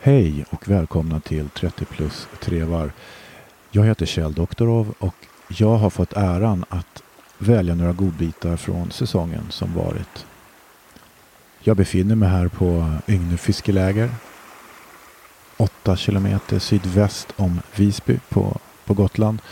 Hej 0.00 0.44
och 0.50 0.68
välkomna 0.68 1.20
till 1.20 1.48
30 1.48 1.84
plus 1.84 2.28
trevar. 2.40 2.92
Jag 3.70 3.84
heter 3.84 4.06
Kjell 4.06 4.32
Doktorov 4.32 4.94
och 4.98 5.14
jag 5.48 5.76
har 5.76 5.90
fått 5.90 6.12
äran 6.12 6.64
att 6.68 7.02
välja 7.38 7.74
några 7.74 7.92
godbitar 7.92 8.56
från 8.56 8.90
säsongen 8.90 9.46
som 9.50 9.74
varit. 9.74 10.26
Jag 11.60 11.76
befinner 11.76 12.14
mig 12.14 12.28
här 12.28 12.48
på 12.48 12.92
Yngve 13.08 13.36
fiskeläger. 13.36 14.10
8 15.56 15.96
kilometer 15.96 16.58
sydväst 16.58 17.28
om 17.36 17.60
Visby 17.76 18.18
på, 18.28 18.56
på 18.84 18.94
Gotland. 18.94 19.42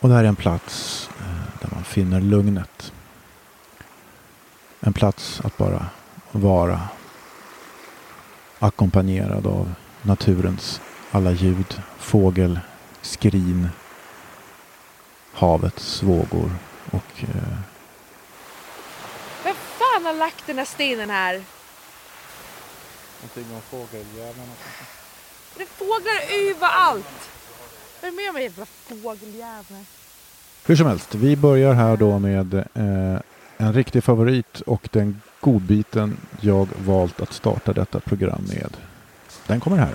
Och 0.00 0.08
det 0.08 0.14
här 0.14 0.24
är 0.24 0.28
en 0.28 0.36
plats 0.36 1.08
eh, 1.20 1.60
där 1.60 1.68
man 1.74 1.84
finner 1.84 2.20
lugnet. 2.20 2.92
En 4.80 4.92
plats 4.92 5.40
att 5.44 5.56
bara 5.56 5.86
vara 6.32 6.80
ackompanjerad 8.60 9.46
av 9.46 9.72
naturens 10.02 10.80
alla 11.10 11.30
ljud, 11.30 11.82
fågel, 11.98 12.60
skrin, 13.02 13.68
havets 15.32 16.02
vågor 16.02 16.50
och 16.90 17.22
eh, 17.22 17.58
Vem 19.44 19.54
fan 19.54 20.04
har 20.04 20.14
lagt 20.14 20.46
den 20.46 20.58
här 20.58 20.64
stenen 20.64 21.10
här? 21.10 21.42
Någonting 23.22 23.54
om 23.54 23.60
fågeljävlarna. 23.60 24.52
Det 25.56 25.62
är 25.62 25.66
fåglar 25.66 26.50
överallt. 26.50 27.30
Vem 28.00 28.18
är 28.18 28.32
med 28.32 28.42
jävla 28.42 28.66
fågeljävlar? 28.66 29.84
Hur 30.66 30.76
som 30.76 30.86
helst, 30.86 31.14
vi 31.14 31.36
börjar 31.36 31.72
här 31.72 31.96
då 31.96 32.18
med 32.18 32.54
eh, 32.54 33.20
en 33.56 33.72
riktig 33.72 34.04
favorit 34.04 34.60
och 34.60 34.88
den 34.92 35.20
godbiten 35.40 36.16
jag 36.40 36.68
valt 36.86 37.20
att 37.20 37.32
starta 37.32 37.72
detta 37.72 38.00
program 38.00 38.42
med. 38.48 38.76
Den 39.46 39.60
kommer 39.60 39.76
här. 39.76 39.94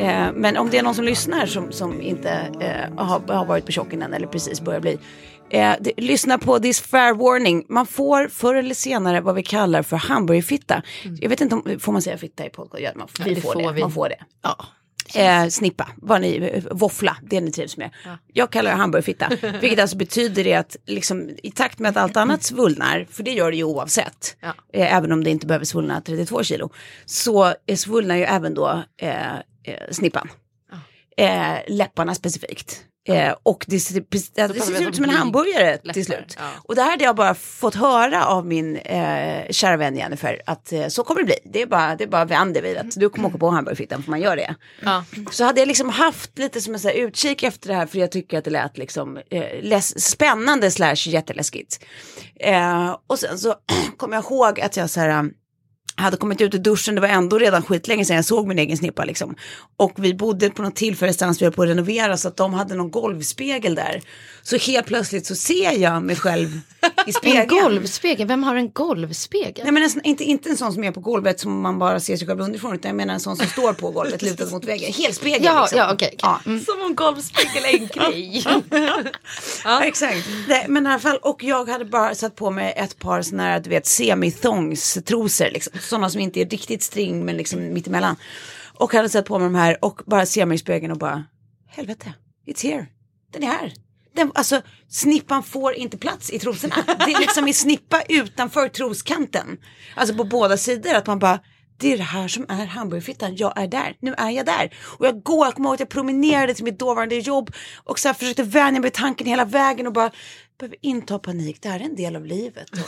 Eh, 0.00 0.32
men 0.34 0.56
om 0.56 0.70
det 0.70 0.78
är 0.78 0.82
någon 0.82 0.94
som 0.94 1.04
lyssnar 1.04 1.46
som, 1.46 1.72
som 1.72 2.00
inte 2.00 2.30
eh, 2.60 3.04
har, 3.04 3.34
har 3.34 3.44
varit 3.44 3.66
på 3.66 3.72
Tjocken 3.72 4.02
än 4.02 4.12
eller 4.12 4.26
precis 4.26 4.60
börjar 4.60 4.80
bli. 4.80 4.98
Eh, 5.50 5.74
det, 5.80 5.92
lyssna 5.96 6.38
på 6.38 6.58
this 6.60 6.80
fair 6.80 7.14
warning. 7.14 7.64
Man 7.68 7.86
får 7.86 8.28
förr 8.28 8.54
eller 8.54 8.74
senare 8.74 9.20
vad 9.20 9.34
vi 9.34 9.42
kallar 9.42 9.82
för 9.82 9.96
hamburgerfitta. 9.96 10.82
Jag 11.20 11.28
vet 11.28 11.40
inte 11.40 11.54
om, 11.54 11.80
får 11.80 11.92
man 11.92 12.02
säga 12.02 12.18
fitta 12.18 12.46
i 12.46 12.50
podcast? 12.50 12.82
Ja, 12.82 12.90
man, 12.96 13.08
vi 13.24 13.34
det 13.34 13.40
får, 13.40 13.52
får 13.52 13.62
det. 13.62 13.72
vi. 13.72 13.80
Man 13.80 13.92
får 13.92 14.08
det. 14.08 14.18
Ja. 14.42 14.56
Eh, 15.14 15.48
snippa, 15.48 15.88
vad 15.96 16.20
ni, 16.20 16.62
våffla, 16.70 17.16
det 17.22 17.40
ni 17.40 17.52
trivs 17.52 17.76
med. 17.76 17.90
Jag 18.32 18.50
kallar 18.50 18.70
det 18.70 18.76
hamburgerfitta, 18.76 19.28
vilket 19.60 19.80
alltså 19.80 19.96
betyder 19.96 20.44
det 20.44 20.54
att 20.54 20.76
liksom, 20.86 21.30
i 21.42 21.50
takt 21.50 21.78
med 21.78 21.88
att 21.90 21.96
allt 21.96 22.16
annat 22.16 22.42
svullnar, 22.42 23.06
för 23.10 23.22
det 23.22 23.30
gör 23.32 23.50
det 23.50 23.56
ju 23.56 23.64
oavsett, 23.64 24.36
Ja. 24.40 24.54
eh, 24.72 24.96
även 24.96 25.12
om 25.12 25.24
det 25.24 25.30
inte 25.30 25.46
behöver 25.46 25.64
svullna 25.64 26.00
32 26.00 26.42
kilo, 26.42 26.70
så 27.04 27.54
svullnar 27.76 28.16
ju 28.16 28.22
även 28.22 28.54
då 28.54 28.82
eh, 28.96 29.34
eh, 29.34 29.40
snippan. 29.90 30.28
Eh, 31.16 31.54
läpparna 31.68 32.14
specifikt. 32.14 32.84
Eh, 33.08 33.34
och 33.42 33.64
det 33.68 33.80
ser, 33.80 33.94
det 33.94 34.00
pratar 34.34 34.54
ser 34.60 34.82
ut 34.82 34.88
om 34.88 34.94
som 34.94 35.04
en 35.04 35.10
hamburgare 35.10 35.72
läppar, 35.72 35.92
till 35.92 36.04
slut. 36.04 36.36
ja. 36.38 36.50
Och 36.64 36.74
det 36.74 36.82
här 36.82 36.90
hade 36.90 37.04
jag 37.04 37.16
bara 37.16 37.34
fått 37.34 37.74
höra 37.74 38.26
av 38.26 38.46
min 38.46 38.76
eh, 38.76 39.50
kära 39.50 39.76
vän 39.76 39.96
Jennifer, 39.96 40.42
att 40.46 40.72
eh, 40.72 40.88
så 40.88 41.04
kommer 41.04 41.20
det 41.20 41.24
bli. 41.24 41.38
Det 41.44 41.62
är 41.62 41.66
bara, 41.66 41.96
det 41.96 42.04
är 42.04 42.08
bara 42.08 42.24
vänder 42.24 42.62
vid 42.62 42.76
att 42.76 42.90
du 42.96 43.08
kommer 43.08 43.28
åka 43.28 43.38
på 43.38 43.50
hamburgerfittan 43.50 44.02
för 44.02 44.10
man 44.10 44.20
gör 44.20 44.36
det. 44.36 44.54
Ja. 44.80 45.04
Så 45.30 45.44
hade 45.44 45.60
jag 45.60 45.66
liksom 45.66 45.88
haft 45.88 46.38
lite 46.38 46.60
som 46.60 46.74
en 46.74 46.80
här 46.84 46.92
utkik 46.92 47.42
efter 47.42 47.68
det 47.68 47.74
här 47.74 47.86
för 47.86 47.98
jag 47.98 48.12
tycker 48.12 48.38
att 48.38 48.44
det 48.44 48.50
lät 48.50 48.78
liksom 48.78 49.18
eh, 49.30 49.80
spännande 49.80 50.70
slash 50.70 51.08
jätteläskigt. 51.08 51.84
Eh, 52.40 52.96
och 53.06 53.18
sen 53.18 53.38
så 53.38 53.54
kom 53.96 54.12
jag 54.12 54.24
ihåg 54.24 54.60
att 54.60 54.76
jag 54.76 54.90
så 54.90 55.00
här 55.00 55.18
um, 55.18 55.32
hade 56.00 56.16
kommit 56.16 56.40
ut 56.40 56.54
ur 56.54 56.58
duschen, 56.58 56.94
det 56.94 57.00
var 57.00 57.08
ändå 57.08 57.38
redan 57.38 57.62
skitlänge 57.62 58.04
sedan 58.04 58.16
jag 58.16 58.24
såg 58.24 58.46
min 58.46 58.58
egen 58.58 58.76
snippa 58.76 59.04
liksom. 59.04 59.34
Och 59.76 59.92
vi 59.96 60.14
bodde 60.14 60.50
på 60.50 60.62
något 60.62 60.76
tillfälle 60.76 61.12
stans 61.12 61.40
vi 61.40 61.44
höll 61.46 61.52
på 61.52 61.62
att 61.62 61.68
renovera 61.68 62.16
så 62.16 62.28
att 62.28 62.36
de 62.36 62.54
hade 62.54 62.74
någon 62.74 62.90
golvspegel 62.90 63.74
där. 63.74 64.00
Så 64.42 64.56
helt 64.56 64.86
plötsligt 64.86 65.26
så 65.26 65.34
ser 65.34 65.72
jag 65.72 66.02
mig 66.02 66.16
själv 66.16 66.60
i 67.06 67.12
spegeln. 67.20 67.40
En 67.42 67.48
golvspegel, 67.48 68.26
vem 68.28 68.42
har 68.42 68.54
en 68.56 68.70
golvspegel? 68.70 69.64
Nej 69.64 69.72
men 69.72 69.82
en, 69.82 69.90
inte, 70.04 70.24
inte 70.24 70.50
en 70.50 70.56
sån 70.56 70.72
som 70.72 70.84
är 70.84 70.92
på 70.92 71.00
golvet 71.00 71.40
som 71.40 71.60
man 71.60 71.78
bara 71.78 72.00
ser 72.00 72.16
sig 72.16 72.26
själv 72.26 72.40
underifrån 72.40 72.74
utan 72.74 72.88
jag 72.88 72.96
menar 72.96 73.14
en 73.14 73.20
sån 73.20 73.36
som 73.36 73.46
står 73.46 73.72
på 73.72 73.90
golvet 73.90 74.22
lutad 74.22 74.46
mot 74.46 74.64
väggen. 74.64 74.92
Helspegel 74.92 75.44
Ja, 75.44 75.60
liksom. 75.60 75.78
ja, 75.78 75.92
okej, 75.92 76.10
okej. 76.14 76.18
Ja. 76.46 76.60
Som 76.64 76.82
om 76.82 76.94
golvspegel 76.94 77.64
är 77.64 77.78
en 77.78 77.86
grej. 78.12 78.44
Ja, 79.64 79.84
exakt. 79.84 80.28
Det, 80.48 80.66
men 80.68 80.86
i 80.86 80.90
alla 80.90 80.98
fall, 80.98 81.16
och 81.22 81.44
jag 81.44 81.68
hade 81.68 81.84
bara 81.84 82.14
satt 82.14 82.36
på 82.36 82.50
mig 82.50 82.74
ett 82.76 82.98
par 82.98 83.22
sådana 83.22 83.42
här, 83.42 83.60
du 83.60 83.70
vet, 83.70 83.86
semi-thongs-trosor, 83.86 85.50
liksom 85.50 85.72
sådana 85.90 86.10
som 86.10 86.20
inte 86.20 86.40
är 86.40 86.46
riktigt 86.46 86.82
string 86.82 87.24
men 87.24 87.36
liksom 87.36 87.72
mittemellan. 87.72 88.16
Och 88.74 88.92
hade 88.92 89.08
satt 89.08 89.24
på 89.24 89.38
mig 89.38 89.46
de 89.46 89.54
här 89.54 89.84
och 89.84 90.00
bara 90.06 90.26
ser 90.26 90.46
mig 90.46 90.54
i 90.54 90.58
spegeln 90.58 90.92
och 90.92 90.98
bara, 90.98 91.24
helvete, 91.68 92.12
it's 92.46 92.62
here, 92.62 92.86
den 93.32 93.42
är 93.42 93.46
här. 93.46 93.72
Den, 94.14 94.32
alltså, 94.34 94.62
snippan 94.88 95.42
får 95.42 95.74
inte 95.74 95.98
plats 95.98 96.30
i 96.30 96.38
trosorna. 96.38 96.74
Det 96.86 97.12
är 97.12 97.20
liksom 97.20 97.48
i 97.48 97.52
snippa 97.52 98.02
utanför 98.08 98.68
troskanten. 98.68 99.58
Alltså 99.94 100.14
på 100.14 100.24
båda 100.24 100.56
sidor, 100.56 100.94
att 100.94 101.06
man 101.06 101.18
bara, 101.18 101.40
det 101.76 101.92
är 101.92 101.96
det 101.96 102.02
här 102.02 102.28
som 102.28 102.46
är 102.48 102.66
hamburgerfittan, 102.66 103.36
jag 103.36 103.60
är 103.60 103.68
där, 103.68 103.96
nu 104.00 104.14
är 104.18 104.30
jag 104.30 104.46
där. 104.46 104.74
Och 104.98 105.06
jag 105.06 105.22
går, 105.22 105.46
jag 105.46 105.54
kommer 105.54 105.68
ihåg 105.68 105.74
att 105.74 105.80
jag 105.80 105.88
promenerade 105.88 106.54
till 106.54 106.64
mitt 106.64 106.78
dåvarande 106.78 107.14
jobb 107.14 107.50
och 107.84 107.98
så 107.98 108.08
här 108.08 108.14
försökte 108.14 108.42
vänja 108.42 108.80
mig 108.80 108.80
vid 108.80 108.92
tanken 108.92 109.26
hela 109.26 109.44
vägen 109.44 109.86
och 109.86 109.92
bara, 109.92 110.10
behöver 110.58 110.76
inte 110.80 111.14
ha 111.14 111.18
panik, 111.18 111.62
det 111.62 111.68
här 111.68 111.80
är 111.80 111.84
en 111.84 111.96
del 111.96 112.16
av 112.16 112.26
livet. 112.26 112.70
Och 112.70 112.78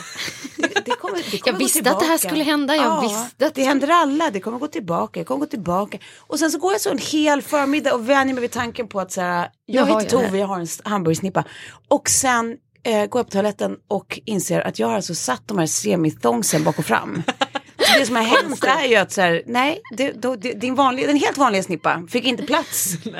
det, 0.85 0.91
kommer, 0.91 1.15
det 1.31 1.37
kommer 1.37 1.53
Jag 1.53 1.59
visste 1.59 1.79
att 1.79 1.85
det 1.85 1.89
här 1.91 1.99
tillbaka. 1.99 2.17
skulle 2.17 2.43
hända, 2.43 2.75
jag 2.75 3.01
visste 3.01 3.45
att- 3.47 3.55
Det 3.55 3.63
händer 3.63 3.87
alla, 3.87 4.29
det 4.31 4.39
kommer 4.39 4.59
gå 4.59 4.67
tillbaka, 4.67 5.19
det 5.19 5.23
kommer 5.25 5.39
gå 5.39 5.45
tillbaka. 5.45 5.97
Och 6.19 6.39
sen 6.39 6.51
så 6.51 6.57
går 6.59 6.71
jag 6.71 6.81
så 6.81 6.91
en 6.91 6.97
hel 6.97 7.41
förmiddag 7.41 7.93
och 7.93 8.09
vänjer 8.09 8.33
mig 8.35 8.41
vid 8.41 8.51
tanken 8.51 8.87
på 8.87 8.99
att 8.99 9.11
så 9.11 9.21
här, 9.21 9.49
jag 9.65 9.85
heter. 9.85 10.09
Tove, 10.25 10.37
jag 10.37 10.47
har 10.47 10.59
en 10.59 10.67
hamburgersnippa. 10.83 11.43
Och 11.87 12.09
sen 12.09 12.57
eh, 12.83 13.05
går 13.05 13.19
jag 13.19 13.25
på 13.25 13.31
toaletten 13.31 13.75
och 13.87 14.19
inser 14.25 14.61
att 14.61 14.79
jag 14.79 14.87
har 14.87 14.95
alltså 14.95 15.15
satt 15.15 15.47
de 15.47 15.57
här 15.57 15.65
semitongsen 15.65 16.63
bak 16.63 16.79
och 16.79 16.85
fram. 16.85 17.23
Så 17.77 17.99
det 17.99 18.05
som 18.05 18.15
har 18.15 18.23
hänt 18.23 18.63
är 18.63 18.85
ju 18.87 18.95
att 18.95 19.11
så 19.11 19.21
här, 19.21 19.43
nej, 19.45 19.81
det, 19.97 20.11
då, 20.11 20.35
det, 20.35 20.53
din, 20.53 20.75
vanliga, 20.75 21.07
den 21.07 21.15
helt 21.17 21.37
vanliga 21.37 21.63
snippa 21.63 22.03
fick 22.09 22.25
inte 22.25 22.43
plats 22.43 22.95
på, 23.03 23.11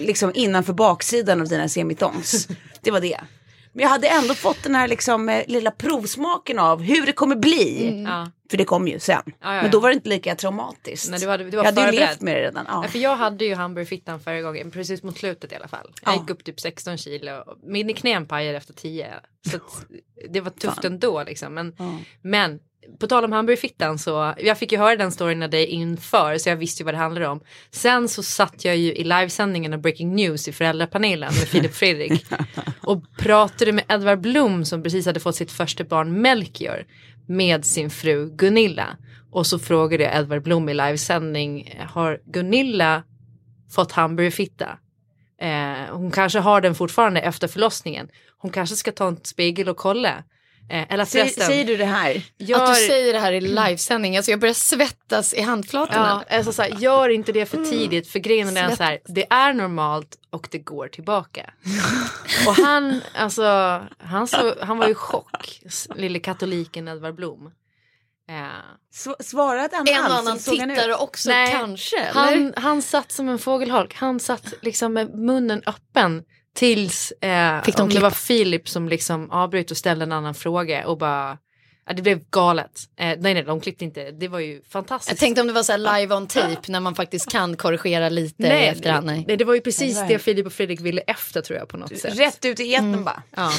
liksom, 0.00 0.32
innanför 0.34 0.72
baksidan 0.72 1.40
av 1.40 1.48
dina 1.48 1.68
semitongs. 1.68 2.48
Det 2.80 2.90
var 2.90 3.00
det. 3.00 3.20
Men 3.74 3.82
jag 3.82 3.88
hade 3.90 4.08
ändå 4.08 4.34
fått 4.34 4.62
den 4.62 4.74
här 4.74 4.88
liksom, 4.88 5.28
eh, 5.28 5.42
lilla 5.48 5.70
provsmaken 5.70 6.58
av 6.58 6.82
hur 6.82 7.06
det 7.06 7.12
kommer 7.12 7.36
bli. 7.36 8.02
Ja. 8.06 8.30
För 8.50 8.56
det 8.56 8.64
kom 8.64 8.88
ju 8.88 8.98
sen. 8.98 9.22
Ja, 9.26 9.32
ja, 9.40 9.54
ja. 9.54 9.62
Men 9.62 9.70
då 9.70 9.80
var 9.80 9.88
det 9.88 9.94
inte 9.94 10.08
lika 10.08 10.34
traumatiskt. 10.34 11.10
Nej, 11.10 11.20
du 11.20 11.28
hade- 11.28 11.44
du 11.44 11.56
var 11.56 11.64
jag 11.64 11.72
hade 11.72 11.92
ju 11.92 12.00
levt 12.00 12.20
med 12.20 12.34
det 12.36 12.40
redan. 12.42 12.64
Ja. 12.68 12.80
Ja, 12.84 12.88
för 12.88 12.98
jag 12.98 13.16
hade 13.16 13.44
ju 13.44 13.54
hamburgerfittan 13.54 14.20
förra 14.20 14.40
gången, 14.42 14.70
precis 14.70 15.02
mot 15.02 15.18
slutet 15.18 15.52
i 15.52 15.54
alla 15.54 15.68
fall. 15.68 15.92
Jag 16.02 16.14
Ja. 16.14 16.20
gick 16.20 16.30
upp 16.30 16.44
typ 16.44 16.60
16 16.60 16.98
kilo. 16.98 17.44
Min 17.62 17.94
knän 17.94 18.26
pajade 18.26 18.56
efter 18.58 18.74
10. 18.74 19.14
Så 19.50 19.56
att 19.56 19.86
det 20.30 20.40
var 20.40 20.50
tufft 20.50 20.84
ändå 20.84 21.22
liksom. 21.22 21.54
Men, 21.54 21.76
men 22.22 22.60
på 23.00 23.06
tal 23.06 23.24
om 23.24 23.32
hamburgerfittan 23.32 23.98
så, 23.98 24.34
jag 24.38 24.58
fick 24.58 24.72
ju 24.72 24.78
höra 24.78 24.96
den 24.96 25.12
storyn 25.12 25.42
av 25.42 25.50
dig 25.50 25.66
inför 25.66 26.38
så 26.38 26.48
jag 26.48 26.56
visste 26.56 26.82
ju 26.82 26.84
vad 26.84 26.94
det 26.94 26.98
handlade 26.98 27.28
om. 27.28 27.40
Sen 27.70 28.08
så 28.08 28.22
satt 28.22 28.64
jag 28.64 28.76
ju 28.76 28.92
i 28.94 29.04
livesändningen 29.04 29.72
av 29.72 29.80
Breaking 29.80 30.14
News 30.14 30.48
i 30.48 30.52
föräldrapanelen 30.52 31.34
med 31.34 31.48
Filip 31.48 31.74
Fredrik 31.74 32.26
och 32.80 33.16
pratade 33.18 33.72
med 33.72 33.84
Edvard 33.88 34.20
Blom 34.20 34.64
som 34.64 34.82
precis 34.82 35.06
hade 35.06 35.20
fått 35.20 35.36
sitt 35.36 35.52
första 35.52 35.84
barn 35.84 36.20
Melchior 36.20 36.84
med 37.26 37.64
sin 37.64 37.90
fru 37.90 38.30
Gunilla. 38.36 38.96
Och 39.30 39.46
så 39.46 39.58
frågade 39.58 40.04
jag 40.04 40.16
Edvard 40.16 40.42
Blom 40.42 40.68
i 40.68 40.74
livesändning, 40.74 41.80
har 41.88 42.20
Gunilla 42.24 43.02
fått 43.74 43.92
hamburgerfitta? 43.92 44.78
Eh, 45.40 45.94
hon 45.96 46.10
kanske 46.10 46.38
har 46.38 46.60
den 46.60 46.74
fortfarande 46.74 47.20
efter 47.20 47.48
förlossningen. 47.48 48.08
Hon 48.38 48.50
kanske 48.50 48.76
ska 48.76 48.92
ta 48.92 49.08
en 49.08 49.20
spegel 49.22 49.68
och 49.68 49.76
kolla. 49.76 50.24
Eh, 50.70 50.92
eller 50.92 51.04
Säg, 51.04 51.20
förresten. 51.20 51.46
säger 51.46 51.64
du 51.64 51.76
det 51.76 51.84
här? 51.84 52.22
gör, 52.38 52.62
Att 52.64 52.74
du 52.74 52.80
säger 52.86 53.12
det 53.12 53.18
här 53.18 53.32
i 53.32 53.40
livesändning, 53.40 54.16
alltså 54.16 54.30
jag 54.30 54.40
börjar 54.40 54.54
svettas 54.54 55.34
i 55.34 55.40
handflatorna. 55.40 56.24
ja, 56.28 56.36
alltså 56.36 56.52
så 56.52 56.62
här, 56.62 56.70
gör 56.78 57.08
inte 57.08 57.32
det 57.32 57.46
för 57.46 57.64
tidigt 57.64 58.08
för 58.08 58.18
grejen 58.18 58.56
är 58.56 58.76
så 58.76 58.82
här, 58.82 58.98
det 59.04 59.26
är 59.32 59.52
normalt 59.52 60.16
och 60.30 60.48
det 60.50 60.58
går 60.58 60.88
tillbaka. 60.88 61.50
och 62.46 62.54
han, 62.54 63.00
alltså, 63.14 63.42
han, 63.98 64.26
så, 64.26 64.54
han 64.60 64.78
var 64.78 64.86
ju 64.86 64.92
i 64.92 64.94
chock, 64.94 65.60
lille 65.94 66.18
katoliken 66.18 66.88
Edvard 66.88 67.14
Blom. 67.14 67.46
Eh, 68.28 68.34
S- 68.94 69.28
svarade 69.28 69.76
han 69.76 69.88
En 69.88 70.04
och 70.04 70.18
annan 70.18 70.38
tittare 70.38 70.94
också 70.94 71.30
Nej, 71.30 71.52
kanske. 71.52 71.98
eller? 72.00 72.20
Han, 72.20 72.54
han 72.56 72.82
satt 72.82 73.12
som 73.12 73.28
en 73.28 73.38
fågelholk. 73.38 73.94
Han 73.94 74.20
satt 74.20 74.54
liksom 74.62 74.92
med 74.92 75.14
munnen 75.18 75.62
öppen 75.66 76.22
tills 76.54 77.12
eh, 77.12 77.62
Fick 77.62 77.76
de 77.76 77.82
om 77.82 77.88
det 77.88 78.00
var 78.00 78.10
Filip 78.10 78.68
som 78.68 78.88
liksom 78.88 79.30
avbröt 79.30 79.70
och 79.70 79.76
ställde 79.76 80.02
en 80.02 80.12
annan 80.12 80.34
fråga 80.34 80.86
och 80.86 80.98
bara 80.98 81.38
ja, 81.86 81.92
det 81.92 82.02
blev 82.02 82.20
galet. 82.30 82.80
Eh, 82.96 83.06
nej, 83.06 83.34
nej, 83.34 83.42
de 83.42 83.60
klippte 83.60 83.84
inte. 83.84 84.10
Det 84.10 84.28
var 84.28 84.38
ju 84.38 84.62
fantastiskt. 84.68 85.10
Jag 85.10 85.18
tänkte 85.18 85.40
om 85.40 85.46
det 85.46 85.52
var 85.52 85.62
så 85.62 85.72
här 85.72 86.00
live 86.00 86.14
on 86.14 86.26
tape 86.26 86.72
när 86.72 86.80
man 86.80 86.94
faktiskt 86.94 87.30
kan 87.30 87.56
korrigera 87.56 88.08
lite 88.08 88.42
i 88.42 88.66
efterhand. 88.66 89.06
Nej. 89.06 89.24
nej, 89.28 89.36
det 89.36 89.44
var 89.44 89.54
ju 89.54 89.60
precis 89.60 89.98
det 90.08 90.18
Filip 90.18 90.46
och 90.46 90.52
Fredrik 90.52 90.80
ville 90.80 91.00
efter 91.00 91.40
tror 91.40 91.58
jag 91.58 91.68
på 91.68 91.76
något 91.76 91.98
sätt. 91.98 92.18
Rätt 92.18 92.44
ut 92.44 92.60
i 92.60 92.74
etern 92.74 93.04
bara. 93.04 93.22
Ja. 93.36 93.52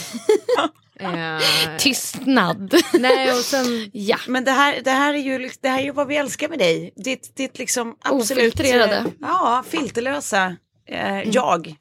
eh, 1.00 1.78
Tystnad. 1.80 2.74
nej, 3.00 3.32
och 3.32 3.38
sen 3.38 3.90
ja. 3.94 4.18
Men 4.28 4.44
det 4.44 4.52
här, 4.52 4.82
det, 4.84 4.92
här 4.92 5.14
är 5.14 5.18
ju, 5.18 5.50
det 5.62 5.70
här 5.70 5.80
är 5.80 5.84
ju 5.84 5.92
vad 5.92 6.08
vi 6.08 6.18
älskar 6.18 6.50
med 6.50 6.60
dig. 6.60 6.94
Ditt, 6.96 7.36
ditt 7.36 7.58
liksom 7.58 7.96
absolut... 8.02 8.54
Ofiltrerade. 8.54 8.96
eh, 8.96 9.06
Ja, 9.22 9.64
filterlösa 9.70 10.56
eh, 10.90 11.30
jag. 11.30 11.76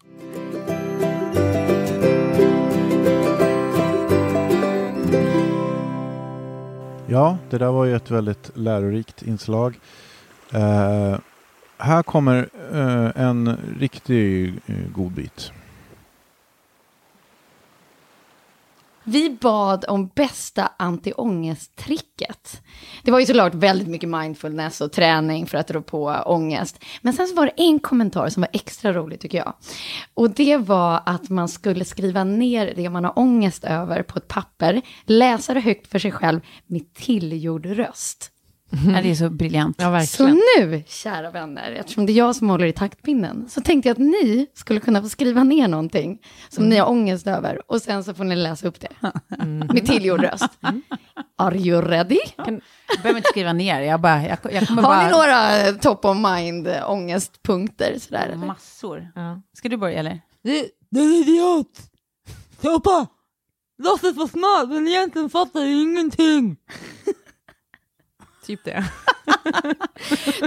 Ja, 7.06 7.38
det 7.50 7.58
där 7.58 7.72
var 7.72 7.84
ju 7.84 7.96
ett 7.96 8.10
väldigt 8.10 8.50
lärorikt 8.54 9.22
inslag. 9.22 9.80
Eh, 10.52 11.18
här 11.78 12.02
kommer 12.02 12.48
eh, 12.72 13.22
en 13.22 13.56
riktig 13.78 14.54
eh, 14.66 14.88
godbit. 14.94 15.52
Vi 19.04 19.30
bad 19.40 19.84
om 19.88 20.10
bästa 20.14 20.72
antiångesttricket. 20.76 22.62
Det 23.04 23.10
var 23.10 23.20
ju 23.20 23.26
såklart 23.26 23.54
väldigt 23.54 23.88
mycket 23.88 24.08
mindfulness 24.08 24.80
och 24.80 24.92
träning 24.92 25.46
för 25.46 25.58
att 25.58 25.70
rå 25.70 25.82
på 25.82 26.22
ångest. 26.26 26.84
Men 27.02 27.12
sen 27.12 27.26
så 27.26 27.34
var 27.34 27.46
det 27.46 27.52
en 27.56 27.78
kommentar 27.78 28.28
som 28.28 28.40
var 28.40 28.50
extra 28.52 28.92
rolig 28.92 29.20
tycker 29.20 29.38
jag. 29.38 29.54
Och 30.14 30.30
det 30.30 30.56
var 30.56 31.02
att 31.06 31.28
man 31.30 31.48
skulle 31.48 31.84
skriva 31.84 32.24
ner 32.24 32.72
det 32.76 32.90
man 32.90 33.04
har 33.04 33.18
ångest 33.18 33.64
över 33.64 34.02
på 34.02 34.18
ett 34.18 34.28
papper, 34.28 34.82
läsa 35.04 35.54
det 35.54 35.60
högt 35.60 35.86
för 35.86 35.98
sig 35.98 36.12
själv 36.12 36.40
med 36.66 36.94
tillgjord 36.94 37.66
röst. 37.66 38.33
Ja, 38.94 39.02
det 39.02 39.10
är 39.10 39.14
så 39.14 39.30
briljant. 39.30 39.76
ja, 39.78 40.06
Så 40.06 40.26
nu, 40.26 40.82
kära 40.86 41.30
vänner, 41.30 41.72
eftersom 41.72 42.06
det 42.06 42.12
är 42.12 42.14
jag 42.14 42.36
som 42.36 42.50
håller 42.50 42.66
i 42.66 42.72
taktpinnen, 42.72 43.48
så 43.48 43.60
tänkte 43.60 43.88
jag 43.88 43.94
att 43.94 43.98
ni 43.98 44.46
skulle 44.54 44.80
kunna 44.80 45.02
få 45.02 45.08
skriva 45.08 45.44
ner 45.44 45.68
någonting 45.68 46.18
som 46.48 46.68
ni 46.68 46.76
har 46.76 46.88
ångest 46.88 47.26
över 47.26 47.70
och 47.70 47.82
sen 47.82 48.04
så 48.04 48.14
får 48.14 48.24
ni 48.24 48.36
läsa 48.36 48.68
upp 48.68 48.80
det 48.80 48.88
med 49.72 49.86
tillgjord 49.86 50.20
röst. 50.20 50.48
Are 51.38 51.56
you 51.58 51.82
ready? 51.82 52.18
Jag 52.36 52.60
behöver 53.02 53.16
inte 53.16 53.28
skriva 53.30 53.52
ner, 53.52 53.80
jag, 53.80 54.00
bara, 54.00 54.22
jag, 54.22 54.38
jag 54.52 54.66
kommer 54.68 54.82
Har 54.82 54.90
bara... 54.90 55.06
ni 55.06 55.10
några 55.12 55.72
top 55.72 56.04
of 56.04 56.16
mind 56.16 56.66
eh, 56.68 56.90
ångestpunkter? 56.90 57.98
Sådär, 57.98 58.26
eller? 58.26 58.46
Massor. 58.46 59.08
Ja. 59.14 59.42
Ska 59.56 59.68
du 59.68 59.76
börja 59.76 59.98
eller? 59.98 60.20
Du, 60.42 60.68
du 60.90 61.00
är 61.00 61.20
idiot! 61.20 61.78
Toppa! 62.62 63.06
Låtsas 63.82 64.16
vara 64.16 64.28
smart 64.28 64.68
men 64.68 64.88
egentligen 64.88 65.30
fattar 65.30 65.60
du 65.60 65.82
ingenting. 65.82 66.56
Typ 68.44 68.64
det. 68.64 68.84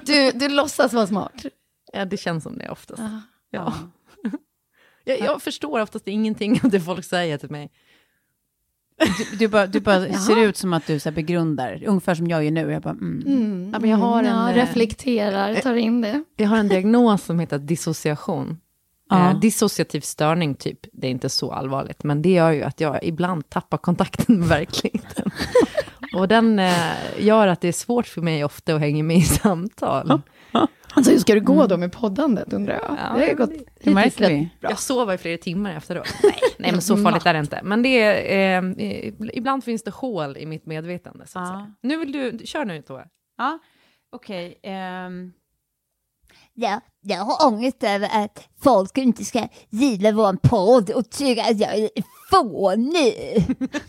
Du, 0.05 0.31
du 0.31 0.49
låtsas 0.49 0.93
vara 0.93 1.07
smart. 1.07 1.45
Ja, 1.93 2.05
det 2.05 2.17
känns 2.17 2.43
som 2.43 2.57
det 2.57 2.69
oftast. 2.69 3.01
Ja. 3.01 3.21
Ja. 3.51 3.73
Jag, 5.03 5.19
jag 5.19 5.41
förstår 5.41 5.79
oftast 5.79 6.07
ingenting 6.07 6.59
av 6.63 6.69
det 6.69 6.81
folk 6.81 7.05
säger 7.05 7.37
till 7.37 7.51
mig. 7.51 7.71
Du, 8.97 9.37
du 9.37 9.47
bara, 9.47 9.67
du 9.67 9.79
bara 9.79 10.13
ser 10.27 10.37
ut 10.39 10.57
som 10.57 10.73
att 10.73 10.87
du 10.87 10.99
så 10.99 11.11
begrundar, 11.11 11.83
ungefär 11.87 12.15
som 12.15 12.27
jag 12.27 12.43
gör 12.43 12.51
nu. 12.51 12.71
Jag 12.71 12.81
bara, 12.81 12.89
mm. 12.89 13.23
Mm. 13.27 13.69
Ja, 13.73 13.79
men 13.79 13.89
jag 13.89 13.97
har 13.97 14.23
ja, 14.23 14.29
en, 14.29 14.49
eh, 14.49 14.55
reflekterar, 14.55 15.55
tar 15.55 15.75
in 15.75 16.01
det. 16.01 16.23
Jag 16.35 16.47
har 16.47 16.57
en 16.57 16.67
diagnos 16.67 17.23
som 17.23 17.39
heter 17.39 17.57
dissociation. 17.57 18.57
Ja. 19.09 19.29
Eh, 19.29 19.39
dissociativ 19.39 20.01
störning 20.01 20.55
typ, 20.55 20.79
det 20.93 21.07
är 21.07 21.11
inte 21.11 21.29
så 21.29 21.51
allvarligt, 21.51 22.03
men 22.03 22.21
det 22.21 22.29
gör 22.31 22.51
ju 22.51 22.63
att 22.63 22.79
jag 22.79 23.03
ibland 23.03 23.49
tappar 23.49 23.77
kontakten 23.77 24.39
med 24.39 24.47
verkligheten. 24.47 25.31
Och 26.13 26.27
den 26.27 26.59
eh, 26.59 26.93
gör 27.19 27.47
att 27.47 27.61
det 27.61 27.67
är 27.67 27.71
svårt 27.71 28.07
för 28.07 28.21
mig 28.21 28.43
ofta 28.43 28.75
att 28.75 28.79
hänga 28.81 29.03
med 29.03 29.17
i 29.17 29.21
samtal. 29.21 30.21
Alltså 30.93 31.11
hur 31.11 31.19
ska 31.19 31.33
det 31.33 31.39
gå 31.39 31.67
då 31.67 31.77
med 31.77 31.91
poddandet 31.91 32.53
undrar 32.53 32.73
jag? 32.73 32.97
Ja, 33.03 33.19
det 33.19 33.27
har 33.27 33.33
gått 33.33 33.51
Det 33.83 33.89
märker 33.93 34.29
vi. 34.29 34.49
bra. 34.61 34.69
Jag 34.69 34.79
sover 34.79 35.13
i 35.13 35.17
flera 35.17 35.37
timmar 35.37 35.73
efteråt. 35.75 36.07
Nej, 36.23 36.33
nej 36.57 36.71
men 36.71 36.81
så 36.81 36.97
farligt 36.97 37.25
är 37.25 37.33
det 37.33 37.39
inte. 37.39 37.59
Men 37.63 37.81
det 37.83 38.01
är, 38.01 38.63
eh, 38.79 39.13
ibland 39.33 39.63
finns 39.63 39.83
det 39.83 39.91
hål 39.91 40.37
i 40.37 40.45
mitt 40.45 40.65
medvetande. 40.65 41.27
Så 41.27 41.39
att 41.39 41.47
Ja. 41.47 41.53
säga. 41.53 41.73
Nu 41.81 41.97
vill 41.97 42.11
du, 42.11 42.39
kör 42.45 42.65
nu 42.65 42.81
Tove. 42.81 43.05
Ja, 43.37 43.59
okej. 44.15 44.59
ehm, 44.63 45.31
Ja, 46.53 46.81
jag 47.01 47.17
har 47.19 47.47
ångest 47.47 47.83
över 47.83 48.09
att 48.23 48.47
folk 48.63 48.97
inte 48.97 49.25
ska 49.25 49.47
gilla 49.69 50.11
vår 50.11 50.33
podd 50.49 50.89
och 50.89 51.09
tycka 51.09 51.41
att 51.43 51.59
jag 51.59 51.75
är 51.75 51.89
fånig. 52.31 53.45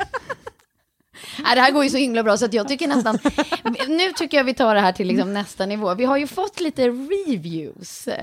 Nej, 1.44 1.54
det 1.54 1.60
här 1.60 1.70
går 1.70 1.84
ju 1.84 1.90
så 1.90 1.96
himla 1.96 2.22
bra 2.22 2.37
så 2.37 2.44
att 2.44 2.52
jag 2.54 2.68
tycker 2.68 2.88
nästan... 2.88 3.18
nu 3.88 4.12
tycker 4.12 4.37
jag 4.37 4.44
vi 4.44 4.54
tar 4.54 4.75
det 4.75 4.80
här 4.80 4.92
till 4.92 5.06
liksom 5.08 5.34
nästa 5.34 5.66
nivå. 5.66 5.94
Vi 5.94 6.04
har 6.04 6.16
ju 6.16 6.26
fått 6.26 6.60
lite 6.60 6.88
reviews 6.88 8.08
eh, 8.08 8.16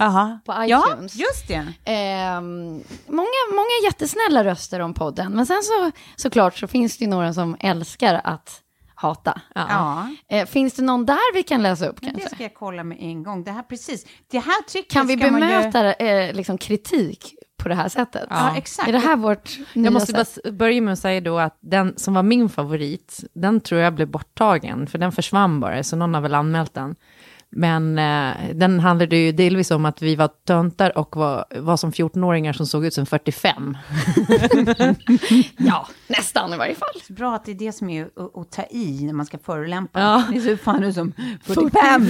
Aha. 0.00 0.38
på 0.46 0.52
Ja, 0.68 0.86
iTunes. 0.92 1.14
just 1.16 1.48
det. 1.48 1.66
Ehm, 1.84 2.82
många, 3.06 3.42
många 3.52 3.68
jättesnälla 3.84 4.44
röster 4.44 4.80
om 4.80 4.94
podden, 4.94 5.32
men 5.32 5.46
sen 5.46 5.62
så 5.62 5.90
såklart 6.16 6.56
så 6.58 6.66
finns 6.66 6.98
det 6.98 7.04
ju 7.04 7.10
några 7.10 7.34
som 7.34 7.56
älskar 7.60 8.20
att 8.24 8.62
hata. 8.94 9.40
Ja. 9.54 10.08
Eh, 10.30 10.46
finns 10.46 10.74
det 10.74 10.82
någon 10.82 11.06
där 11.06 11.34
vi 11.34 11.42
kan 11.42 11.62
läsa 11.62 11.86
upp 11.86 12.02
Men 12.02 12.14
det 12.14 12.20
kanske? 12.20 12.34
ska 12.36 12.44
jag 12.44 12.54
kolla 12.54 12.84
med 12.84 12.98
en 13.00 13.22
gång. 13.22 13.44
Det 13.44 13.50
här 13.50 13.62
precis. 13.62 14.06
Det 14.30 14.38
här 14.38 14.82
Kan 14.90 15.06
vi 15.06 15.16
man 15.16 15.24
ju- 15.26 15.32
bemöta 15.40 15.92
eh, 15.92 16.34
liksom 16.34 16.58
kritik 16.58 17.34
på 17.66 17.68
det 17.70 17.74
här 17.74 17.88
sättet? 17.88 18.26
Ja, 18.30 18.56
exakt. 18.56 18.88
Är 18.88 18.92
det 18.92 18.98
här 18.98 19.16
vårt 19.16 19.58
nya 19.74 19.84
Jag 19.86 19.92
måste 19.92 20.12
bara 20.12 20.24
sätt? 20.24 20.46
s- 20.46 20.52
börja 20.52 20.80
med 20.80 20.92
att 20.92 20.98
säga 20.98 21.20
då 21.20 21.38
att 21.38 21.58
den 21.60 21.94
som 21.96 22.14
var 22.14 22.22
min 22.22 22.48
favorit, 22.48 23.24
den 23.34 23.60
tror 23.60 23.80
jag 23.80 23.94
blev 23.94 24.08
borttagen, 24.08 24.86
för 24.86 24.98
den 24.98 25.12
försvann 25.12 25.60
bara, 25.60 25.82
så 25.82 25.96
någon 25.96 26.14
har 26.14 26.20
väl 26.20 26.34
anmält 26.34 26.74
den. 26.74 26.94
Men 27.50 27.98
eh, 27.98 28.32
den 28.54 28.80
handlade 28.80 29.16
ju 29.16 29.32
delvis 29.32 29.70
om 29.70 29.84
att 29.84 30.02
vi 30.02 30.16
var 30.16 30.28
töntar 30.46 30.98
och 30.98 31.16
var, 31.16 31.44
var 31.60 31.76
som 31.76 31.92
14-åringar 31.92 32.52
som 32.52 32.66
såg 32.66 32.86
ut 32.86 32.94
som 32.94 33.06
45. 33.06 33.76
ja, 35.58 35.88
nästan 36.06 36.52
i 36.54 36.56
varje 36.56 36.74
fall. 36.74 36.88
Bra 37.08 37.34
att 37.34 37.44
det 37.44 37.52
är 37.52 37.54
det 37.54 37.72
som 37.72 37.90
är 37.90 38.04
att, 38.16 38.36
att 38.38 38.52
ta 38.52 38.62
i 38.70 39.04
när 39.04 39.12
man 39.12 39.26
ska 39.26 39.38
förolämpa. 39.38 40.00
Ja. 40.00 40.22
Det 40.32 40.40
ser 40.40 40.56
fan 40.56 40.84
ut 40.84 40.94
som 40.94 41.12
45. 41.44 42.06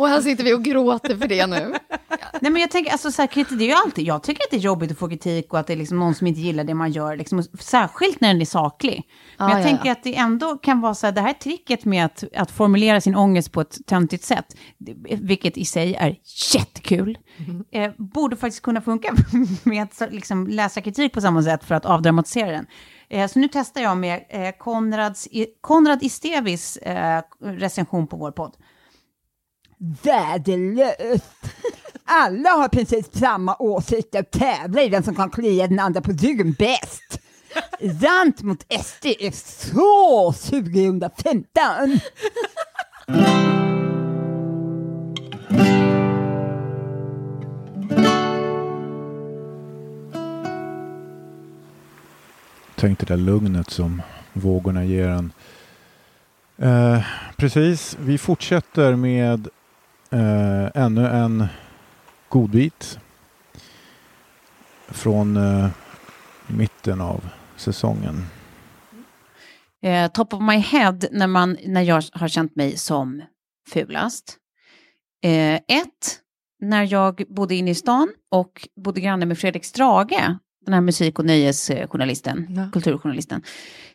Och 0.00 0.08
här 0.08 0.20
sitter 0.20 0.44
vi 0.44 0.54
och 0.54 0.64
gråter 0.64 1.16
för 1.16 1.28
det 1.28 1.46
nu. 1.46 1.74
Nej 2.40 2.52
men 2.52 2.56
jag 2.56 2.70
tänker, 2.70 2.92
alltså 2.92 3.12
så 3.12 3.22
här, 3.22 3.26
kritik, 3.26 3.58
det 3.58 3.64
är 3.64 3.68
ju 3.68 3.74
alltid, 3.84 4.06
jag 4.06 4.22
tycker 4.22 4.42
att 4.42 4.50
det 4.50 4.56
är 4.56 4.60
jobbigt 4.60 4.90
att 4.90 4.98
få 4.98 5.08
kritik 5.08 5.52
och 5.52 5.58
att 5.58 5.66
det 5.66 5.72
är 5.72 5.76
liksom 5.76 5.98
någon 5.98 6.14
som 6.14 6.26
inte 6.26 6.40
gillar 6.40 6.64
det 6.64 6.74
man 6.74 6.92
gör, 6.92 7.16
liksom, 7.16 7.42
särskilt 7.60 8.20
när 8.20 8.28
den 8.28 8.40
är 8.40 8.44
saklig. 8.44 9.02
Men 9.38 9.48
Ja, 9.48 9.54
jag 9.54 9.60
ja, 9.60 9.64
tänker 9.64 9.86
ja. 9.86 9.92
att 9.92 10.02
det 10.02 10.16
ändå 10.16 10.56
kan 10.56 10.80
vara 10.80 10.94
så 10.94 11.06
här, 11.06 11.12
det 11.12 11.20
här 11.20 11.32
tricket 11.32 11.84
med 11.84 12.04
att, 12.04 12.24
att 12.36 12.50
formulera 12.50 13.00
sin 13.00 13.16
ångest 13.16 13.52
på 13.52 13.60
ett 13.60 13.86
töntigt 13.86 14.24
sätt, 14.24 14.56
vilket 15.04 15.56
i 15.56 15.64
sig 15.64 15.94
är 15.94 16.16
jättekul, 16.54 17.18
eh, 17.72 17.90
borde 17.96 18.36
faktiskt 18.36 18.62
kunna 18.62 18.80
funka 18.80 19.14
med 19.62 19.82
att 19.82 20.12
liksom, 20.12 20.46
läsa 20.46 20.80
kritik 20.80 21.12
på 21.12 21.20
samma 21.20 21.42
sätt 21.42 21.64
för 21.64 21.74
att 21.74 21.86
avdramatisera 21.86 22.50
den. 22.50 22.66
Eh, 23.08 23.28
så 23.28 23.38
nu 23.38 23.48
testar 23.52 23.80
jag 23.80 23.96
med 23.96 24.24
eh, 24.28 24.50
Konrads, 24.58 25.28
Konrad 25.60 26.02
Istevis 26.02 26.76
eh, 26.76 27.22
recension 27.40 28.06
på 28.06 28.16
vår 28.16 28.30
podd. 28.30 28.56
Värdelöst! 30.02 31.24
Alla 32.04 32.50
har 32.50 32.68
precis 32.68 33.06
samma 33.12 33.56
åsikt 33.58 34.14
och 34.14 34.30
tävlar 34.30 34.82
i 34.82 34.88
vem 34.88 35.02
som 35.02 35.14
kan 35.14 35.30
klia 35.30 35.66
den 35.66 35.78
andra 35.78 36.00
på 36.00 36.12
ryggen 36.12 36.52
bäst. 36.52 37.20
Rant 37.80 38.42
mot 38.42 38.66
SD 38.84 39.06
är 39.06 39.30
så 39.30 40.32
2015! 40.32 42.00
Tänk 52.76 52.98
det 52.98 53.06
där 53.06 53.16
lugnet 53.16 53.70
som 53.70 54.02
vågorna 54.32 54.84
ger 54.84 55.08
en. 55.08 55.32
Eh, 56.58 57.02
precis, 57.36 57.96
vi 58.00 58.18
fortsätter 58.18 58.96
med 58.96 59.48
eh, 60.10 60.82
ännu 60.82 61.06
en 61.06 61.46
godbit 62.28 62.98
från 64.88 65.36
eh, 65.36 65.68
mitten 66.46 67.00
av 67.00 67.28
säsongen. 67.56 68.26
Eh, 69.82 70.10
top 70.10 70.34
of 70.34 70.40
my 70.40 70.56
head 70.58 70.98
när, 71.10 71.26
man, 71.26 71.56
när 71.66 71.82
jag 71.82 72.04
har 72.12 72.28
känt 72.28 72.56
mig 72.56 72.76
som 72.76 73.22
fulast. 73.72 74.36
Eh, 75.24 75.54
ett, 75.54 76.18
när 76.62 76.92
jag 76.92 77.22
bodde 77.28 77.54
inne 77.54 77.70
i 77.70 77.74
stan 77.74 78.08
och 78.30 78.68
bodde 78.84 79.00
granne 79.00 79.26
med 79.26 79.38
Fredrik 79.38 79.64
Strage, 79.64 80.36
den 80.66 80.74
här 80.74 80.80
musik 80.80 81.18
och 81.18 81.24
nöjesjournalisten, 81.24 82.46
Ja. 82.50 82.68
kulturjournalisten, 82.72 83.42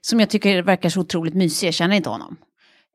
som 0.01 0.19
jag 0.19 0.29
tycker 0.29 0.61
verkar 0.61 0.89
så 0.89 0.99
otroligt 0.99 1.33
mysig, 1.33 1.67
jag 1.67 1.73
känner 1.73 1.95
inte 1.95 2.09
honom. 2.09 2.37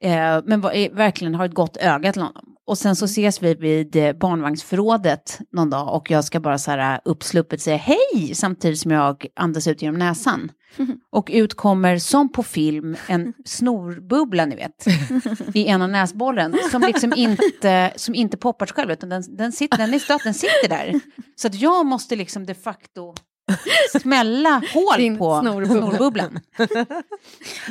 Eh, 0.03 0.41
men 0.45 0.61
var, 0.61 0.73
är, 0.73 0.91
verkligen 0.91 1.35
har 1.35 1.45
ett 1.45 1.55
gott 1.55 1.77
öga 1.77 2.12
till 2.12 2.23
honom. 2.23 2.50
Och 2.71 2.79
sen 2.79 2.97
så 2.97 3.05
ses 3.05 3.43
vi 3.43 3.55
vid 3.55 3.97
eh, 3.97 4.12
barnvagnsförrådet 4.12 5.39
någon 5.53 5.71
dag 5.71 5.95
och 5.95 6.11
jag 6.11 6.25
ska 6.25 6.41
bara 6.41 6.59
så 6.59 6.71
här 6.71 6.95
eh, 6.95 7.00
uppsluppet 7.05 7.61
säga 7.61 7.77
hej 7.77 8.35
samtidigt 8.35 8.79
som 8.79 8.91
jag 8.91 9.27
andas 9.37 9.67
ut 9.67 9.83
genom 9.83 9.99
näsan. 9.99 10.53
Och 11.11 11.31
ut 11.33 11.55
kommer 11.55 11.99
som 11.99 12.33
på 12.33 12.43
film 12.43 12.97
en 13.07 13.33
snorbubbla 13.45 14.47
ni 14.47 14.57
vet 14.57 14.87
i 15.55 15.67
ena 15.67 15.87
näsbollen 15.87 16.57
som 16.71 16.83
liksom 16.83 17.12
inte, 17.17 17.93
som 17.97 18.15
inte 18.15 18.37
poppar 18.37 18.67
sig 18.67 18.75
själv 18.75 18.91
utan 18.91 19.09
den, 19.09 19.23
den, 19.37 19.53
sitter, 19.53 19.79
den 19.79 19.95
är 19.95 19.99
stött, 19.99 20.25
den 20.25 20.35
sitter 20.35 20.69
där. 20.69 21.00
Så 21.37 21.47
att 21.47 21.55
jag 21.55 21.87
måste 21.87 22.17
liksom 22.17 22.47
de 22.47 22.55
facto 22.55 23.15
smälla 24.02 24.62
hål 24.75 24.97
Din 24.97 25.19
på 25.19 25.40
snorbubbla. 25.40 25.88
snorbubblan. 25.90 26.40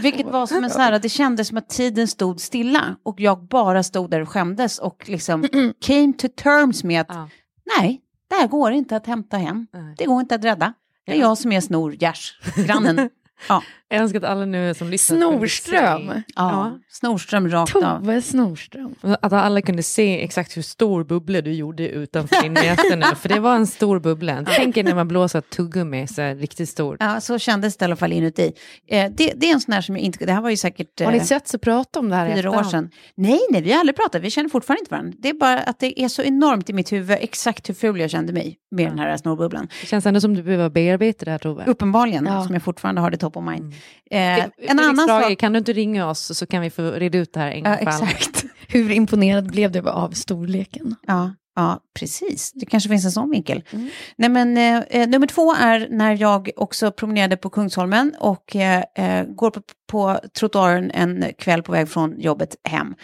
Vilket 0.01 0.25
var 0.27 0.45
som 0.48 0.63
en 0.63 0.69
sån 0.69 0.81
här, 0.81 1.00
det 1.00 1.09
kändes 1.09 1.48
som 1.48 1.57
att 1.57 1.69
tiden 1.69 2.07
stod 2.07 2.41
stilla 2.41 2.95
och 3.03 3.19
jag 3.19 3.43
bara 3.48 3.83
stod 3.83 4.09
där 4.12 4.21
och 4.21 4.29
skämdes 4.29 4.79
och 4.79 5.03
liksom 5.09 5.43
came 5.81 6.13
to 6.13 6.27
terms 6.36 6.83
med 6.83 7.01
att 7.01 7.07
Ja. 7.09 7.29
nej, 7.77 8.01
det 8.29 8.36
här 8.36 8.48
går 8.48 8.71
inte 8.71 8.95
att 8.95 9.07
hämta 9.07 9.38
hem. 9.38 9.67
Nej. 9.74 9.95
Det 9.98 10.05
går 10.05 10.19
inte 10.21 10.36
att 10.36 10.43
rädda. 10.43 10.74
Det 11.05 11.12
är 11.12 11.19
jag 11.19 11.38
som 11.38 11.51
är 11.51 11.62
snorgärsgrannen. 11.62 13.09
Ja, 13.50 13.63
Jag 13.91 14.01
önskar 14.01 14.19
att 14.19 14.25
alla 14.25 14.46
nu 14.46 14.74
som 14.74 14.89
lyssnar 14.89 15.17
Snorström. 15.17 16.08
se- 16.08 16.22
ja. 16.36 16.79
Snorström 16.89 17.50
rakt 17.50 17.75
av. 17.75 17.81
Tove 18.00 18.22
Snorström. 18.22 18.96
Att 19.22 19.34
alla 19.34 19.62
kunde 19.62 19.84
se 19.84 20.24
exakt 20.24 20.58
hur 20.58 20.62
stor 20.62 21.03
bubbla 21.03 21.41
du 21.41 21.53
gjorde 21.53 21.89
utanför 21.89 22.41
din 22.41 22.53
näsa 22.53 22.96
nu. 22.96 23.05
För 23.15 23.29
det 23.29 23.39
var 23.39 23.55
en 23.55 23.67
stor 23.67 24.00
bubbla. 24.00 24.46
Tänk 24.58 24.77
er 24.77 24.84
när 24.84 24.96
man 24.96 25.08
blåser 25.08 25.41
tuggummi 25.41 26.08
så 26.08 26.22
här 26.22 26.36
riktigt 26.36 26.69
stor. 26.69 26.98
Ja, 27.00 27.22
så 27.22 27.39
kändes 27.39 27.77
det 27.77 27.84
i 27.84 27.86
alla 27.86 27.96
fall 27.96 28.12
inuti. 28.13 28.51
Eh, 28.88 29.12
det, 29.12 29.34
det 29.36 29.50
är 29.50 29.53
en 29.53 29.62
sån 29.62 29.74
här 29.74 29.81
som 29.81 29.96
jag 29.96 30.03
inte... 30.05 30.25
Det 30.25 30.31
här 30.34 30.41
var 30.41 30.50
ju 30.50 30.58
säkert 30.58 31.01
Har 31.01 31.12
ni 31.12 31.17
eh, 31.17 31.24
sett 31.24 31.48
så 31.48 31.58
prata 31.60 32.00
om 32.00 32.10
det 32.10 32.15
här 32.15 32.36
fyra 32.36 32.51
år 32.51 32.63
sedan. 32.63 32.89
Nej, 33.15 33.39
nej, 33.51 33.62
vi 33.62 33.72
har 33.72 33.79
aldrig 33.79 33.96
pratat. 33.96 34.22
Vi 34.22 34.29
känner 34.29 34.50
fortfarande 34.50 34.79
inte 34.79 34.91
varandra. 34.91 35.13
Det 35.19 35.29
är 35.29 35.34
bara 35.34 35.60
att 35.60 35.79
det 35.79 36.01
är 36.03 36.08
så 36.08 36.22
enormt 36.22 36.69
i 36.69 36.74
mitt 36.74 36.91
huvud 36.91 37.17
exakt 37.22 37.69
hur 37.69 37.74
ful 37.74 38.00
jag 38.00 38.10
kände 38.10 38.34
mig 38.34 38.58
med 38.72 38.91
den 38.91 39.00
här 39.00 39.17
snorbubblan. 39.17 39.67
Det 39.81 39.88
känns 39.88 40.05
ändå 40.05 40.22
som 40.22 40.34
du 40.36 40.43
behöver 40.43 40.69
bearbeta 40.69 41.25
det 41.25 41.31
här 41.31 41.38
Tove. 41.38 41.63
Uppenbarligen, 41.67 42.25
Ja. 42.25 42.43
som 42.43 42.53
jag 42.53 42.63
fortfarande 42.63 43.01
har 43.01 43.12
det 43.12 43.17
top 43.17 43.38
of 43.38 43.43
mind. 43.46 43.60
Mm. 43.63 43.74
Eh, 44.12 44.43
en 44.43 44.51
Felix 44.57 44.71
annan 44.71 45.07
sak... 45.07 45.39
Kan 45.39 45.53
du 45.53 45.59
inte 45.59 45.74
ringa 45.74 46.09
oss 46.09 46.38
så 46.38 46.45
kan 46.45 46.62
vi 46.62 46.69
få 46.69 46.91
reda 46.91 47.17
ut 47.17 47.33
det 47.33 47.39
här 47.39 47.51
en 47.51 47.63
gång 47.63 47.71
Ja, 47.71 47.77
exakt. 47.77 48.45
Hur 48.67 48.91
imponerad 48.91 49.51
blev 49.51 49.71
du 49.71 49.89
av 49.89 50.12
storleken? 50.12 50.95
Ja, 51.07 51.33
ja, 51.55 51.79
precis. 52.00 52.51
Det 52.51 52.65
kanske 52.65 52.89
finns 52.89 53.05
en 53.05 53.12
sån 53.12 53.29
vinkel. 53.29 53.63
Mm. 53.71 53.89
Nej, 54.15 54.29
men, 54.29 54.57
eh, 54.57 54.83
eh, 54.89 55.09
nummer 55.09 55.27
två 55.27 55.53
är 55.53 55.88
när 55.89 56.21
jag 56.21 56.50
också 56.55 56.91
promenerade 56.91 57.38
på 57.38 57.50
Kungsholmen 57.50 58.15
och 58.19 58.55
eh, 58.55 58.83
eh, 58.95 59.25
går 59.25 59.51
på, 59.51 59.62
på 59.91 60.19
trottoaren 60.39 60.91
en 60.91 61.25
kväll 61.38 61.63
på 61.63 61.71
väg 61.71 61.89
från 61.89 62.19
jobbet 62.19 62.55
hem. 62.63 62.95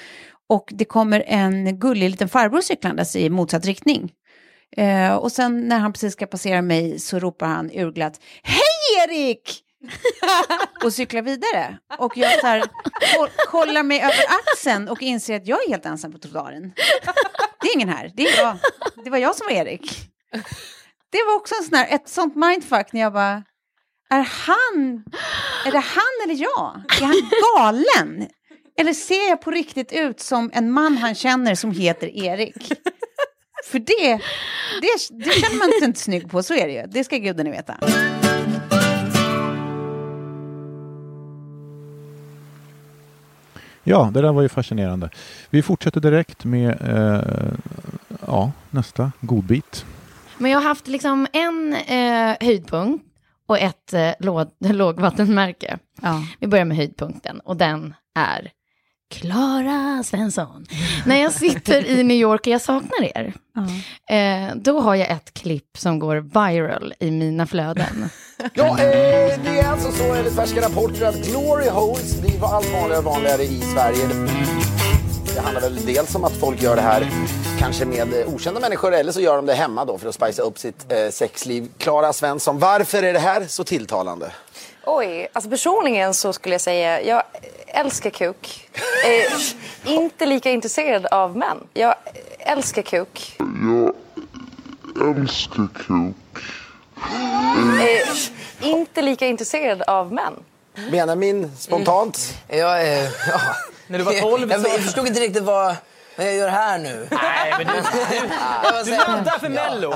Och 0.50 0.70
det 0.72 0.86
kommer 0.86 1.24
en 1.28 1.80
gullig 1.80 2.10
liten 2.10 2.30
farbror 2.30 2.62
cyklandes 2.62 3.16
i 3.16 3.30
motsatt 3.30 3.66
riktning. 3.66 4.12
Eh, 4.78 5.16
och 5.16 5.32
sen 5.32 5.68
när 5.68 5.80
han 5.80 5.94
precis 5.94 6.14
ska 6.14 6.26
passera 6.26 6.62
mig 6.62 7.00
så 7.00 7.20
ropar 7.20 7.48
han 7.48 7.72
urglatt 7.74 8.20
Hej 8.44 9.08
Erik! 9.08 9.65
Och 10.84 10.94
cyklar 10.94 11.22
vidare. 11.22 11.78
Och 11.98 12.18
jag 12.18 12.40
så 12.40 12.48
här, 12.48 12.60
ko- 13.16 13.28
kollar 13.52 13.84
mig 13.84 14.00
över 14.00 14.24
axeln 14.30 14.88
och 14.90 15.02
inser 15.02 15.36
att 15.36 15.48
jag 15.48 15.64
är 15.66 15.70
helt 15.70 15.86
ensam 15.86 16.12
på 16.12 16.18
trottoaren. 16.18 16.74
Det 17.62 17.68
är 17.68 17.76
ingen 17.76 17.90
här, 17.90 18.12
det 18.16 18.28
är 18.28 18.38
jag. 18.44 18.58
Det 19.04 19.10
var 19.10 19.18
jag 19.18 19.36
som 19.36 19.48
var 19.48 19.54
Erik. 19.54 19.92
Det 21.12 21.24
var 21.28 21.36
också 21.36 21.56
en 21.60 21.64
sån 21.64 21.78
här, 21.78 21.96
ett 21.96 22.10
sånt 22.10 22.36
mindfuck 22.36 22.94
när 22.94 23.02
jag 23.02 23.14
bara, 23.14 23.44
är 24.10 24.22
han, 24.30 25.04
är 25.66 25.72
det 25.72 25.80
han 25.80 26.24
eller 26.24 26.36
jag? 26.44 26.82
Är 27.02 27.06
han 27.06 27.30
galen? 27.56 28.28
Eller 28.80 28.94
ser 28.94 29.30
jag 29.30 29.42
på 29.42 29.52
riktigt 29.52 29.92
ut 29.94 30.20
som 30.20 30.52
en 30.54 30.72
man 30.72 30.98
han 30.98 31.16
känner 31.16 31.56
som 31.56 31.72
heter 31.72 32.08
Erik? 32.26 32.72
För 33.72 33.80
det, 33.80 34.22
det, 34.82 35.24
det 35.26 35.32
känner 35.32 35.58
man 35.58 35.70
sig 35.72 35.84
inte 35.84 36.00
snygg 36.00 36.32
på, 36.32 36.44
så 36.44 36.54
är 36.54 36.68
det 36.68 36.74
ju. 36.74 36.84
Det 36.88 37.04
ska 37.04 37.18
gudarna 37.18 37.50
veta. 37.52 37.78
Ja, 43.88 44.12
det 44.14 44.22
där 44.22 44.32
var 44.32 44.42
ju 44.42 44.50
fascinerande. 44.50 45.10
Vi 45.50 45.62
fortsätter 45.62 46.02
direkt 46.02 46.46
med 46.46 46.78
eh, 46.82 47.54
ja, 48.28 48.52
nästa 48.70 49.12
godbit. 49.22 49.86
Men 50.38 50.52
jag 50.52 50.60
har 50.60 50.68
haft 50.68 50.88
liksom 50.88 51.28
en 51.34 51.74
eh, 51.74 52.36
höjdpunkt 52.40 53.06
och 53.46 53.60
ett 53.60 53.94
eh, 53.94 54.12
låg, 54.20 54.48
lågvattenmärke. 54.60 55.78
Ja. 56.02 56.24
Vi 56.40 56.48
börjar 56.48 56.66
med 56.66 56.78
höjdpunkten 56.78 57.40
och 57.40 57.58
den 57.58 57.94
är 58.16 58.52
Klara 59.10 60.04
Svensson. 60.04 60.66
När 61.06 61.22
jag 61.22 61.32
sitter 61.32 61.86
i 61.86 62.04
New 62.04 62.18
York 62.18 62.42
och 62.42 62.48
jag 62.48 62.62
saknar 62.62 63.04
er, 63.18 63.34
eh, 64.10 64.56
då 64.56 64.80
har 64.80 64.96
jag 64.96 65.10
ett 65.10 65.34
klipp 65.34 65.78
som 65.78 66.00
går 66.00 66.16
viral 66.16 66.94
i 67.00 67.12
mina 67.12 67.48
flöden. 67.48 68.10
Ja, 68.54 68.68
eh, 68.68 69.40
det 69.44 69.60
är 69.60 69.68
alltså 69.68 69.92
så 69.92 70.14
enligt 70.14 70.36
färska 70.36 70.62
rapporter 70.62 71.06
att 71.06 71.16
glory 71.16 71.70
holes 71.70 72.22
blir 72.22 72.56
allt 72.56 72.74
vanligare 72.74 72.98
och 72.98 73.04
vanligare 73.04 73.44
i 73.44 73.62
Sverige. 73.62 74.08
Det 75.36 75.42
handlar 75.42 75.62
väl 75.62 75.86
dels 75.86 76.16
om 76.16 76.24
att 76.24 76.34
folk 76.34 76.62
gör 76.62 76.76
det 76.76 76.82
här 76.82 77.10
kanske 77.60 77.86
med 77.86 78.08
okända 78.28 78.60
människor 78.60 78.94
eller 78.94 79.12
så 79.12 79.22
gör 79.22 79.36
de 79.36 79.46
det 79.46 79.54
hemma 79.54 79.86
då 79.86 79.98
för 79.98 80.10
att 80.10 80.16
spicea 80.16 80.46
upp 80.46 80.60
sitt 80.60 80.92
eh, 80.92 81.10
sexliv. 81.10 81.70
Klara 81.78 82.14
Svensson, 82.14 82.60
varför 82.60 83.04
är 83.04 83.14
det 83.14 83.20
här 83.20 83.46
så 83.48 83.64
tilltalande? 83.64 84.32
Oj, 84.86 85.28
alltså 85.34 85.50
personligen 85.50 86.14
så 86.14 86.34
skulle 86.34 86.56
jag 86.56 86.62
säga, 86.62 87.02
jag 87.02 87.24
älskar 87.76 88.10
kuk. 88.10 88.70
Eh, 89.06 89.94
inte 89.94 90.26
lika 90.26 90.52
intresserad 90.52 91.06
av 91.06 91.38
män. 91.38 91.58
Jag 91.74 91.96
älskar 92.40 92.82
kuk. 92.82 93.38
Jag 94.96 95.18
älskar 95.18 95.68
kuk. 95.74 96.16
Eh, 97.82 98.70
inte 98.70 99.02
lika 99.02 99.28
intresserad 99.28 99.82
av 99.82 100.14
män. 100.14 100.34
Menar 100.92 101.16
min 101.16 101.58
spontant? 101.58 102.38
Ja, 102.48 102.80
eh, 102.80 103.04
ja, 103.04 103.40
När 103.88 103.98
du 103.98 104.04
var 104.04 104.14
12 104.14 104.52
jag, 104.52 104.62
så... 104.62 104.68
jag 104.68 104.80
förstod 104.80 105.08
inte 105.08 105.20
riktigt 105.20 105.44
vad, 105.44 105.76
vad 106.18 106.28
jag 106.28 106.36
gör 106.36 106.50
här 106.50 106.80
nu. 106.80 107.08
Nej, 107.12 107.54
men 107.58 107.68
du, 107.68 107.74
du, 108.84 108.92
du 108.92 108.98
laddar 108.98 109.40
för 109.40 109.50
Mello. 109.50 109.94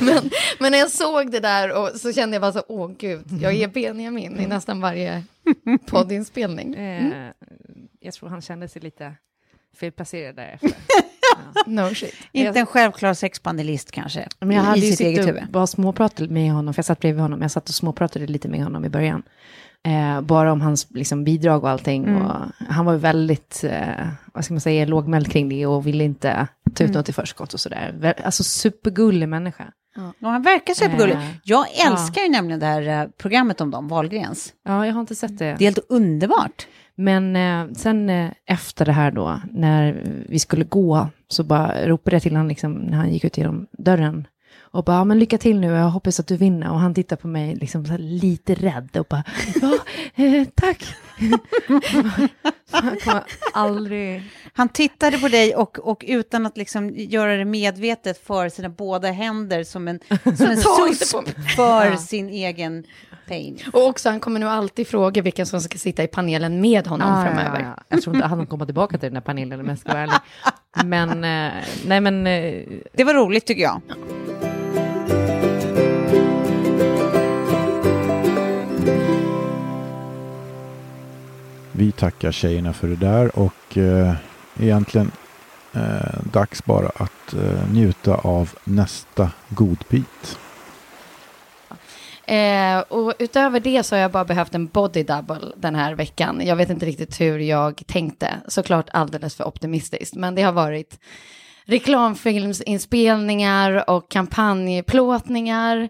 men, 0.00 0.30
men 0.58 0.72
när 0.72 0.78
jag 0.78 0.90
såg 0.90 1.30
det 1.30 1.40
där 1.40 1.72
och 1.72 2.00
så 2.00 2.12
kände 2.12 2.34
jag 2.34 2.40
bara 2.40 2.52
så, 2.52 2.64
åh 2.68 2.90
gud, 2.98 3.24
jag 3.40 3.54
är 3.54 3.68
Benjamin 3.68 4.40
i 4.40 4.46
nästan 4.46 4.80
varje 4.80 5.24
poddinspelning. 5.86 6.74
Mm. 6.74 7.12
Eh, 7.12 7.32
jag 8.00 8.14
tror 8.14 8.28
han 8.28 8.42
kände 8.42 8.68
sig 8.68 8.82
lite 8.82 9.14
felplacerad 9.76 10.36
därefter. 10.36 10.70
No 11.66 11.94
shit. 11.94 12.14
Inte 12.32 12.60
en 12.60 12.66
självklar 12.66 13.14
sexpanelist 13.14 13.90
kanske. 13.90 14.28
Men 14.40 14.56
jag 14.56 14.62
hade 14.62 14.78
i 14.78 14.86
ju 14.86 14.92
sitt 14.96 15.00
eget 15.00 15.70
småpratat 15.70 16.30
med 16.30 16.52
honom, 16.52 16.74
för 16.74 16.78
jag 16.78 16.84
satt 16.84 17.00
bredvid 17.00 17.22
honom, 17.22 17.42
jag 17.42 17.50
satt 17.50 17.68
och 17.68 17.74
småpratade 17.74 18.26
lite 18.26 18.48
med 18.48 18.64
honom 18.64 18.84
i 18.84 18.88
början. 18.88 19.22
Eh, 19.84 20.20
bara 20.20 20.52
om 20.52 20.60
hans 20.60 20.90
liksom, 20.90 21.24
bidrag 21.24 21.64
och 21.64 21.70
allting. 21.70 22.04
Mm. 22.04 22.22
Och 22.22 22.32
han 22.68 22.84
var 22.86 22.96
väldigt, 22.96 23.64
eh, 23.64 24.06
vad 24.32 24.44
ska 24.44 24.54
man 24.54 24.60
säga, 24.60 24.86
lågmäld 24.86 25.32
kring 25.32 25.48
det 25.48 25.66
och 25.66 25.86
ville 25.86 26.04
inte 26.04 26.48
ta 26.74 26.84
ut 26.84 26.90
Mm. 26.90 26.92
något 26.98 27.08
i 27.08 27.12
förskott 27.12 27.54
och 27.54 27.60
sådär. 27.60 28.14
Alltså 28.24 28.44
supergullig 28.44 29.28
människa. 29.28 29.64
Ja, 30.18 30.28
han 30.28 30.42
verkar 30.42 30.74
supergullig. 30.74 31.14
Eh, 31.14 31.30
Jag 31.44 31.66
ja. 31.78 31.90
älskar 31.92 32.22
ju 32.22 32.28
nämligen 32.28 32.60
det 32.60 32.66
här 32.66 33.02
eh, 33.02 33.08
programmet 33.18 33.60
om 33.60 33.70
dem, 33.70 33.88
Wahlgrens. 33.88 34.52
Ja, 34.64 34.86
jag 34.86 34.92
har 34.94 35.00
inte 35.00 35.14
sett 35.14 35.38
det. 35.38 35.44
Det 35.44 35.64
är 35.64 35.66
helt 35.66 35.86
underbart. 35.88 36.66
Men 36.94 37.36
eh, 37.36 37.72
sen 37.74 38.10
eh, 38.10 38.30
efter 38.46 38.84
det 38.84 38.92
här 38.92 39.10
då, 39.10 39.40
när 39.50 40.02
vi 40.28 40.38
skulle 40.38 40.64
gå, 40.64 41.08
så 41.28 41.44
bara 41.44 41.86
ropade 41.88 42.16
jag 42.16 42.22
till 42.22 42.32
honom 42.32 42.48
liksom, 42.48 42.72
när 42.72 42.96
han 42.96 43.12
gick 43.12 43.24
ut 43.24 43.38
genom 43.38 43.66
dörren. 43.78 44.26
Och 44.74 44.84
bara, 44.84 44.96
"Ja, 44.96 45.04
men 45.04 45.18
lycka 45.18 45.38
till 45.38 45.60
nu, 45.60 45.66
jag 45.66 45.88
hoppas 45.90 46.20
att 46.20 46.26
du 46.26 46.36
vinner. 46.36 46.70
Och 46.70 46.78
han 46.80 46.94
tittar 46.94 47.16
på 47.16 47.28
mig 47.28 47.54
liksom 47.54 47.84
så 47.86 47.90
här 47.90 47.98
lite 47.98 48.54
rädd 48.54 48.96
och 48.96 49.06
bara, 49.10 49.24
ja, 49.62 49.78
eh, 50.24 50.44
tack. 50.54 50.84
han 52.70 52.96
kommer 53.04 53.22
aldrig... 53.52 54.22
Han 54.54 54.68
tittade 54.68 55.18
på 55.18 55.28
dig 55.28 55.54
och, 55.56 55.78
och 55.78 56.04
utan 56.08 56.46
att 56.46 56.56
liksom 56.56 56.90
göra 56.94 57.36
det 57.36 57.44
medvetet 57.44 58.26
för 58.26 58.48
sina 58.48 58.68
båda 58.68 59.10
händer 59.10 59.64
som 59.64 59.88
en, 59.88 60.00
som 60.36 60.46
en 60.46 60.56
susp 60.90 61.16
för 61.56 61.86
Ja. 61.86 61.96
sin 61.96 62.28
egen 62.28 62.84
pain. 63.28 63.58
Och 63.72 63.86
också, 63.86 64.08
han 64.10 64.20
kommer 64.20 64.40
nu 64.40 64.46
alltid 64.48 64.86
fråga 64.86 65.22
vilka 65.22 65.46
som 65.46 65.60
ska 65.60 65.78
sitta 65.78 66.02
i 66.02 66.06
panelen 66.08 66.60
med 66.60 66.86
honom 66.86 67.08
Ah, 67.12 67.24
framöver. 67.24 67.60
Ja, 67.60 67.66
ja. 67.76 67.82
Jag 67.88 68.02
tror 68.02 68.16
inte 68.16 68.26
han 68.28 68.46
kommer 68.46 68.64
tillbaka 68.64 68.98
till 68.98 69.08
den 69.08 69.16
här 69.16 69.22
panelen 69.22 69.60
om 69.60 69.68
jag 69.68 69.78
ska 69.78 69.88
vara 69.92 70.02
ärlig. 70.02 70.14
Men, 70.84 71.10
eh, 71.10 71.52
nej 71.86 72.00
men... 72.00 72.26
Eh, 72.26 72.62
Det 72.92 73.04
var 73.04 73.14
roligt 73.14 73.46
tycker 73.46 73.62
jag. 73.62 73.80
Vi 81.72 81.92
tackar 81.92 82.32
tjejerna 82.32 82.72
för 82.72 82.88
det 82.88 82.96
där 82.96 83.38
och 83.38 83.78
eh, 83.78 84.14
egentligen 84.60 85.10
eh, 85.74 86.20
dags 86.32 86.64
bara 86.64 86.88
att 86.88 87.34
eh, 87.34 87.72
njuta 87.72 88.14
av 88.14 88.50
nästa 88.64 89.30
godbit. 89.48 90.38
Eh, 92.24 92.78
och 92.78 93.14
utöver 93.18 93.60
det 93.60 93.82
så 93.82 93.94
har 93.94 94.00
jag 94.00 94.10
bara 94.10 94.24
behövt 94.24 94.54
en 94.54 94.66
body 94.66 95.02
double 95.02 95.52
den 95.56 95.74
här 95.74 95.94
veckan. 95.94 96.40
Jag 96.44 96.56
vet 96.56 96.70
inte 96.70 96.86
riktigt 96.86 97.20
hur 97.20 97.38
jag 97.38 97.82
tänkte, 97.86 98.36
såklart 98.48 98.88
alldeles 98.92 99.34
för 99.34 99.44
optimistiskt, 99.44 100.14
men 100.14 100.34
det 100.34 100.42
har 100.42 100.52
varit 100.52 100.98
reklamfilmsinspelningar 101.64 103.90
och 103.90 104.10
kampanjplåtningar 104.10 105.88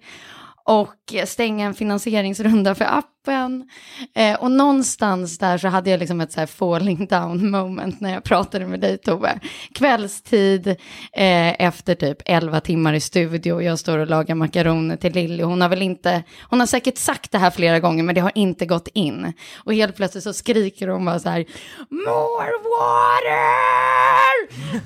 och 0.65 0.95
stänga 1.27 1.67
en 1.67 1.75
finansieringsrunda 1.75 2.75
för 2.75 2.85
appen. 2.85 3.69
Eh, 4.15 4.35
och 4.41 4.51
någonstans 4.51 5.39
där 5.39 5.59
så 5.59 5.69
hade 5.69 5.91
jag 5.91 6.01
liksom 6.01 6.21
ett 6.21 6.33
så 6.33 6.41
här 6.41 6.47
falling 6.47 7.07
down 7.07 7.51
moment 7.51 8.01
när 8.01 8.13
jag 8.13 8.25
pratade 8.25 8.67
med 8.67 8.81
dig 8.81 8.99
Tove. 8.99 9.39
Kvällstid 9.75 10.67
eh, 11.13 11.63
efter 11.67 11.95
typ 11.95 12.19
11 12.25 12.61
timmar 12.61 12.93
i 12.93 13.01
studio. 13.01 13.63
Jag 13.63 13.79
står 13.79 13.99
och 13.99 14.07
lagar 14.07 14.35
makaroner 14.35 14.97
till 14.97 15.13
Lilly. 15.13 15.43
Hon 15.43 15.61
har 15.61 15.69
väl 15.69 15.83
inte, 15.83 16.23
hon 16.51 16.61
har 16.61 16.67
säkert 16.67 16.99
sagt 16.99 17.33
det 17.33 17.39
här 17.39 17.51
flera 17.51 17.81
gånger 17.81 18.03
men 18.03 18.15
det 18.15 18.21
har 18.21 18.33
inte 18.35 18.67
gått 18.67 18.89
in. 18.95 19.33
Och 19.65 19.75
helt 19.75 19.97
plötsligt 19.97 20.25
så 20.25 20.33
skriker 20.33 20.89
hon 20.89 21.05
bara 21.05 21.19
så 21.19 21.29
här 21.29 21.45
More 21.91 22.53
water! 22.63 24.33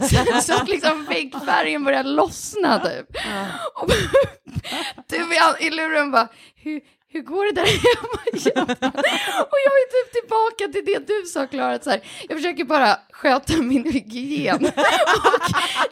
så, 0.09 0.41
så 0.53 0.55
att 0.63 0.69
liksom 0.69 1.05
väggfärgen 1.09 1.85
börjar 1.85 2.05
lossna 2.05 2.79
typ. 2.79 3.07
Och 3.83 3.91
du 5.09 5.17
i- 5.17 5.67
i 5.67 5.71
luren 5.71 6.11
bara, 6.17 6.29
hur, 6.55 6.81
hur 7.09 7.23
går 7.23 7.45
det 7.45 7.53
där 7.53 7.67
hemma? 7.67 8.21
och 9.51 9.59
jag 9.67 9.75
är 9.83 9.89
typ 9.95 10.13
tillbaka 10.13 10.73
till 10.73 10.85
det 10.85 11.07
du 11.07 11.27
sa 11.27 11.47
Klara, 11.47 11.75
att 11.75 11.85
så 11.85 11.91
här, 11.91 12.01
jag 12.29 12.39
försöker 12.39 12.65
bara 12.65 12.99
sköta 13.11 13.57
min 13.57 13.93
hygien 13.93 14.71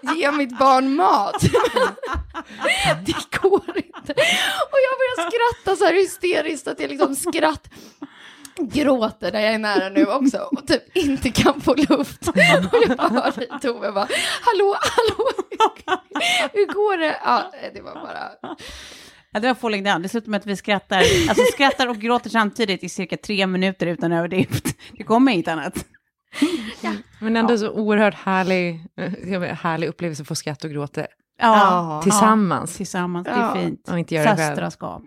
och 0.02 0.16
ge 0.16 0.32
mitt 0.32 0.58
barn 0.58 0.96
mat. 0.96 1.42
det 3.06 3.38
går 3.40 3.76
inte. 3.76 4.12
Och 4.72 4.78
jag 4.86 4.94
börjar 5.00 5.30
skratta 5.30 5.76
så 5.76 5.84
här 5.84 5.94
hysteriskt 5.94 6.68
att 6.68 6.80
jag 6.80 6.90
liksom 6.90 7.14
skratt 7.16 7.68
gråter 8.58 9.32
där 9.32 9.40
jag 9.40 9.54
är 9.54 9.58
nära 9.58 9.88
nu 9.88 10.06
också 10.06 10.38
och 10.38 10.66
typ 10.66 10.96
inte 10.96 11.30
kan 11.30 11.60
få 11.60 11.74
luft. 11.74 12.28
Och 12.28 12.36
jag 12.36 12.96
bara 12.96 13.08
hör 13.08 13.32
dig 13.36 13.48
Tove 13.62 13.92
bara, 13.92 14.08
hallå, 14.40 14.76
hallå, 14.80 15.30
hur 16.52 16.66
går 16.66 16.96
det? 16.96 17.16
Ja, 17.24 17.52
det 17.74 17.80
var 17.80 17.94
bara... 17.94 18.30
Ja, 19.34 19.40
det 19.40 19.46
var 19.46 19.54
falling 19.54 19.84
down. 19.84 20.02
Det 20.02 20.08
slutar 20.08 20.30
med 20.30 20.38
att 20.40 20.46
vi 20.46 20.56
skrattar, 20.56 20.98
alltså 20.98 21.44
skrattar 21.52 21.88
och 21.88 21.96
gråter 21.96 22.30
samtidigt 22.30 22.84
i 22.84 22.88
cirka 22.88 23.16
tre 23.16 23.46
minuter 23.46 23.86
utan 23.86 24.12
överdrift. 24.12 24.64
Det 24.98 25.04
kommer 25.04 25.32
inget 25.32 25.48
annat. 25.48 25.84
Men 27.20 27.36
ändå 27.36 27.58
så 27.58 27.70
oerhört 27.70 28.14
härlig, 28.14 28.80
eh, 29.00 29.42
härlig 29.54 29.86
upplevelse 29.88 30.22
att 30.22 30.28
få 30.28 30.34
skratta 30.34 30.66
och 30.66 30.72
gråta. 30.72 31.06
Ja, 31.40 32.00
Tillsammans. 32.02 32.72
Ja, 32.72 32.76
tillsammans, 32.76 33.24
det 33.24 33.30
är 33.30 33.40
Ja. 33.40 33.54
fint. 33.54 33.88
Och 33.88 33.98
inte 33.98 34.14
göra 34.14 34.30
det 34.30 34.36
själv. 34.36 34.54
Söstraskap. 34.56 35.02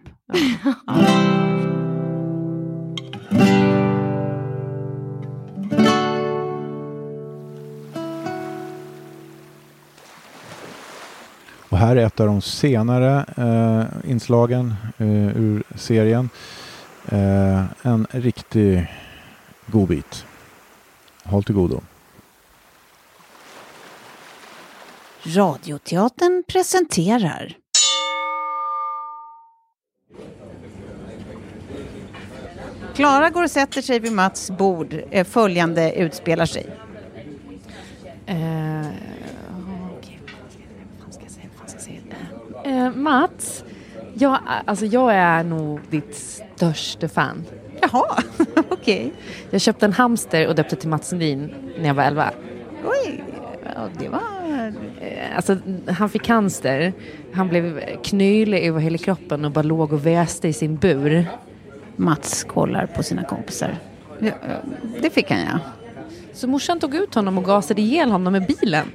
Och 11.78 11.82
här 11.82 11.96
är 11.96 12.06
ett 12.06 12.20
av 12.20 12.28
de 12.28 12.42
senare 12.42 13.26
eh, 13.38 14.12
inslagen 14.12 14.76
eh, 14.98 15.38
ur 15.38 15.64
serien. 15.76 16.30
Eh, 17.06 17.64
en 17.82 18.08
riktig 18.12 18.88
godbit. 19.66 20.26
Håll 21.24 21.44
till 21.44 21.56
godo. 21.56 21.82
Radioteatern 25.24 26.44
presenterar 26.48 27.58
Klara 32.96 33.30
går 33.30 33.44
och 33.44 33.52
sätter 33.52 33.82
sig 33.82 34.00
vid 34.00 34.12
Mats 34.12 34.52
bord. 34.52 34.96
Eh, 35.12 35.26
Följande 35.26 35.94
utspelar 35.94 36.46
sig. 36.46 36.66
Eh, 38.26 38.88
okej, 39.98 40.20
vad 41.06 41.14
ska 41.14 41.24
jag 41.24 41.32
säga? 41.32 41.50
Vad 41.60 41.70
ska 41.70 41.80
jag 41.80 41.82
säga? 41.82 42.02
Eh, 42.68 42.92
Mats, 42.96 43.64
jag, 44.14 44.38
alltså 44.66 44.86
jag 44.86 45.14
är 45.14 45.44
nog 45.44 45.80
ditt 45.90 46.16
största 46.16 47.08
fan. 47.08 47.44
Jaha, 47.82 48.24
okej. 48.70 49.14
Jag 49.50 49.62
köpte 49.62 49.86
en 49.86 49.94
hamster 49.94 50.48
och 50.48 50.56
döpte 50.56 50.76
till 50.76 50.90
Mats 50.90 51.08
Sundin 51.08 51.54
när 51.80 51.88
jag 51.88 51.94
var 51.94 52.04
11. 52.04 52.32
Oj, 52.86 53.24
det 54.00 54.10
var... 54.10 54.20
Eh, 55.02 55.36
Alltså, 55.36 55.58
han 55.88 56.10
fick 56.10 56.24
cancer, 56.24 56.94
han 57.34 57.48
blev 57.50 57.82
knölig 58.04 58.66
över 58.68 58.80
hela 58.80 58.98
kroppen 58.98 59.46
och 59.46 59.52
bara 59.52 59.62
låg 59.64 59.94
och 59.94 60.06
väste 60.06 60.48
i 60.48 60.54
sin 60.54 60.76
bur. 60.76 61.26
Mats 61.96 62.44
kollar 62.44 62.86
på 62.86 63.04
sina 63.04 63.24
kompisar. 63.24 63.78
Ja, 64.20 64.32
det 65.02 65.10
fick 65.10 65.32
han 65.32 65.40
ja. 65.40 65.60
Så 66.34 66.48
morsan 66.48 66.80
tog 66.80 66.96
ut 66.96 67.16
honom 67.16 67.38
och 67.38 67.46
gasade 67.46 67.82
ihjäl 67.82 68.12
honom 68.12 68.34
med 68.34 68.46
bilen. 68.60 68.88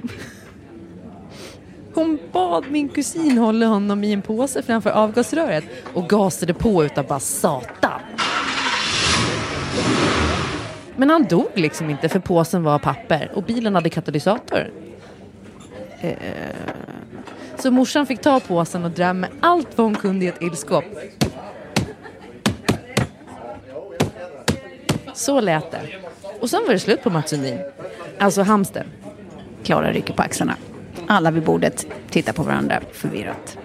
Hon 1.93 2.19
bad 2.31 2.63
min 2.71 2.89
kusin 2.89 3.37
hålla 3.37 3.65
honom 3.65 4.03
i 4.03 4.13
en 4.13 4.21
påse 4.21 4.61
framför 4.61 4.89
avgasröret 4.89 5.63
och 5.93 6.09
gasade 6.09 6.53
på 6.53 6.83
utav 6.85 7.07
bara 7.07 7.19
satan. 7.19 7.99
Men 10.95 11.09
han 11.09 11.23
dog 11.23 11.47
liksom 11.53 11.89
inte 11.89 12.09
för 12.09 12.19
påsen 12.19 12.63
var 12.63 12.79
papper 12.79 13.31
och 13.35 13.43
bilen 13.43 13.75
hade 13.75 13.89
katalysator. 13.89 14.71
Eh, 16.01 16.13
Så 17.57 17.71
morsan 17.71 18.05
fick 18.05 18.21
ta 18.21 18.39
påsen 18.39 18.83
och 18.85 18.91
dra 18.91 19.13
med 19.13 19.29
allt 19.39 19.67
vad 19.77 19.85
hon 19.87 19.95
kunde 19.95 20.25
i 20.25 20.27
ett 20.27 20.41
ilskåp. 20.41 20.85
Så 25.13 25.41
lät 25.41 25.71
det. 25.71 25.81
Och 26.39 26.49
sen 26.49 26.61
var 26.65 26.73
det 26.73 26.79
slut 26.79 27.03
på 27.03 27.09
Mats 27.09 27.29
Sundin. 27.29 27.59
Alltså 28.19 28.41
hamsten. 28.41 28.87
Klara 29.63 29.91
rycker 29.91 30.13
på 30.13 30.21
axlarna. 30.23 30.55
Alla 31.07 31.31
vid 31.31 31.43
bordet 31.43 31.87
tittar 32.09 32.33
på 32.33 32.43
varandra 32.43 32.81
förvirrat. 32.91 33.57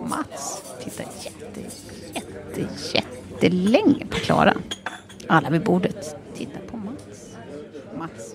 Mats 0.00 0.62
tittar 0.84 1.06
jätte, 1.20 1.60
jätte, 2.14 2.66
jättelänge 2.92 4.06
på 4.06 4.16
Klara. 4.16 4.54
Alla 5.28 5.50
vid 5.50 5.62
bordet 5.62 6.16
tittar 6.36 6.60
på 6.70 6.76
Mats. 6.76 7.36
Mats. 7.98 8.34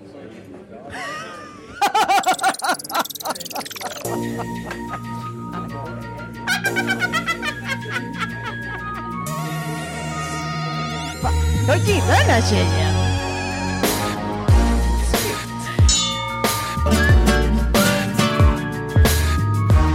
Jag 11.68 11.78
gillar 11.78 12.08
den 12.08 12.30
här 12.30 12.42
tjejen. 12.42 12.99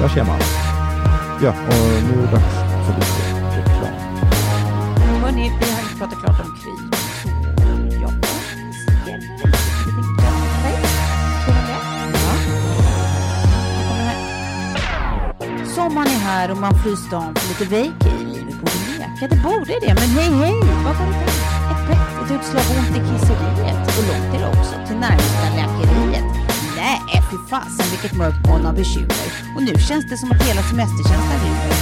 Där 0.05 0.11
ser 0.11 0.25
man. 0.25 0.41
Ja, 1.43 1.51
och 1.51 2.03
nu 2.07 2.13
är 2.13 2.27
det 2.27 2.33
dags 2.33 2.55
för 2.87 2.95
lite 2.95 3.61
reklam. 3.61 3.95
Hörni, 5.23 5.53
vi 5.61 5.73
har 5.73 5.81
inte 5.83 5.97
pratat 5.99 6.19
klart 6.19 6.41
om 6.41 6.59
krig. 6.63 6.81
Så 7.23 7.29
jag 8.03 8.13
Sommaren 15.67 16.09
är 16.09 16.19
här 16.19 16.51
och 16.51 16.57
man 16.57 16.75
fryser 16.75 17.07
stan 17.07 17.35
för 17.35 17.49
lite 17.49 17.65
vacay. 17.65 18.25
Livet 18.25 18.61
borde 18.61 18.99
leka, 18.99 19.29
det 19.31 19.43
borde 19.43 19.75
det. 19.81 19.95
Men 19.95 20.09
hej, 20.09 20.31
hej, 20.43 20.61
vad 20.85 20.97
var 20.97 21.07
det 21.07 21.13
där? 21.13 21.29
Ett 21.73 21.89
bett, 21.89 22.25
ett 22.25 22.31
utslag 22.41 22.65
ont 22.79 22.97
i 22.97 23.01
kisseriet. 23.01 23.99
Och 23.99 24.05
långt 24.09 24.35
är 24.35 24.39
det 24.41 24.49
också 24.49 24.75
till 24.87 24.97
närmsta 24.97 25.45
läkare. 25.57 25.74
Fy 27.35 27.39
fasen 27.51 27.87
vilket 27.91 28.19
mörkt 28.19 28.47
moln 28.49 28.67
av 28.67 28.75
bekymmer. 28.75 29.27
Och 29.57 29.63
nu 29.63 29.75
känns 29.89 30.11
det 30.11 30.17
som 30.17 30.33
att 30.33 30.43
hela 30.49 30.63
semesterkänslan 30.63 31.39
rymmer. 31.45 31.75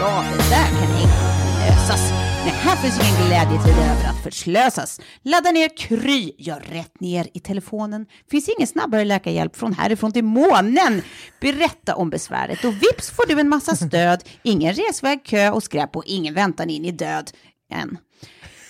Ja, 0.00 0.24
det 0.32 0.50
där 0.54 0.68
kan 0.78 0.90
inte 1.02 1.22
lösas. 1.60 2.10
Nej, 2.44 2.54
här 2.54 2.76
finns 2.76 3.00
ingen 3.00 3.26
glädjetid 3.26 3.72
över 3.72 4.08
att 4.08 4.22
förslösas. 4.22 5.00
Ladda 5.22 5.50
ner 5.50 5.76
Kry, 5.76 6.32
gör 6.38 6.60
rätt 6.60 7.00
ner 7.00 7.28
i 7.34 7.40
telefonen. 7.40 8.06
Finns 8.30 8.48
ingen 8.48 8.66
snabbare 8.66 9.04
läkarhjälp 9.04 9.56
från 9.56 9.72
härifrån 9.72 10.12
till 10.12 10.24
månen. 10.24 11.02
Berätta 11.40 11.94
om 11.96 12.10
besväret 12.10 12.64
och 12.64 12.74
vips 12.74 13.10
får 13.10 13.26
du 13.28 13.40
en 13.40 13.48
massa 13.48 13.76
stöd. 13.76 14.24
Ingen 14.42 14.74
resväg, 14.74 15.24
kö 15.24 15.50
och 15.50 15.62
skräp 15.62 15.96
och 15.96 16.04
ingen 16.06 16.34
väntan 16.34 16.70
in 16.70 16.84
i 16.84 16.92
död 16.92 17.30
än. 17.72 17.98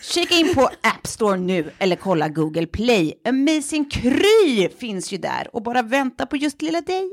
Kika 0.03 0.35
in 0.35 0.55
på 0.55 0.61
App 0.81 1.07
Store 1.07 1.37
nu 1.39 1.71
eller 1.79 1.97
kolla 1.97 2.29
Google 2.29 2.67
Play. 2.67 3.15
Amazing 3.29 3.91
Kry 3.91 4.69
finns 4.79 5.13
ju 5.13 5.19
där 5.19 5.49
och 5.57 5.63
bara 5.63 5.83
vänta 5.83 6.27
på 6.27 6.37
just 6.37 6.63
lilla 6.63 6.81
dig. 6.81 7.11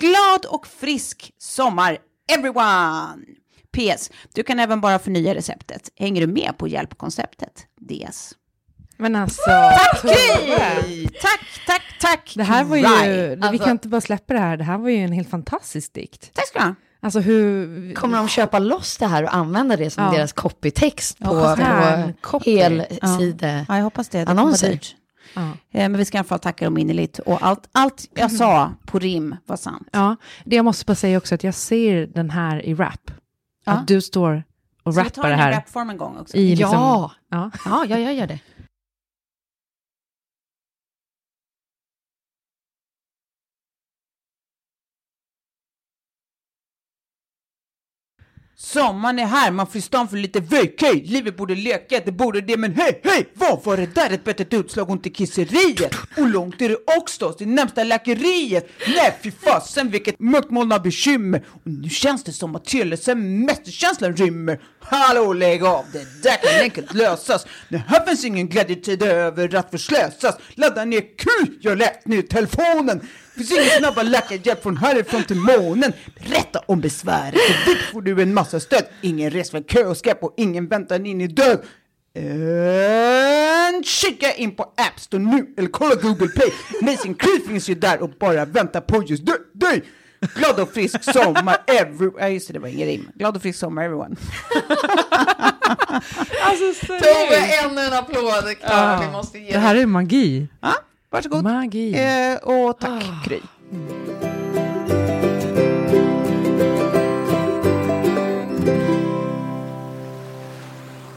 Glad 0.00 0.44
och 0.48 0.66
frisk 0.66 1.32
sommar 1.38 1.98
everyone! 2.32 3.24
PS. 3.76 4.10
Du 4.34 4.42
kan 4.42 4.58
även 4.60 4.80
bara 4.80 4.98
förnya 4.98 5.34
receptet. 5.34 5.90
Hänger 5.96 6.20
du 6.20 6.26
med 6.26 6.58
på 6.58 6.68
hjälpkonceptet? 6.68 7.66
DS. 7.80 8.32
Men 8.96 9.16
alltså... 9.16 9.42
Tack. 9.46 10.00
Kry! 10.02 11.08
Tack, 11.08 11.40
tack, 11.66 11.82
tack! 12.00 12.32
Det 12.36 12.42
här 12.42 12.64
var 12.64 12.76
ju, 12.76 12.82
Right. 12.82 13.38
vi 13.38 13.42
Alltså- 13.42 13.64
kan 13.64 13.70
inte 13.72 13.88
bara 13.88 14.00
släppa 14.00 14.34
det 14.34 14.40
här, 14.40 14.56
det 14.56 14.64
här 14.64 14.78
var 14.78 14.88
ju 14.88 14.96
en 14.96 15.12
helt 15.12 15.30
fantastisk 15.30 15.94
dikt. 15.94 16.30
Tack 16.34 16.48
ska 16.48 16.58
du 16.58 16.64
ha. 16.64 16.74
Alltså 17.04 17.20
hur... 17.20 17.94
Kommer 17.94 18.18
de 18.18 18.28
köpa 18.28 18.58
loss 18.58 18.96
det 18.98 19.06
här 19.06 19.22
och 19.22 19.34
använda 19.34 19.76
det 19.76 19.90
som 19.90 20.04
Ja. 20.04 20.10
deras 20.10 20.32
copytext 20.32 21.18
på, 21.18 21.34
det 21.56 21.62
här 21.64 22.06
på 22.06 22.12
copy. 22.20 22.58
helside? 22.58 23.66
Ja, 23.68 23.76
jag 23.76 23.84
hoppas 23.84 24.08
det. 24.08 24.24
det 24.24 24.30
Annonser. 24.30 24.70
dyrt. 24.70 24.96
Ja. 25.34 25.40
Eh, 25.42 25.48
Men 25.70 25.96
vi 25.96 26.04
ska 26.04 26.16
i 26.16 26.18
alla 26.18 26.24
fall 26.24 26.38
tacka 26.38 26.64
dem 26.64 26.78
innerligt. 26.78 27.18
Och 27.18 27.38
allt, 27.46 27.68
allt 27.72 28.04
jag 28.14 28.32
sa 28.32 28.72
på 28.86 28.98
rim 28.98 29.36
var 29.46 29.56
sant. 29.56 29.88
Ja, 29.92 30.16
det 30.44 30.56
jag 30.56 30.64
måste 30.64 30.84
bara 30.84 30.94
säga 30.94 31.18
också 31.18 31.34
att 31.34 31.44
jag 31.44 31.54
ser 31.54 32.06
den 32.06 32.30
här 32.30 32.66
i 32.66 32.74
rap. 32.74 33.10
Ja. 33.66 33.72
Att 33.72 33.88
du 33.88 34.00
står 34.02 34.42
och 34.82 34.94
Ska 34.94 35.02
vi 35.02 35.10
ta 35.10 35.20
rappar 35.20 35.28
det 35.30 35.36
den 35.36 35.38
i 35.38 35.42
här. 35.42 35.52
rapform 35.52 35.90
en 35.90 35.96
gång 35.96 36.16
också? 36.20 36.36
I 36.36 36.56
liksom, 36.56 36.72
ja. 36.72 37.10
Ja, 37.30 37.50
ja, 37.88 37.98
jag 37.98 38.14
gör 38.14 38.26
det. 38.26 38.38
Sommaren 48.56 49.18
är 49.18 49.26
här, 49.26 49.50
man 49.50 49.66
får 49.66 49.80
stan 49.80 50.08
för 50.08 50.16
lite 50.16 50.40
vacay. 50.40 51.02
Livet 51.04 51.36
borde 51.36 51.54
leka, 51.54 52.00
det 52.04 52.12
borde 52.12 52.40
det, 52.40 52.56
men 52.56 52.74
hej, 52.74 53.00
hej! 53.04 53.28
Vad 53.34 53.64
var 53.64 53.76
det 53.76 53.94
där? 53.94 54.10
Ett 54.10 54.24
bättre 54.24 54.56
utslag, 54.56 54.90
ont 54.90 55.06
i 55.06 55.10
kisseriet. 55.10 55.94
Och 56.16 56.28
långt 56.28 56.62
är 56.62 56.68
det 56.68 56.78
också 56.98 57.32
till 57.32 57.48
närmsta 57.48 57.84
läkeriet. 57.84 58.70
Nej, 58.86 59.18
fy 59.22 59.30
fasen 59.30 59.90
vilket 59.90 60.20
mörkt 60.20 60.50
moln 60.50 60.72
av 60.72 60.82
bekymmer. 60.82 61.42
Och 61.46 61.60
nu 61.64 61.88
känns 61.88 62.24
det 62.24 62.32
som 62.32 62.56
att 62.56 62.70
hela 62.70 62.96
semesterkänslan 62.96 64.16
rymmer. 64.16 64.60
Hallå, 64.80 65.32
lägg 65.32 65.64
av, 65.64 65.84
det 65.92 66.22
där 66.22 66.36
kan 66.36 66.62
enkelt 66.62 66.94
lösas. 66.94 67.46
Det 67.68 67.76
här 67.76 68.06
finns 68.06 68.24
ingen 68.24 68.48
glädjetid 68.48 69.02
över 69.02 69.54
att 69.54 69.70
förslösas. 69.70 70.36
Ladda 70.54 70.84
ner 70.84 71.00
Q, 71.00 71.28
jag 71.60 71.78
lät 71.78 72.06
ner 72.06 72.22
telefonen. 72.22 73.00
Finns 73.36 73.52
ingen 73.52 73.70
snabba 73.78 74.02
läkarhjälp 74.02 74.62
från 74.62 74.76
härifrån 74.76 75.24
till 75.24 75.36
månen. 75.36 75.92
Berätta 76.20 76.58
om 76.66 76.80
besväret, 76.80 77.40
för 77.40 77.70
dit 77.70 77.78
får 77.92 78.02
du 78.02 78.22
en 78.22 78.34
massa 78.34 78.43
stöd. 78.44 78.84
Ingen 79.00 79.30
resväg, 79.30 79.68
kö 79.68 79.84
och 79.84 79.96
skräp 79.96 80.22
och 80.22 80.34
ingen 80.36 80.68
väntan 80.68 81.06
in 81.06 81.20
i 81.20 81.26
död. 81.26 81.62
And 82.16 83.86
kika 83.86 84.32
in 84.32 84.56
på 84.56 84.62
App 84.62 85.00
Store 85.00 85.22
nu 85.22 85.54
eller 85.58 85.68
kolla 85.68 85.94
Google 85.94 86.28
Play. 86.28 86.48
Amazing 86.82 87.14
Crew 87.14 87.48
finns 87.48 87.68
ju 87.68 87.74
där 87.74 88.02
och 88.02 88.10
bara 88.10 88.44
väntar 88.44 88.80
på 88.80 89.02
just 89.06 89.22
dig. 89.52 89.82
Glad 90.34 90.60
och 90.60 90.72
frisk 90.72 91.12
sommar 91.12 91.56
every... 91.66 92.10
Ja 92.18 92.28
just 92.28 92.46
det, 92.46 92.52
det 92.52 92.58
var 92.58 92.68
ingen 92.68 92.86
rim. 92.86 93.08
Glad 93.14 93.36
och 93.36 93.42
frisk 93.42 93.58
sommar 93.58 93.84
everyone. 93.84 94.16
Alltså, 96.42 96.86
Tove, 96.86 97.36
ännu 97.64 97.80
en 97.80 97.92
applåd. 97.92 98.58
Klara, 98.64 99.00
vi 99.00 99.12
måste 99.12 99.38
ge 99.38 99.52
Det 99.52 99.58
här 99.58 99.74
är 99.74 99.86
magi. 99.86 100.48
Ja, 100.60 100.74
varsågod. 101.10 101.44
Magi. 101.44 101.94
Eh, 101.94 102.36
och 102.36 102.78
tack 102.80 103.24
Kry. 103.24 103.40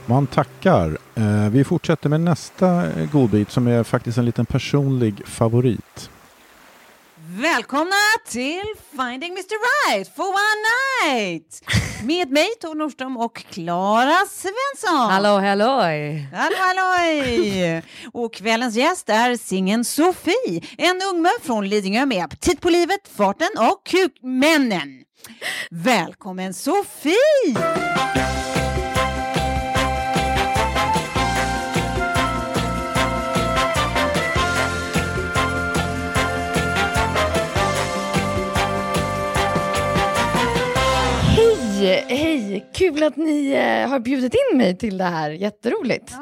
Man 0.09 0.27
tackar. 0.27 0.97
Eh, 1.15 1.49
vi 1.49 1.63
fortsätter 1.63 2.09
med 2.09 2.21
nästa 2.21 2.83
godbit 3.11 3.51
som 3.51 3.67
är 3.67 3.83
faktiskt 3.83 4.17
en 4.17 4.25
liten 4.25 4.45
personlig 4.45 5.27
favorit. 5.27 6.09
Välkomna 7.29 7.91
till 8.27 8.63
Finding 8.91 9.31
Mr 9.31 9.89
Right 9.89 10.15
for 10.15 10.23
one 10.23 11.13
night! 11.13 11.61
Med 12.03 12.31
mig 12.31 12.47
Tove 12.61 12.75
Nordström 12.75 13.17
och 13.17 13.35
Klara 13.35 14.17
Svensson. 14.29 15.09
Hallå, 15.09 15.39
halloj! 15.39 16.29
Hallå, 16.33 16.55
halloj! 16.59 17.83
Och 18.13 18.33
kvällens 18.33 18.75
gäst 18.75 19.09
är 19.09 19.37
singeln 19.37 19.85
Sofie, 19.85 20.61
en 20.77 21.01
ungmö 21.13 21.29
från 21.41 21.69
Lidingö 21.69 22.05
med 22.05 22.23
aptit 22.23 22.61
på 22.61 22.69
livet, 22.69 23.09
farten 23.17 23.49
och 23.57 23.85
kukmännen. 23.85 25.03
Välkommen 25.71 26.53
Sofie! 26.53 27.57
Hej, 41.77 42.05
hej! 42.07 42.69
Kul 42.73 43.03
att 43.03 43.17
ni 43.17 43.51
eh, 43.51 43.89
har 43.89 43.99
bjudit 43.99 44.33
in 44.33 44.57
mig 44.57 44.77
till 44.77 44.97
det 44.97 45.03
här. 45.03 45.29
Jätteroligt. 45.29 46.13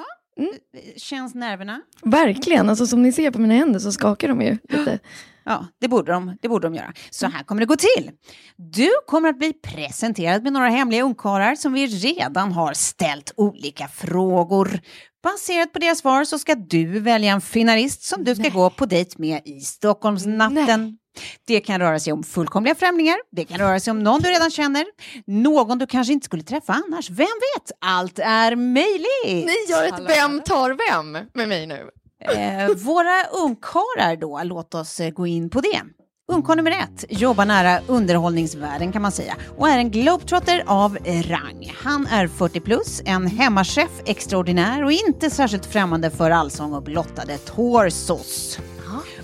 Känns 0.98 1.36
nerverna? 1.36 1.82
Verkligen. 2.04 2.70
Alltså, 2.70 2.88
som 2.88 3.02
ni 3.02 3.12
ser 3.12 3.32
på 3.32 3.40
mina 3.40 3.54
händer 3.54 3.80
så 3.80 3.92
skakar 3.92 4.28
de 4.28 4.42
ju 4.42 4.58
lite. 4.70 5.00
Ja, 5.46 5.68
det 5.82 5.88
borde, 5.88 6.12
de, 6.12 6.38
det 6.42 6.50
borde 6.50 6.68
de 6.68 6.76
göra. 6.76 6.94
Så 7.10 7.28
här 7.28 7.44
kommer 7.44 7.60
det 7.62 7.66
gå 7.66 7.76
till. 7.76 8.12
Du 8.56 8.90
kommer 9.08 9.30
att 9.30 9.38
bli 9.38 9.54
presenterad 9.54 10.44
med 10.44 10.54
några 10.54 10.70
hemliga 10.70 11.04
ungkarlar 11.04 11.56
som 11.56 11.74
vi 11.74 11.88
redan 11.88 12.52
har 12.52 12.74
ställt 12.74 13.34
olika 13.38 13.88
frågor. 13.88 14.80
Baserat 15.24 15.74
på 15.74 15.80
deras 15.80 16.00
svar 16.00 16.24
så 16.24 16.40
ska 16.40 16.56
du 16.56 17.00
välja 17.00 17.32
en 17.34 17.42
finalist 17.42 18.04
som 18.04 18.24
du 18.24 18.36
ska 18.36 18.50
gå 18.50 18.70
på 18.70 18.86
dejt 18.86 19.16
med 19.18 19.42
i 19.46 19.60
Stockholmsnatten. 19.60 20.98
Det 21.48 21.60
kan 21.60 21.80
röra 21.80 22.00
sig 22.00 22.14
om 22.14 22.24
fullkomliga 22.24 22.76
främlingar, 22.76 23.18
det 23.32 23.46
kan 23.46 23.58
röra 23.58 23.80
sig 23.80 23.92
om 23.92 24.00
någon 24.00 24.22
du 24.22 24.30
redan 24.30 24.52
känner, 24.52 24.86
någon 25.26 25.78
du 25.78 25.88
kanske 25.88 26.14
inte 26.14 26.26
skulle 26.26 26.44
träffa 26.44 26.74
annars. 26.88 27.10
Vem 27.10 27.18
vet? 27.18 27.72
Allt 27.82 28.20
är 28.20 28.56
möjligt! 28.56 29.46
Ni 29.46 29.56
gör 29.70 29.84
ett 29.84 30.18
Vem 30.18 30.42
tar 30.42 30.92
vem 30.92 31.26
med 31.34 31.48
mig 31.48 31.68
nu. 31.68 31.90
Eh, 32.22 32.76
våra 32.76 33.24
ungkarlar 33.44 34.16
då, 34.16 34.42
låt 34.44 34.76
oss 34.76 35.00
eh, 35.00 35.10
gå 35.10 35.28
in 35.28 35.50
på 35.50 35.62
det. 35.62 35.82
Ungkarl 36.28 36.58
nummer 36.58 36.72
ett 36.72 37.06
jobbar 37.10 37.46
nära 37.46 37.80
underhållningsvärlden 37.88 38.92
kan 38.92 39.02
man 39.02 39.12
säga 39.12 39.36
och 39.58 39.70
är 39.70 39.78
en 39.78 39.92
globetrotter 39.92 40.64
av 40.68 40.98
rang. 41.06 41.74
Han 41.84 42.08
är 42.08 42.28
40 42.28 42.60
plus, 42.60 43.02
en 43.06 43.28
hemmachef 43.28 43.90
extraordinär 44.06 44.84
och 44.84 44.92
inte 44.92 45.30
särskilt 45.30 45.66
främmande 45.66 46.12
för 46.12 46.32
allsång 46.32 46.74
och 46.74 46.84
blottade 46.84 47.38
torsos. 47.38 48.60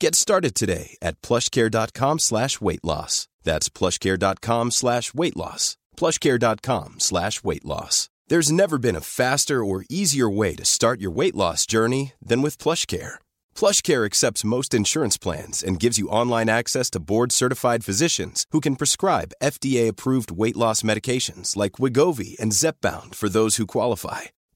Get 0.00 0.14
started 0.14 0.54
today 0.54 0.96
at 1.00 1.20
plushcare.com 1.22 2.18
slash 2.18 2.60
weight 2.60 2.84
loss. 2.84 3.28
That's 3.44 3.68
plushcare.com 3.68 4.70
slash 4.70 5.14
weight 5.14 5.36
loss. 5.36 5.76
plushcare.com 5.96 7.00
slash 7.00 7.44
weight 7.44 7.64
loss. 7.64 8.10
There's 8.28 8.50
never 8.50 8.78
been 8.78 8.96
a 8.96 9.00
faster 9.00 9.62
or 9.62 9.84
easier 9.90 10.28
way 10.30 10.54
to 10.56 10.64
start 10.64 11.00
your 11.00 11.10
weight 11.10 11.34
loss 11.34 11.66
journey 11.66 12.14
than 12.22 12.40
with 12.40 12.56
PlushCare. 12.58 13.14
PlushCare 13.54 14.06
accepts 14.06 14.44
most 14.44 14.72
insurance 14.72 15.18
plans 15.18 15.62
and 15.62 15.78
gives 15.78 15.98
you 15.98 16.08
online 16.08 16.48
access 16.48 16.88
to 16.90 17.00
board-certified 17.00 17.84
physicians 17.84 18.46
who 18.50 18.60
can 18.60 18.76
prescribe 18.76 19.34
FDA-approved 19.42 20.30
weight 20.30 20.56
loss 20.56 20.80
medications 20.82 21.54
like 21.54 21.72
Wigovi 21.72 22.36
and 22.40 22.52
Zepbound 22.52 23.14
for 23.14 23.28
those 23.28 23.56
who 23.56 23.66
qualify. 23.66 24.22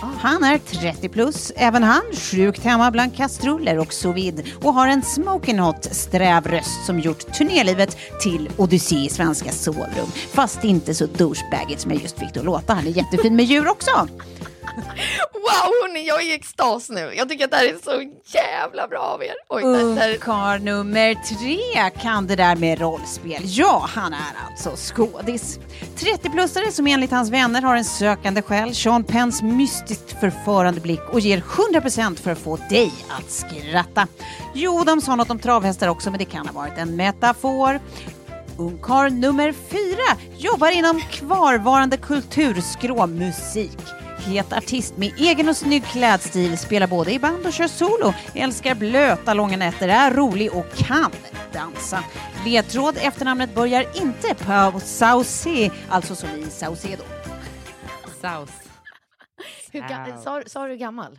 Han 0.00 0.44
är 0.44 0.58
30 0.58 1.08
plus, 1.08 1.52
även 1.56 1.82
han 1.82 2.02
sjukt 2.12 2.64
hemma 2.64 2.90
bland 2.90 3.16
kastruller 3.16 3.78
och 3.78 3.92
sous 3.92 4.16
vide 4.16 4.42
och 4.62 4.74
har 4.74 4.88
en 4.88 5.02
smoking 5.02 5.58
hot 5.58 5.84
sträv 5.84 6.46
röst 6.46 6.86
som 6.86 7.00
gjort 7.00 7.32
turnélivet 7.32 7.96
till 8.22 8.50
odyssé 8.56 8.96
i 8.96 9.08
svenska 9.08 9.52
sovrum. 9.52 10.10
Fast 10.32 10.64
inte 10.64 10.94
så 10.94 11.06
douchebagigt 11.06 11.80
som 11.80 11.90
jag 11.90 12.02
just 12.02 12.18
fick 12.18 12.34
det 12.34 12.40
att 12.40 12.46
låta. 12.46 12.74
Han 12.74 12.86
är 12.86 12.90
jättefin 12.90 13.36
med 13.36 13.44
djur 13.44 13.68
också. 13.68 14.08
Wow, 15.32 15.72
hörni, 15.82 16.06
jag 16.06 16.22
är 16.22 16.26
i 16.26 16.34
extas 16.34 16.90
nu. 16.90 17.12
Jag 17.16 17.28
tycker 17.28 17.44
att 17.44 17.50
det 17.50 17.56
här 17.56 17.64
är 17.64 17.78
så 17.84 18.10
jävla 18.24 18.88
bra 18.88 18.98
av 18.98 19.22
er. 19.22 19.34
Oj, 19.48 19.62
där, 19.62 19.94
där. 19.94 20.10
Ungkarl 20.12 20.60
nummer 20.60 21.14
tre 21.14 21.90
kan 22.02 22.26
det 22.26 22.36
där 22.36 22.56
med 22.56 22.80
rollspel. 22.80 23.42
Ja, 23.44 23.86
han 23.88 24.12
är 24.12 24.32
alltså 24.48 24.70
skådis. 24.76 25.58
30-plussare 25.96 26.70
som 26.70 26.86
enligt 26.86 27.10
hans 27.10 27.30
vänner 27.30 27.62
har 27.62 27.76
en 27.76 27.84
sökande 27.84 28.42
själ, 28.42 28.74
Sean 28.74 29.04
Penns 29.04 29.42
mystiskt 29.42 30.20
förförande 30.20 30.80
blick 30.80 31.08
och 31.12 31.20
ger 31.20 31.40
100% 31.40 32.16
för 32.16 32.30
att 32.30 32.38
få 32.38 32.56
dig 32.56 32.92
att 33.08 33.30
skratta. 33.30 34.06
Jo, 34.54 34.84
de 34.84 35.00
sa 35.00 35.16
något 35.16 35.30
om 35.30 35.38
travhästar 35.38 35.88
också, 35.88 36.10
men 36.10 36.18
det 36.18 36.24
kan 36.24 36.46
ha 36.46 36.52
varit 36.52 36.78
en 36.78 36.96
metafor. 36.96 37.80
Ungkarl 38.58 39.12
nummer 39.12 39.52
fyra 39.52 40.20
jobbar 40.38 40.70
inom 40.70 41.00
kvarvarande 41.00 41.96
kulturskrå 41.96 43.06
musik. 43.06 43.78
Het 44.20 44.52
artist 44.52 44.96
med 44.96 45.12
egen 45.18 45.48
och 45.48 45.56
snygg 45.56 45.84
klädstil, 45.84 46.58
spelar 46.58 46.86
både 46.86 47.12
i 47.12 47.18
band 47.18 47.46
och 47.46 47.52
kör 47.52 47.66
solo, 47.68 48.14
älskar 48.34 48.74
blöta 48.74 49.34
långa 49.34 49.56
nätter, 49.56 49.88
är 49.88 50.10
rolig 50.14 50.52
och 50.54 50.66
kan 50.76 51.12
dansa. 51.52 52.04
Ledtråd 52.46 52.96
efternamnet 53.00 53.54
börjar 53.54 53.86
inte 54.02 54.34
på 54.34 54.80
Sauce, 54.80 55.70
alltså 55.88 56.14
som 56.14 56.28
i 56.30 56.46
Saucedo. 56.50 57.02
Saus. 58.20 58.50
Hur 59.72 59.80
ga- 59.80 60.22
sa, 60.22 60.42
sa 60.46 60.66
du 60.66 60.76
gammal? 60.76 61.12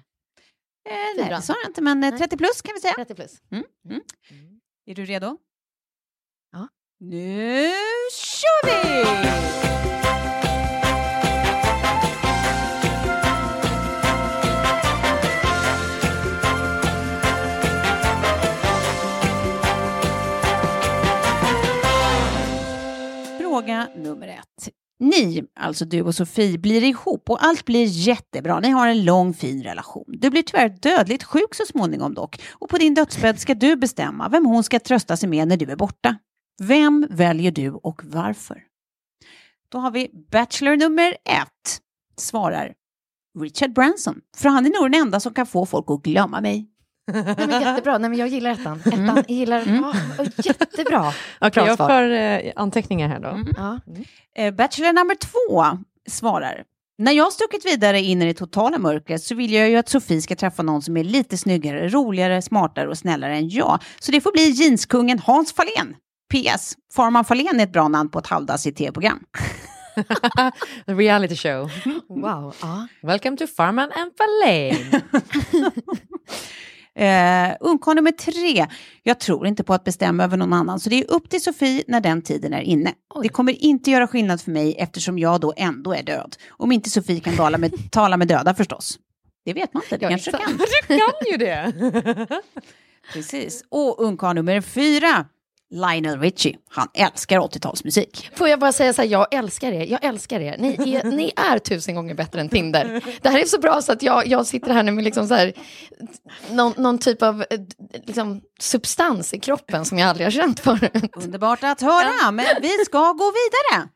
Eh, 0.90 0.94
nej, 1.18 1.30
det 1.30 1.42
sa 1.42 1.54
jag 1.64 1.70
inte, 1.70 1.82
men 1.82 2.04
eh, 2.04 2.18
30 2.18 2.38
plus 2.38 2.62
kan 2.62 2.74
vi 2.76 2.82
säga. 2.82 2.94
30 2.94 3.16
plus. 3.16 3.32
Mm. 3.52 3.64
Mm. 3.90 4.02
Är 4.86 4.96
du 4.96 5.06
redo? 5.06 5.38
Ja. 6.52 6.68
Nu 7.00 7.72
kör 8.12 8.66
vi! 8.66 9.81
Fråga 23.62 23.88
nummer 23.96 24.28
ett. 24.28 24.74
Ni, 25.00 25.44
alltså 25.56 25.86
du 25.86 26.02
och 26.02 26.16
Sofie, 26.16 26.58
blir 26.58 26.84
ihop 26.84 27.30
och 27.30 27.44
allt 27.44 27.66
blir 27.66 27.86
jättebra. 27.86 28.60
Ni 28.60 28.70
har 28.70 28.88
en 28.88 29.06
lång 29.06 29.34
fin 29.34 29.64
relation. 29.64 30.06
Du 30.08 30.30
blir 30.30 30.42
tyvärr 30.42 30.70
dödligt 30.70 31.24
sjuk 31.24 31.56
så 31.56 31.66
småningom 31.66 32.14
dock. 32.14 32.42
Och 32.52 32.70
på 32.70 32.78
din 32.78 32.94
dödsbädd 32.94 33.40
ska 33.40 33.54
du 33.54 33.76
bestämma 33.76 34.30
vem 34.30 34.46
hon 34.46 34.64
ska 34.64 34.80
trösta 34.80 35.18
sig 35.18 35.30
med 35.30 35.48
när 35.48 35.58
du 35.58 35.72
är 35.72 35.76
borta. 35.76 36.18
Vem 36.62 37.08
väljer 37.10 37.52
du 37.52 37.72
och 37.72 38.02
varför? 38.04 38.64
Då 39.70 39.78
har 39.78 39.92
vi 39.92 40.10
Bachelor 40.32 40.76
nummer 40.76 41.12
ett. 41.12 41.82
Svarar 42.18 42.74
Richard 43.40 43.74
Branson. 43.74 44.22
För 44.38 44.50
han 44.50 44.66
är 44.66 44.82
nog 44.82 44.92
den 44.92 45.02
enda 45.02 45.20
som 45.20 45.34
kan 45.34 45.46
få 45.46 45.66
folk 45.66 45.86
att 45.90 46.02
glömma 46.02 46.42
mig. 46.42 46.68
Nej, 47.08 47.36
men 47.38 47.62
jättebra. 47.62 47.98
Nej, 47.98 48.10
men 48.10 48.20
jag 48.20 48.28
gillar 48.28 48.52
ettan. 48.52 48.80
ettan 48.86 49.16
jag 49.16 49.30
gillar, 49.30 49.64
ja, 49.68 50.26
jättebra. 50.44 51.14
Okej, 51.42 51.64
Bra 51.64 51.68
jag 51.68 51.78
får 51.78 52.12
eh, 52.12 52.52
anteckningar 52.56 53.08
här 53.08 53.20
då. 53.20 53.30
Mm. 53.30 53.54
Ja. 53.58 53.80
Eh, 54.36 54.54
Bachelor 54.54 54.94
nummer 54.94 55.16
två 55.16 55.84
svarar 56.10 56.64
när 57.02 57.12
jag 57.12 57.34
stuckit 57.34 57.66
vidare 57.66 58.02
in 58.02 58.22
i 58.22 58.26
det 58.26 58.34
totala 58.34 58.78
mörkret 58.78 59.24
så 59.24 59.36
vill 59.36 59.54
jag 59.54 59.70
ju 59.70 59.78
att 59.78 59.90
Sofie 59.90 60.22
ska 60.22 60.36
träffa 60.36 60.64
någon 60.64 60.82
som 60.82 60.98
är 60.98 61.04
lite 61.04 61.38
snyggare, 61.38 61.90
roligare, 61.90 62.42
smartare 62.42 62.90
och 62.90 62.98
snällare 62.98 63.36
än 63.36 63.50
jag. 63.50 63.80
Så 64.00 64.12
det 64.12 64.22
får 64.22 64.32
bli 64.32 64.50
jeanskungen 64.50 65.20
Hans 65.20 65.54
Fahlén. 65.54 65.96
PS. 66.34 66.76
Farman 66.94 67.26
Fahlén 67.26 67.60
är 67.60 67.64
ett 67.64 67.74
bra 67.74 67.88
namn 67.88 68.10
på 68.10 68.20
ett 68.20 68.28
halvdassigt 68.28 68.78
tv-program. 68.78 69.20
Reality 70.86 71.36
show. 71.36 71.72
Wow. 72.10 72.56
Ja. 72.62 72.88
Welcome 73.02 73.38
to 73.38 73.48
Farman 73.48 73.92
and 73.92 74.12
Fahlén. 74.18 75.02
Eh, 76.96 77.56
Ungkarl 77.60 77.96
nummer 77.96 78.12
tre. 78.12 78.68
Jag 79.04 79.20
tror 79.20 79.48
inte 79.48 79.64
på 79.64 79.74
att 79.74 79.84
bestämma 79.84 80.24
över 80.24 80.38
någon 80.38 80.54
annan, 80.54 80.80
så 80.80 80.90
det 80.90 80.96
är 81.00 81.12
upp 81.12 81.30
till 81.30 81.44
Sofie 81.44 81.84
när 81.88 82.02
den 82.02 82.22
tiden 82.22 82.54
är 82.54 82.62
inne. 82.62 82.94
Det 83.22 83.30
kommer 83.30 83.64
inte 83.64 83.92
göra 83.92 84.08
skillnad 84.08 84.42
för 84.42 84.52
mig 84.52 84.76
eftersom 84.78 85.20
jag 85.20 85.42
då 85.42 85.54
ändå 85.58 85.94
är 85.94 86.04
död. 86.04 86.36
Om 86.50 86.72
inte 86.72 86.90
Sofie 86.90 87.20
kan 87.20 87.36
tala 87.36 87.58
med, 87.58 87.74
tala 87.92 88.18
med 88.18 88.28
döda 88.28 88.54
förstås. 88.54 89.00
Det 89.46 89.54
vet 89.54 89.74
man 89.74 89.84
inte, 89.84 89.98
det 89.98 90.10
kanske 90.10 90.30
exakt. 90.30 90.46
kan. 90.46 90.58
du 90.88 90.98
kan 90.98 91.32
ju 91.32 91.38
det. 91.38 91.74
Precis. 93.14 93.64
Och 93.70 94.00
ungkarl 94.00 94.36
nummer 94.36 94.62
fyra. 94.62 95.26
Lionel 95.72 96.20
Richie. 96.20 96.58
Han 96.70 96.88
älskar 96.94 97.40
80-talsmusik. 97.40 98.30
Får 98.36 98.50
jag 98.50 98.60
bara 98.60 98.72
säga 98.72 98.94
så 98.94 99.02
här, 99.02 99.10
jag 99.10 99.34
älskar 99.34 99.72
er. 99.72 99.86
Jag 99.86 100.04
älskar 100.04 100.40
er. 100.40 100.56
Ni 100.58 100.96
är, 100.96 101.04
ni 101.12 101.32
är 101.36 101.60
tusen 101.60 101.96
gånger 101.96 102.16
bättre 102.16 102.42
än 102.42 102.50
Tinder. 102.50 103.02
Det 103.22 103.30
här 103.30 103.40
är 103.40 103.46
så 103.46 103.60
bra 103.60 103.82
så 103.82 103.92
att 103.92 104.04
jag, 104.04 104.28
jag 104.28 104.46
sitter 104.46 104.74
här 104.74 104.84
nu 104.84 104.92
med 104.92 105.04
liksom 105.04 105.28
så 105.28 105.34
här, 105.34 105.54
någon, 106.52 106.74
någon 106.78 106.98
typ 106.98 107.24
av 107.24 107.46
eh, 107.50 107.60
liksom, 108.06 108.42
substans 108.60 109.34
i 109.34 109.40
kroppen 109.40 109.86
som 109.86 109.98
jag 109.98 110.10
aldrig 110.10 110.26
har 110.26 110.32
känt 110.32 110.60
förut. 110.60 111.12
Underbart 111.16 111.64
att 111.64 111.82
höra, 111.82 112.32
men 112.32 112.46
vi 112.62 112.86
ska 112.86 113.00
gå 113.12 113.32
vidare. 113.32 113.90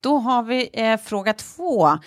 Då 0.00 0.18
har 0.18 0.42
vi 0.42 0.70
eh, 0.72 0.96
fråga 0.96 1.32
två. 1.32 1.98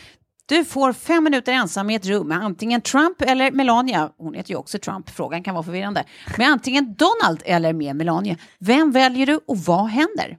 Du 0.49 0.65
får 0.65 0.93
fem 0.93 1.23
minuter 1.23 1.51
ensam 1.51 1.89
i 1.89 1.95
ett 1.95 2.05
rum 2.05 2.27
med 2.27 2.37
antingen 2.37 2.81
Trump 2.81 3.21
eller 3.21 3.51
Melania. 3.51 4.11
Hon 4.17 4.33
heter 4.33 4.49
ju 4.49 4.55
också 4.55 4.79
Trump, 4.79 5.09
frågan 5.09 5.43
kan 5.43 5.53
vara 5.53 5.63
förvirrande. 5.63 6.03
Med 6.37 6.47
antingen 6.47 6.95
Donald 6.95 7.41
eller 7.45 7.73
med 7.73 7.95
Melania. 7.95 8.37
Vem 8.59 8.91
väljer 8.91 9.25
du 9.25 9.39
och 9.47 9.57
vad 9.57 9.87
händer? 9.87 10.37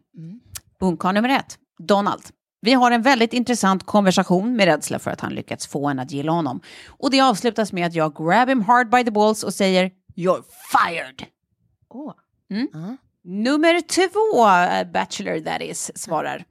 Ungkarl 0.80 1.14
nummer 1.14 1.28
ett, 1.28 1.58
Donald. 1.78 2.22
Vi 2.60 2.72
har 2.72 2.90
en 2.90 3.02
väldigt 3.02 3.32
intressant 3.32 3.86
konversation 3.86 4.56
med 4.56 4.64
rädsla 4.66 4.98
för 4.98 5.10
att 5.10 5.20
han 5.20 5.34
lyckats 5.34 5.66
få 5.66 5.88
en 5.88 5.98
att 5.98 6.10
gilla 6.10 6.32
honom. 6.32 6.60
Och 6.88 7.10
det 7.10 7.20
avslutas 7.20 7.72
med 7.72 7.86
att 7.86 7.94
jag 7.94 8.16
grab 8.16 8.48
him 8.48 8.62
hard 8.62 8.90
by 8.90 9.04
the 9.04 9.10
balls 9.10 9.42
och 9.42 9.54
säger 9.54 9.90
You're 10.16 10.44
fired! 10.72 11.22
Åh. 11.88 12.12
Mm. 12.50 12.96
Nummer 13.24 13.80
två, 13.80 14.44
Bachelor 14.92 15.40
that 15.40 15.62
is, 15.62 16.02
svarar. 16.02 16.44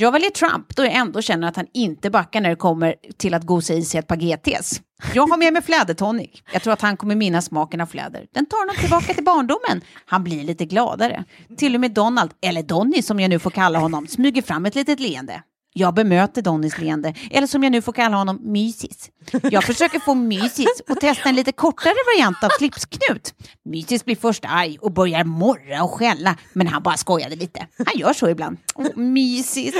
Jag 0.00 0.12
väljer 0.12 0.30
Trump 0.30 0.76
då 0.76 0.84
jag 0.84 0.92
ändå 0.92 1.22
känner 1.22 1.48
att 1.48 1.56
han 1.56 1.66
inte 1.74 2.10
backar 2.10 2.40
när 2.40 2.50
det 2.50 2.56
kommer 2.56 2.94
till 3.16 3.34
att 3.34 3.42
gosa 3.42 3.74
i 3.74 3.82
sig 3.82 3.98
ett 3.98 4.06
par 4.06 4.16
GTs. 4.16 4.80
Jag 5.14 5.26
har 5.26 5.36
med 5.36 5.52
mig 5.52 5.62
flädertonic. 5.62 6.42
Jag 6.52 6.62
tror 6.62 6.72
att 6.72 6.80
han 6.80 6.96
kommer 6.96 7.14
minnas 7.14 7.44
smaken 7.44 7.80
av 7.80 7.86
fläder. 7.86 8.26
Den 8.34 8.46
tar 8.46 8.58
honom 8.58 8.76
tillbaka 8.76 9.14
till 9.14 9.24
barndomen. 9.24 9.80
Han 10.06 10.24
blir 10.24 10.44
lite 10.44 10.64
gladare. 10.64 11.24
Till 11.56 11.74
och 11.74 11.80
med 11.80 11.90
Donald, 11.90 12.30
eller 12.40 12.62
Donny 12.62 13.02
som 13.02 13.20
jag 13.20 13.30
nu 13.30 13.38
får 13.38 13.50
kalla 13.50 13.78
honom, 13.78 14.06
smyger 14.06 14.42
fram 14.42 14.66
ett 14.66 14.74
litet 14.74 15.00
leende. 15.00 15.42
Jag 15.72 15.94
bemöter 15.94 16.42
Donnys 16.42 16.78
leende, 16.78 17.14
eller 17.30 17.46
som 17.46 17.62
jag 17.62 17.72
nu 17.72 17.82
får 17.82 17.92
kalla 17.92 18.16
honom, 18.16 18.38
Mysis. 18.42 19.10
Jag 19.42 19.64
försöker 19.64 19.98
få 19.98 20.14
Mysis 20.14 20.82
att 20.88 21.00
testa 21.00 21.28
en 21.28 21.34
lite 21.34 21.52
kortare 21.52 21.94
variant 22.14 22.44
av 22.44 22.48
slipsknut. 22.58 23.34
Mysis 23.64 24.04
blir 24.04 24.16
först 24.16 24.44
arg 24.44 24.78
och 24.80 24.92
börjar 24.92 25.24
morra 25.24 25.82
och 25.82 25.90
skälla, 25.90 26.36
men 26.52 26.66
han 26.66 26.82
bara 26.82 26.96
skojade 26.96 27.36
lite. 27.36 27.66
Han 27.86 27.98
gör 27.98 28.12
så 28.12 28.28
ibland. 28.28 28.56
Åh, 28.74 28.96
Mysis. 28.96 29.74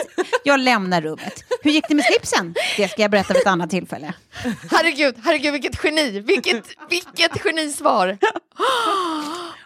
Jag 0.44 0.60
lämnar 0.60 1.02
rummet. 1.02 1.44
Hur 1.62 1.70
gick 1.70 1.84
det 1.88 1.94
med 1.94 2.04
slipsen? 2.04 2.54
Det 2.76 2.88
ska 2.88 3.02
jag 3.02 3.10
berätta 3.10 3.32
vid 3.34 3.40
ett 3.40 3.46
annat 3.46 3.70
tillfälle. 3.70 4.14
Herregud, 4.70 5.14
herregud 5.24 5.52
vilket 5.52 5.84
geni, 5.84 6.20
vilket, 6.20 6.64
vilket 6.90 7.42
genisvar. 7.42 8.18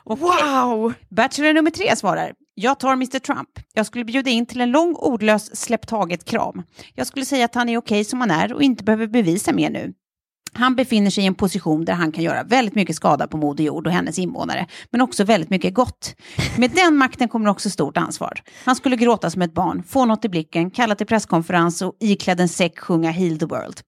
Wow! 0.04 0.92
Bachelor 1.08 1.52
nummer 1.52 1.70
tre 1.70 1.96
svarar. 1.96 2.32
Jag 2.54 2.80
tar 2.80 2.92
Mr 2.92 3.18
Trump. 3.18 3.48
Jag 3.74 3.86
skulle 3.86 4.04
bjuda 4.04 4.30
in 4.30 4.46
till 4.46 4.60
en 4.60 4.70
lång 4.70 4.94
ordlös 4.94 5.56
släpp 5.56 5.86
taget-kram. 5.86 6.62
Jag 6.94 7.06
skulle 7.06 7.24
säga 7.24 7.44
att 7.44 7.54
han 7.54 7.68
är 7.68 7.76
okej 7.78 8.04
som 8.04 8.20
han 8.20 8.30
är 8.30 8.52
och 8.52 8.62
inte 8.62 8.84
behöver 8.84 9.06
bevisa 9.06 9.52
mer 9.52 9.70
nu. 9.70 9.92
Han 10.54 10.74
befinner 10.74 11.10
sig 11.10 11.24
i 11.24 11.26
en 11.26 11.34
position 11.34 11.84
där 11.84 11.92
han 11.92 12.12
kan 12.12 12.24
göra 12.24 12.42
väldigt 12.42 12.74
mycket 12.74 12.96
skada 12.96 13.26
på 13.26 13.36
Moder 13.36 13.64
Jord 13.64 13.86
och 13.86 13.92
hennes 13.92 14.18
invånare, 14.18 14.66
men 14.90 15.00
också 15.00 15.24
väldigt 15.24 15.50
mycket 15.50 15.74
gott. 15.74 16.14
Med 16.58 16.70
den 16.70 16.96
makten 16.96 17.28
kommer 17.28 17.50
också 17.50 17.70
stort 17.70 17.96
ansvar. 17.96 18.42
Han 18.64 18.76
skulle 18.76 18.96
gråta 18.96 19.30
som 19.30 19.42
ett 19.42 19.54
barn, 19.54 19.82
få 19.82 20.04
något 20.04 20.24
i 20.24 20.28
blicken, 20.28 20.70
kalla 20.70 20.94
till 20.94 21.06
presskonferens 21.06 21.82
och 21.82 21.96
iklädd 22.00 22.40
en 22.40 22.48
säck 22.48 22.78
sjunga 22.78 23.10
Heal 23.10 23.38
the 23.38 23.46
World. 23.46 23.80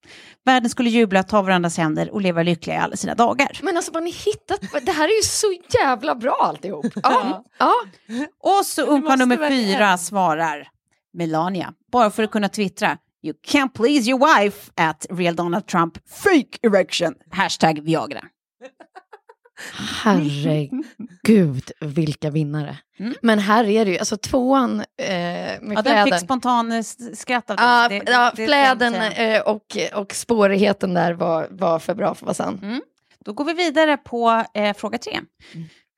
Världen 0.45 0.69
skulle 0.69 0.89
jubla, 0.89 1.23
ta 1.23 1.41
varandras 1.41 1.77
händer 1.77 2.13
och 2.13 2.21
leva 2.21 2.43
lyckliga 2.43 2.75
i 2.75 2.79
alla 2.79 2.95
sina 2.95 3.15
dagar. 3.15 3.59
Men 3.61 3.77
alltså 3.77 3.91
vad 3.91 4.03
ni 4.03 4.11
hittat, 4.11 4.85
det 4.85 4.91
här 4.91 5.05
är 5.07 5.17
ju 5.17 5.23
så 5.23 5.47
jävla 5.79 6.15
bra 6.15 6.37
alltihop. 6.41 6.85
Ja, 7.03 7.43
ja. 7.59 7.73
Och 8.43 8.65
så 8.65 8.81
ungkarl 8.81 9.17
nummer 9.17 9.49
fyra 9.49 9.97
svarar 9.97 10.67
Melania, 11.13 11.73
bara 11.91 12.11
för 12.11 12.23
att 12.23 12.31
kunna 12.31 12.49
twittra. 12.49 12.97
You 13.25 13.33
can't 13.47 13.73
please 13.73 14.09
your 14.09 14.19
wife 14.19 14.71
at 14.77 15.05
real 15.09 15.35
Donald 15.35 15.67
Trump 15.67 15.97
fake 16.09 16.59
erection. 16.63 17.13
Hashtag 17.31 17.81
Viagra. 17.83 18.21
Herregud, 20.03 21.71
vilka 21.81 22.29
vinnare. 22.29 22.77
Men 23.21 23.39
här 23.39 23.63
är 23.69 23.85
det 23.85 23.91
ju, 23.91 23.97
alltså 23.97 24.17
tvåan 24.17 24.79
eh, 24.79 24.85
med 25.07 25.59
Ja, 25.61 25.81
den 25.81 25.83
fläden. 25.83 26.05
fick 26.05 26.19
spontan 26.19 26.71
eh, 26.71 26.81
skratt 27.13 27.49
av 27.49 27.55
Ja, 27.59 27.87
det- 27.89 28.03
ja, 28.11 28.31
det- 28.35 28.45
fläden 28.45 28.93
eh, 28.95 29.41
och, 29.41 29.77
och 29.93 30.13
spårigheten 30.13 30.93
där 30.93 31.13
var, 31.13 31.47
var 31.51 31.79
för 31.79 31.93
bra 31.95 32.15
för 32.15 32.25
att 32.25 32.27
vara 32.27 32.33
sann. 32.33 32.59
Mm. 32.63 32.81
Då 33.25 33.33
går 33.33 33.45
vi 33.45 33.53
vidare 33.53 33.97
på 33.97 34.43
eh, 34.53 34.75
fråga 34.75 34.97
tre. 34.97 35.19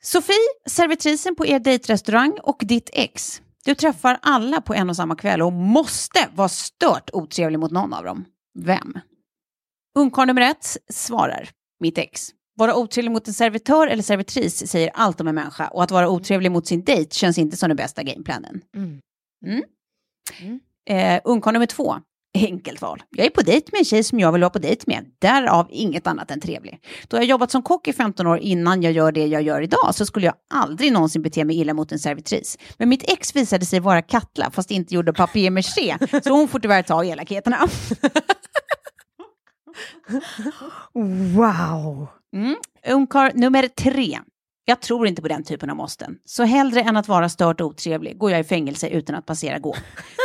Sofie, 0.02 0.36
servitrisen 0.70 1.36
på 1.36 1.46
er 1.46 1.60
dejtrestaurang 1.60 2.38
och 2.44 2.58
ditt 2.62 2.90
ex. 2.94 3.42
Du 3.68 3.76
träffar 3.76 4.20
alla 4.22 4.62
på 4.62 4.74
en 4.74 4.90
och 4.90 4.96
samma 4.96 5.16
kväll 5.16 5.42
och 5.42 5.54
måste 5.54 6.30
vara 6.36 6.50
stört 6.50 7.10
otrevlig 7.14 7.60
mot 7.60 7.72
någon 7.72 7.94
av 7.94 8.04
dem. 8.04 8.26
Vem? 8.60 9.00
Ungkarl 9.96 10.28
nummer 10.28 10.42
ett 10.42 10.78
svarar, 10.90 11.50
mitt 11.80 11.98
ex. 11.98 12.30
Vara 12.56 12.76
otrevlig 12.76 13.12
mot 13.12 13.28
en 13.28 13.34
servitör 13.34 13.88
eller 13.88 14.04
servitris 14.04 14.68
säger 14.68 14.92
allt 14.94 15.22
om 15.22 15.28
en 15.28 15.36
människa 15.36 15.68
och 15.68 15.84
att 15.84 15.92
vara 15.92 16.10
otrevlig 16.10 16.52
mot 16.52 16.68
sin 16.68 16.84
dejt 16.84 17.16
känns 17.16 17.38
inte 17.38 17.58
som 17.58 17.70
den 17.70 17.76
bästa 17.76 18.04
gameplanen. 18.04 18.62
Mm. 19.46 19.64
Eh, 20.90 21.22
ungkarl 21.24 21.54
nummer 21.54 21.66
två. 21.66 21.96
Enkelt 22.46 22.82
val. 22.82 23.04
Jag 23.10 23.26
är 23.26 23.30
på 23.30 23.42
dejt 23.42 23.70
med 23.72 23.80
en 23.80 23.86
tjej 23.86 24.04
som 24.04 24.20
jag 24.20 24.32
vill 24.32 24.42
vara 24.42 24.50
på 24.50 24.60
dejt 24.60 24.84
med. 24.88 25.06
Därav 25.20 25.68
inget 25.70 26.08
annat 26.08 26.32
än 26.32 26.42
trevlig. 26.42 26.80
Då 27.08 27.18
jag 27.18 27.26
jobbat 27.26 27.52
som 27.52 27.62
kock 27.62 27.88
i 27.88 27.94
15 27.94 28.28
år 28.28 28.40
innan 28.40 28.82
jag 28.82 28.94
gör 28.94 29.12
det 29.12 29.26
jag 29.26 29.42
gör 29.42 29.62
idag 29.62 29.96
så 29.96 30.06
skulle 30.06 30.26
jag 30.26 30.36
aldrig 30.54 30.92
någonsin 30.94 31.22
bete 31.22 31.46
mig 31.46 31.60
illa 31.60 31.74
mot 31.74 31.92
en 31.92 32.00
servitris. 32.00 32.58
Men 32.78 32.90
mitt 32.90 33.12
ex 33.12 33.36
visade 33.36 33.66
sig 33.66 33.80
vara 33.80 34.02
Katla 34.02 34.52
fast 34.52 34.72
inte 34.72 34.96
gjorde 34.96 35.14
papier-maché. 35.14 36.22
så 36.24 36.30
hon 36.30 36.48
får 36.48 36.60
tyvärr 36.60 36.82
ta 36.84 37.04
elakheterna. 37.06 37.68
Wow! 41.36 42.08
Mm. 42.36 42.56
Ungkarl 42.88 43.32
nummer 43.36 43.68
tre. 43.68 44.20
Jag 44.70 44.82
tror 44.82 45.08
inte 45.08 45.22
på 45.22 45.28
den 45.28 45.44
typen 45.44 45.70
av 45.70 45.76
måsten. 45.76 46.18
Så 46.26 46.44
hellre 46.44 46.82
än 46.82 46.98
att 46.98 47.08
vara 47.08 47.30
stört 47.30 47.62
otrevlig 47.62 48.18
går 48.18 48.32
jag 48.32 48.40
i 48.40 48.44
fängelse 48.44 48.90
utan 48.90 49.16
att 49.16 49.26
passera 49.26 49.60
gå. 49.60 49.76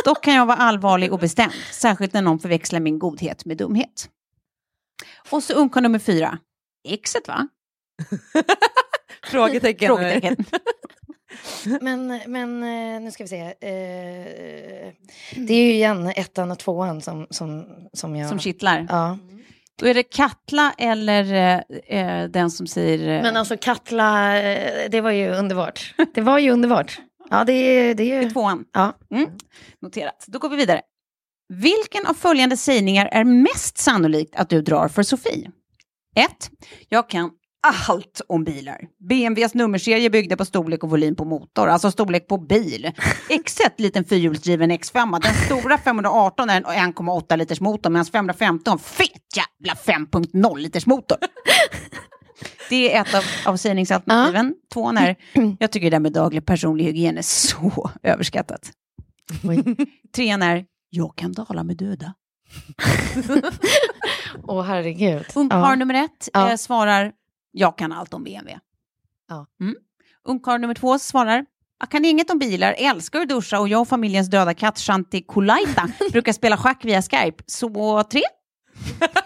Dock 0.04 0.24
kan 0.24 0.34
jag 0.34 0.46
vara 0.46 0.56
allvarlig 0.56 1.12
och 1.12 1.18
bestämd, 1.18 1.52
särskilt 1.72 2.12
när 2.12 2.22
någon 2.22 2.38
förväxlar 2.38 2.80
min 2.80 2.98
godhet 2.98 3.44
med 3.44 3.56
dumhet. 3.56 4.08
Och 5.30 5.42
så 5.42 5.52
ungkarl 5.52 5.82
nummer 5.82 5.98
fyra. 5.98 6.38
Exet 6.88 7.28
va? 7.28 7.48
Frågetecken. 9.26 9.86
Frågetecken. 9.86 10.36
Men, 11.80 12.20
men 12.26 12.62
eh, 12.62 13.00
nu 13.00 13.10
ska 13.10 13.24
vi 13.24 13.28
se. 13.28 13.40
Eh, 13.40 14.92
det 15.36 15.54
är 15.54 15.64
ju 15.64 15.72
igen 15.72 16.12
ettan 16.16 16.50
och 16.50 16.58
tvåan 16.58 17.00
som, 17.00 17.26
som, 17.30 17.66
som 17.92 18.16
jag... 18.16 18.28
Som 18.28 18.38
kittlar. 18.38 18.86
Ja. 18.88 19.18
Då 19.80 19.86
är 19.86 19.94
det 19.94 20.02
Katla 20.02 20.74
eller 20.78 21.32
eh, 21.88 22.00
eh, 22.00 22.28
den 22.28 22.50
som 22.50 22.66
säger... 22.66 23.08
Eh, 23.16 23.22
Men 23.22 23.36
alltså 23.36 23.56
Katla, 23.60 24.42
eh, 24.42 24.90
det 24.90 25.00
var 25.00 25.10
ju 25.10 25.28
underbart. 25.30 25.94
Det 26.14 26.20
var 26.20 26.38
ju 26.38 26.50
underbart. 26.50 27.00
Ja, 27.30 27.44
det 27.44 27.52
är... 27.52 27.94
Det 27.94 28.12
är 28.12 28.30
tvåan. 28.30 28.64
Ja. 28.72 28.98
Mm. 29.14 29.30
Noterat. 29.82 30.24
Då 30.28 30.38
går 30.38 30.48
vi 30.48 30.56
vidare. 30.56 30.80
Vilken 31.48 32.06
av 32.06 32.14
följande 32.14 32.56
sägningar 32.56 33.06
är 33.12 33.24
mest 33.24 33.78
sannolikt 33.78 34.36
att 34.36 34.48
du 34.50 34.62
drar 34.62 34.88
för 34.88 35.02
Sofie? 35.02 35.50
1. 36.16 36.50
Jag 36.88 37.08
kan 37.08 37.30
allt 37.88 38.20
om 38.28 38.44
bilar. 38.44 38.78
BMWs 39.08 39.54
nummerserie 39.54 40.10
byggde 40.10 40.36
på 40.36 40.44
storlek 40.44 40.84
och 40.84 40.90
volym 40.90 41.16
på 41.16 41.24
motor, 41.24 41.68
alltså 41.68 41.90
storlek 41.90 42.28
på 42.28 42.38
bil. 42.38 42.90
X1, 43.28 43.70
liten 43.78 44.04
fyrhjulsdriven 44.04 44.70
X5. 44.72 45.20
Den 45.22 45.34
stora 45.34 45.78
518 45.78 46.50
är 46.50 46.56
en 46.56 46.64
1,8 46.94 47.36
liters 47.36 47.60
motor 47.60 47.90
medan 47.90 48.04
515 48.06 48.70
har 48.70 48.78
en 48.78 48.78
fet 48.78 49.22
jävla 49.36 49.74
5.0 49.74 50.58
liters 50.58 50.86
motor. 50.86 51.18
Det 52.70 52.94
är 52.94 53.00
ett 53.00 53.14
av, 53.14 53.22
av 53.52 53.56
sägningsalternativen. 53.56 54.54
Tvåan 54.72 54.98
är, 54.98 55.16
jag 55.58 55.72
tycker 55.72 55.86
det 55.90 55.94
där 55.96 56.00
med 56.00 56.12
daglig 56.12 56.46
personlig 56.46 56.84
hygien 56.84 57.18
är 57.18 57.22
så 57.22 57.90
överskattat. 58.02 58.70
Trean 60.16 60.42
är, 60.42 60.64
jag 60.90 61.16
kan 61.16 61.34
tala 61.34 61.64
med 61.64 61.76
döda. 61.76 62.14
Åh 64.44 64.62
herregud. 64.62 65.24
Ungkarl 65.34 65.60
Ja. 65.70 65.74
nummer 65.74 65.94
ett 65.94 66.28
Ja. 66.32 66.50
eh, 66.50 66.56
svarar, 66.56 67.12
jag 67.52 67.78
kan 67.78 67.92
allt 67.92 68.14
om 68.14 68.24
BMW. 68.24 68.60
Ja. 69.28 69.46
Mm. 69.60 69.74
Ungkarl 70.24 70.60
nummer 70.60 70.74
två 70.74 70.98
svarar, 70.98 71.46
jag 71.80 71.90
kan 71.90 72.04
inget 72.04 72.30
om 72.30 72.38
bilar, 72.38 72.74
älskar 72.78 73.20
att 73.20 73.28
duscha 73.28 73.60
och 73.60 73.68
jag 73.68 73.80
och 73.80 73.88
familjens 73.88 74.30
döda 74.30 74.54
katt 74.54 74.78
Shanti 74.78 75.24
Kulaita 75.28 75.88
brukar 76.12 76.32
spela 76.32 76.56
schack 76.56 76.84
via 76.84 77.02
Skype. 77.02 77.44
Så 77.46 78.02
tre? 78.02 78.22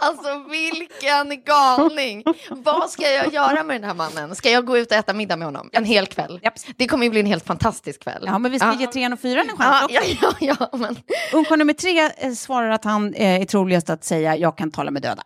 Alltså 0.00 0.44
vilken 0.50 1.44
galning! 1.44 2.24
Vad 2.50 2.90
ska 2.90 3.10
jag 3.10 3.32
göra 3.32 3.62
med 3.62 3.80
den 3.80 3.84
här 3.84 3.94
mannen? 3.94 4.34
Ska 4.34 4.50
jag 4.50 4.66
gå 4.66 4.78
ut 4.78 4.90
och 4.90 4.96
äta 4.96 5.12
middag 5.12 5.36
med 5.36 5.46
honom 5.46 5.70
en 5.72 5.84
hel 5.84 6.06
kväll? 6.06 6.40
Det 6.76 6.86
kommer 6.86 7.04
ju 7.04 7.10
bli 7.10 7.20
en 7.20 7.26
helt 7.26 7.46
fantastisk 7.46 8.02
kväll. 8.02 8.22
Ja, 8.26 8.38
men 8.38 8.52
vi 8.52 8.58
ska 8.58 8.74
ge 8.80 8.86
trean 8.86 9.12
och 9.12 9.20
fyran 9.20 9.50
en 9.50 9.56
chans 9.56 9.86
ja, 9.90 10.00
också. 10.00 10.16
ja, 10.20 10.34
ja, 10.40 10.68
ja, 10.70 10.78
men... 10.78 10.96
Ungkarl 11.32 11.58
nummer 11.58 11.72
tre 11.72 12.10
eh, 12.16 12.32
svarar 12.32 12.70
att 12.70 12.84
han 12.84 13.14
eh, 13.14 13.40
är 13.40 13.44
troligast 13.44 13.90
att 13.90 14.04
säga, 14.04 14.36
jag 14.36 14.58
kan 14.58 14.70
tala 14.70 14.90
med 14.90 15.02
döda. 15.02 15.22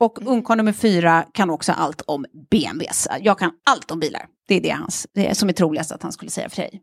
Och 0.00 0.18
ungkarl 0.26 0.56
nummer 0.56 0.72
fyra 0.72 1.24
kan 1.32 1.50
också 1.50 1.72
allt 1.72 2.02
om 2.06 2.26
BMWs. 2.50 3.08
Jag 3.20 3.38
kan 3.38 3.50
allt 3.70 3.90
om 3.90 4.00
bilar. 4.00 4.26
Det 4.48 4.54
är 4.54 4.60
det, 4.60 4.70
hans, 4.70 5.06
det 5.14 5.26
är 5.26 5.34
som 5.34 5.48
är 5.48 5.52
troligast 5.52 5.92
att 5.92 6.02
han 6.02 6.12
skulle 6.12 6.30
säga 6.30 6.48
för 6.48 6.56
dig. 6.56 6.82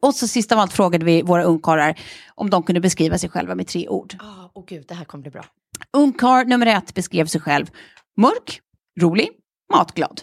Och 0.00 0.14
så 0.14 0.28
sist 0.28 0.52
av 0.52 0.58
allt 0.58 0.72
frågade 0.72 1.04
vi 1.04 1.22
våra 1.22 1.42
ungkarlar 1.42 2.00
om 2.34 2.50
de 2.50 2.62
kunde 2.62 2.80
beskriva 2.80 3.18
sig 3.18 3.30
själva 3.30 3.54
med 3.54 3.66
tre 3.66 3.88
ord. 3.88 4.16
Åh 4.20 4.46
oh, 4.54 4.64
gud, 4.66 4.84
det 4.88 4.94
här 4.94 5.04
kommer 5.04 5.22
bli 5.22 5.30
bra. 5.30 5.44
Ungkarl 5.92 6.46
nummer 6.46 6.66
ett 6.66 6.94
beskrev 6.94 7.26
sig 7.26 7.40
själv 7.40 7.70
mörk, 8.16 8.60
rolig, 9.00 9.28
matglad. 9.72 10.22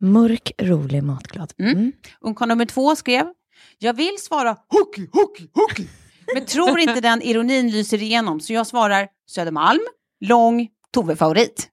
Mörk, 0.00 0.52
rolig, 0.62 1.02
matglad. 1.02 1.52
Mm. 1.58 1.92
Ungkarl 2.20 2.48
nummer 2.48 2.66
två 2.66 2.96
skrev, 2.96 3.26
jag 3.78 3.94
vill 3.94 4.16
svara 4.20 4.56
hockey, 4.68 5.08
hockey, 5.12 5.48
hockey. 5.54 5.88
Men 6.34 6.46
tror 6.46 6.78
inte 6.78 7.00
den 7.00 7.22
ironin 7.22 7.70
lyser 7.70 8.02
igenom 8.02 8.40
så 8.40 8.52
jag 8.52 8.66
svarar 8.66 9.08
Södermalm, 9.30 9.80
lång, 10.20 10.68
Tove-favorit. 11.00 11.68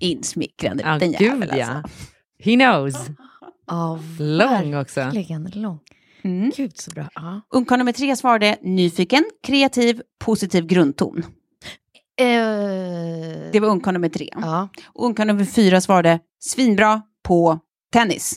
Insmickrande 0.00 0.82
Ja, 0.82 0.94
liten 0.94 1.12
jävel 1.12 1.50
ja. 1.58 1.66
alltså. 1.66 1.90
He 2.38 2.54
knows. 2.56 2.94
Ja, 3.68 3.98
Lång 4.18 4.74
också. 4.74 5.00
verkligen 5.00 5.50
lång. 5.54 5.78
Mm. 6.22 6.50
Gud 6.56 6.76
så 6.78 6.90
bra. 6.90 7.08
Ja. 7.14 7.40
Ungkarl 7.50 7.78
nummer 7.78 7.92
tre 7.92 8.16
svarade 8.16 8.58
nyfiken, 8.62 9.24
kreativ, 9.42 10.02
positiv 10.18 10.66
grundton. 10.66 11.22
Eh, 12.20 12.26
Det 13.52 13.60
var 13.60 13.68
ungkarl 13.68 13.92
nummer 13.92 14.08
tre. 14.08 14.28
Ja. 14.32 14.68
Och 14.86 15.04
ungkarl 15.06 15.26
nummer 15.26 15.44
fyra 15.44 15.80
svarade 15.80 16.20
svinbra 16.38 17.02
på 17.22 17.58
tennis. 17.92 18.36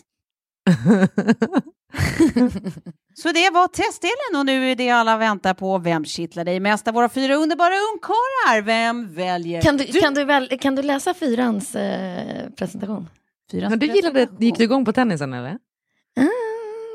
Så 3.21 3.31
det 3.31 3.49
var 3.49 3.67
testdelen 3.67 4.39
och 4.39 4.45
nu 4.45 4.71
är 4.71 4.75
det 4.75 4.89
alla 4.89 5.17
väntar 5.17 5.53
på. 5.53 5.77
Vem 5.77 6.05
kittlar 6.05 6.45
dig 6.45 6.59
mest 6.59 6.87
av 6.87 6.93
våra 6.93 7.09
fyra 7.09 7.35
underbara 7.35 7.73
ungkarlar? 7.93 8.61
Vem 8.61 9.13
väljer 9.13 9.61
Kan 9.61 9.77
du, 9.77 9.85
Kan 9.85 10.13
du, 10.13 10.23
väl, 10.23 10.59
kan 10.59 10.75
du 10.75 10.81
läsa 10.81 11.13
fyrans 11.13 11.75
eh, 11.75 12.49
presentation? 12.49 13.09
Fyrans 13.51 13.69
Men 13.69 13.79
du 13.79 13.85
gillade, 13.85 14.27
gick 14.39 14.57
du 14.57 14.63
igång 14.63 14.85
på 14.85 14.93
tennisen 14.93 15.33
eller? 15.33 15.57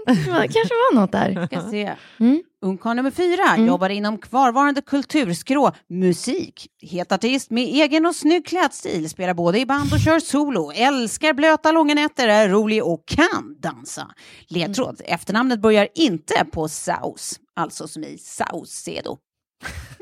Det 0.06 0.48
kanske 0.52 0.74
var 0.74 0.94
något 0.94 1.12
där. 1.12 1.46
Ska 1.46 1.70
se. 1.70 1.94
Mm. 2.20 2.42
Ungkarl 2.62 2.96
nummer 2.96 3.10
fyra 3.10 3.66
jobbar 3.66 3.88
inom 3.88 4.18
kvarvarande 4.18 4.82
kulturskrå 4.82 5.72
musik. 5.88 6.68
Het 6.82 7.12
artist 7.12 7.50
med 7.50 7.64
egen 7.64 8.06
och 8.06 8.14
snygg 8.14 8.46
klädstil, 8.46 9.10
spelar 9.10 9.34
både 9.34 9.60
i 9.60 9.66
band 9.66 9.92
och 9.92 10.00
kör 10.00 10.20
solo, 10.20 10.72
älskar 10.74 11.32
blöta 11.32 11.72
långa 11.72 11.94
nätter, 11.94 12.28
är 12.28 12.48
rolig 12.48 12.84
och 12.84 13.06
kan 13.06 13.56
dansa. 13.60 14.10
Ledtråd, 14.48 15.00
efternamnet 15.04 15.60
börjar 15.60 15.88
inte 15.94 16.44
på 16.52 16.68
Saus, 16.68 17.40
alltså 17.56 17.88
som 17.88 18.04
i 18.04 18.18
Saucedo. 18.18 19.18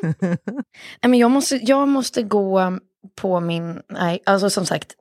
Men 1.03 1.19
jag, 1.19 1.31
måste, 1.31 1.57
jag 1.57 1.89
måste 1.89 2.23
gå 2.23 2.79
på 3.15 3.41
min... 3.41 3.81
Nej, 3.89 4.23
alltså 4.27 4.51
som 4.51 4.67
sagt. 4.67 4.95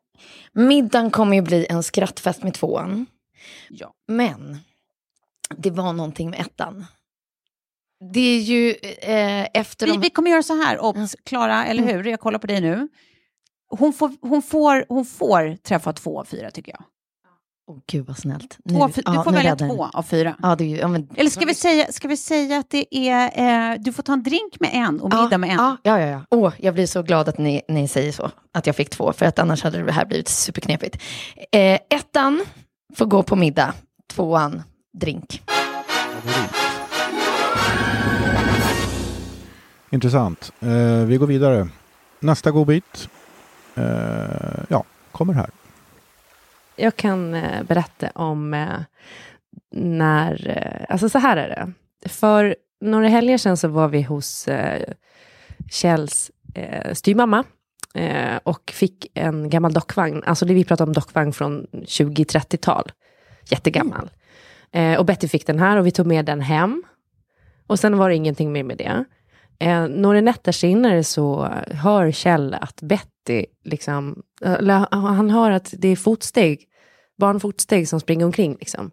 Middagen 0.54 1.12
kommer 1.12 1.36
ju 1.36 1.42
bli 1.42 1.66
en 1.70 1.84
skrattfest 1.84 2.44
med 2.44 2.54
tvåan. 2.54 3.06
Ja. 3.70 3.94
Men 4.08 4.60
det 5.58 5.72
var 5.72 5.94
någonting 5.94 6.30
med 6.30 6.40
ettan. 6.40 6.86
Det 8.14 8.20
är 8.20 8.40
ju 8.40 8.70
eh, 9.02 9.48
efter 9.54 9.86
Vi, 9.86 9.92
de... 9.92 10.02
vi 10.02 10.10
kommer 10.10 10.32
göra 10.32 10.44
så 10.44 10.64
här, 10.64 10.84
obs, 10.84 11.16
Klara, 11.26 11.66
eller 11.66 11.84
hur? 11.84 12.04
Jag 12.04 12.20
kollar 12.20 12.40
på 12.40 12.48
dig 12.48 12.62
nu. 12.62 12.88
Hon 13.70 13.94
får, 13.94 14.12
hon 14.22 14.42
får, 14.42 14.86
hon 14.90 15.06
får 15.06 15.56
träffa 15.56 15.94
två 15.94 16.20
av 16.20 16.26
fyra 16.26 16.52
tycker 16.52 16.72
jag. 16.72 16.84
Åh, 17.72 17.78
Gud 17.88 18.06
vad 18.06 18.18
snällt. 18.18 18.58
Två, 18.70 18.84
av 18.84 18.90
fy- 18.90 19.02
du 19.06 19.14
ja, 19.14 19.24
får 19.24 19.32
nu 19.32 19.38
välja 19.38 19.56
två 19.56 19.86
av 19.94 20.04
fyra. 20.04 20.36
Ja, 20.42 20.56
det 20.56 20.66
ja, 20.66 20.88
men, 20.88 21.10
Eller 21.16 21.30
ska 21.30 21.46
vi, 21.46 21.56
säga, 21.56 21.92
ska 21.92 22.08
vi 22.08 22.18
säga 22.18 22.58
att 22.58 22.70
det 22.70 23.10
är, 23.10 23.72
eh, 23.72 23.80
du 23.80 23.94
får 23.94 24.04
ta 24.04 24.14
en 24.14 24.24
drink 24.24 24.60
med 24.60 24.70
en 24.74 25.02
och 25.02 25.10
middag 25.14 25.38
med 25.38 25.50
en? 25.50 25.56
Ja, 25.56 25.78
ja, 25.84 26.00
ja. 26.00 26.08
ja. 26.08 26.22
Åh, 26.30 26.54
jag 26.58 26.74
blir 26.74 26.88
så 26.88 27.04
glad 27.04 27.30
att 27.30 27.38
ni, 27.38 27.62
ni 27.68 27.88
säger 27.88 28.12
så. 28.12 28.32
Att 28.54 28.68
jag 28.68 28.76
fick 28.76 28.90
två, 28.90 29.14
för 29.14 29.26
att 29.26 29.40
annars 29.40 29.64
hade 29.64 29.84
det 29.84 29.92
här 29.92 30.06
blivit 30.06 30.28
superknepigt. 30.28 30.98
Eh, 31.52 31.80
ettan 31.90 32.42
får 32.96 33.06
gå 33.06 33.24
på 33.24 33.36
middag. 33.36 33.74
Tvåan, 34.14 34.64
drink. 34.92 35.42
Intressant. 39.90 40.54
Eh, 40.60 41.06
vi 41.06 41.18
går 41.18 41.28
vidare. 41.28 41.70
Nästa 42.20 42.52
godbit 42.52 43.10
eh, 43.76 43.84
ja, 44.70 44.84
kommer 45.12 45.34
här. 45.34 45.50
Jag 46.76 46.96
kan 46.96 47.34
eh, 47.34 47.64
berätta 47.64 48.10
om 48.16 48.54
eh, 48.54 48.80
när, 49.72 50.48
eh, 50.50 50.86
alltså 50.94 51.10
så 51.10 51.20
här 51.20 51.38
är 51.38 51.50
det. 51.50 51.74
För 52.10 52.56
några 52.82 53.08
helger 53.08 53.38
sedan 53.38 53.58
så 53.58 53.68
var 53.68 53.88
vi 53.88 54.02
hos 54.02 54.48
eh, 54.48 54.94
Kjells 55.72 56.32
eh, 56.56 56.94
styvmamma 56.94 57.44
eh, 57.94 58.40
och 58.44 58.72
fick 58.76 59.08
en 59.14 59.50
gammal 59.50 59.74
dockvagn. 59.74 60.24
Alltså 60.26 60.46
det 60.46 60.54
vi 60.54 60.66
pratar 60.66 60.86
om 60.86 60.94
dockvagn 60.94 61.34
från 61.34 61.68
20-30-tal. 61.72 62.92
Jättegammal. 63.50 64.10
Eh, 64.74 65.00
och 65.00 65.06
Betty 65.06 65.28
fick 65.28 65.48
den 65.48 65.60
här 65.60 65.78
och 65.78 65.88
vi 65.88 65.92
tog 65.92 66.06
med 66.06 66.26
den 66.26 66.42
hem. 66.42 66.84
Och 67.68 67.80
sen 67.80 67.98
var 67.98 68.10
det 68.10 68.16
ingenting 68.16 68.52
mer 68.52 68.64
med 68.64 68.78
det. 68.78 69.06
Eh, 69.60 69.88
några 69.88 70.22
nätter 70.22 70.52
senare 70.52 71.04
så 71.04 71.50
hör 71.68 72.12
Kjell 72.12 72.54
att 72.54 72.82
Betty, 72.82 73.46
liksom, 73.64 74.24
han 74.92 75.30
hör 75.30 75.52
att 75.52 75.74
det 75.78 75.88
är 75.88 75.96
fotsteg, 75.96 76.68
barnfotsteg 77.18 77.88
som 77.88 78.00
springer 78.00 78.26
omkring. 78.26 78.58
Liksom. 78.60 78.92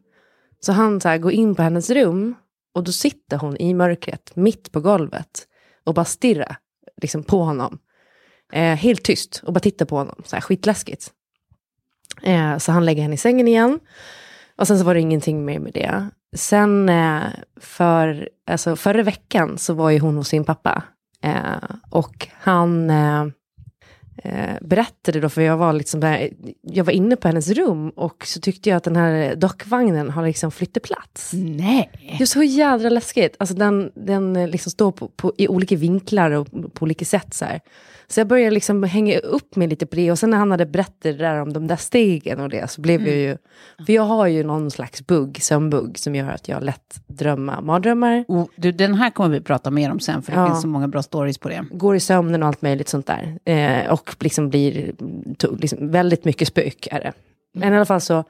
Så 0.61 0.73
han 0.73 1.01
så 1.01 1.09
här, 1.09 1.19
går 1.19 1.33
in 1.33 1.55
på 1.55 1.63
hennes 1.63 1.91
rum 1.91 2.35
och 2.75 2.85
då 2.85 2.93
sitter 2.93 3.37
hon 3.37 3.57
i 3.57 3.75
mörkret, 3.75 4.37
mitt 4.37 4.73
på 4.73 4.81
golvet 4.81 5.47
och 5.85 5.95
bara 5.95 6.05
stirrar 6.05 6.57
liksom, 7.03 7.23
på 7.23 7.39
honom. 7.39 7.79
Eh, 8.53 8.75
helt 8.75 9.05
tyst 9.05 9.43
och 9.45 9.53
bara 9.53 9.61
tittar 9.61 9.87
på 9.87 9.97
honom, 9.97 10.23
så 10.25 10.37
här, 10.37 10.41
skitläskigt. 10.41 11.13
Eh, 12.23 12.59
så 12.59 12.73
han 12.73 12.85
lägger 12.85 13.03
henne 13.03 13.15
i 13.15 13.19
sängen 13.19 13.49
igen. 13.49 13.81
Och 14.59 14.67
sen 14.67 14.79
så 14.79 14.85
var 14.85 14.95
det 14.95 15.01
ingenting 15.01 15.45
mer 15.45 15.59
med 15.59 15.73
det. 15.73 16.09
Sen 16.37 16.89
eh, 16.89 17.23
för, 17.61 18.29
alltså 18.51 18.77
förra 18.77 19.03
veckan 19.03 19.59
så 19.59 19.75
var 19.75 19.91
ju 19.91 19.99
hon 19.99 20.17
hos 20.17 20.29
sin 20.29 20.45
pappa. 20.45 20.83
Eh, 21.23 21.77
och 21.91 22.29
han 22.33 22.91
eh, 22.91 23.27
eh, 24.25 24.57
berättade 24.61 25.21
då, 25.21 25.29
för 25.29 25.43
jag 25.43 25.57
var, 25.57 25.73
liksom 25.73 26.01
där, 26.01 26.31
jag 26.63 26.85
var 26.85 26.93
inne 26.93 27.17
på 27.17 27.29
hennes 27.29 27.49
rum 27.49 27.89
och 27.91 28.27
så 28.27 28.41
tyckte 28.41 28.69
jag 28.69 28.77
att 28.77 28.85
den 28.85 28.97
här 28.97 29.35
dockvagnen 29.37 30.11
har 30.11 30.27
liksom 30.27 30.51
flyttat 30.51 30.83
plats. 30.83 31.31
Nej. 31.35 31.91
Det 32.19 32.25
är 32.25 32.27
så 32.27 32.43
jädra 32.43 32.89
läskigt. 32.89 33.37
Alltså 33.39 33.55
den, 33.55 33.93
den 33.95 34.37
eh, 34.37 34.49
liksom 34.49 34.71
står 34.71 34.93
på, 34.93 35.09
på, 35.09 35.33
i 35.39 35.49
olika 35.49 35.77
vinklar 35.77 36.31
och 36.31 36.49
på 36.51 36.83
olika 36.83 37.05
sätt. 37.05 37.35
Så, 37.35 37.45
här. 37.45 37.61
så 38.09 38.21
jag 38.21 38.27
började 38.27 38.51
liksom 38.51 38.83
hänga 38.83 39.19
upp 39.19 39.57
mig 39.57 39.69
lite 39.69 39.87
på 39.87 39.97
det. 39.97 40.11
Och 40.11 40.19
sen 40.19 40.31
när 40.31 40.39
han 40.39 40.51
hade 40.51 40.67
berättat 40.67 40.97
det 41.03 41.13
där 41.13 41.41
om 41.41 41.53
de 41.53 41.67
där 41.67 41.77
stegen 41.77 42.41
och 42.41 42.49
det 42.49 42.71
så 42.71 42.81
blev 42.81 43.09
jag 43.09 43.17
ju... 43.17 43.37
För 43.87 43.93
jag 43.93 44.03
har 44.03 44.27
ju 44.27 44.45
någon 44.45 44.71
slags 44.71 45.07
bugg, 45.07 45.39
sömnbugg, 45.43 45.99
som 45.99 46.15
gör 46.15 46.31
att 46.31 46.49
jag 46.49 46.65
lätt 46.65 47.01
drömmer 47.07 47.61
mardrömmar. 47.61 48.25
Oh, 48.29 48.47
du, 48.57 48.73
den 48.73 48.95
här 48.95 49.11
kommer 49.11 49.29
vi 49.29 49.41
prata 49.41 49.71
mer 49.71 49.91
om 49.91 50.01
sen, 50.01 50.23
för 50.23 50.33
det 50.33 50.39
Ja. 50.39 50.47
finns 50.47 50.63
så 50.63 50.69
många 50.69 50.89
bra 50.89 51.03
stories 51.03 51.39
på 51.39 51.49
det. 51.49 51.65
Går 51.71 51.97
i 51.97 52.01
sömnen 52.01 52.43
och 52.43 52.49
allt 52.49 52.63
möjligt 52.63 52.89
sånt 52.89 53.07
där. 53.07 53.39
Eh, 53.45 53.93
och 53.93 54.08
liksom 54.19 54.49
blir 54.49 54.93
liksom, 55.59 55.91
väldigt 55.91 56.25
mycket 56.25 56.49
spök 56.49 56.89
är 56.91 57.01
det. 57.01 57.13
Men 57.55 57.73
i 57.73 57.77
alla 57.77 57.87
fall 57.87 58.01
så, 58.01 58.25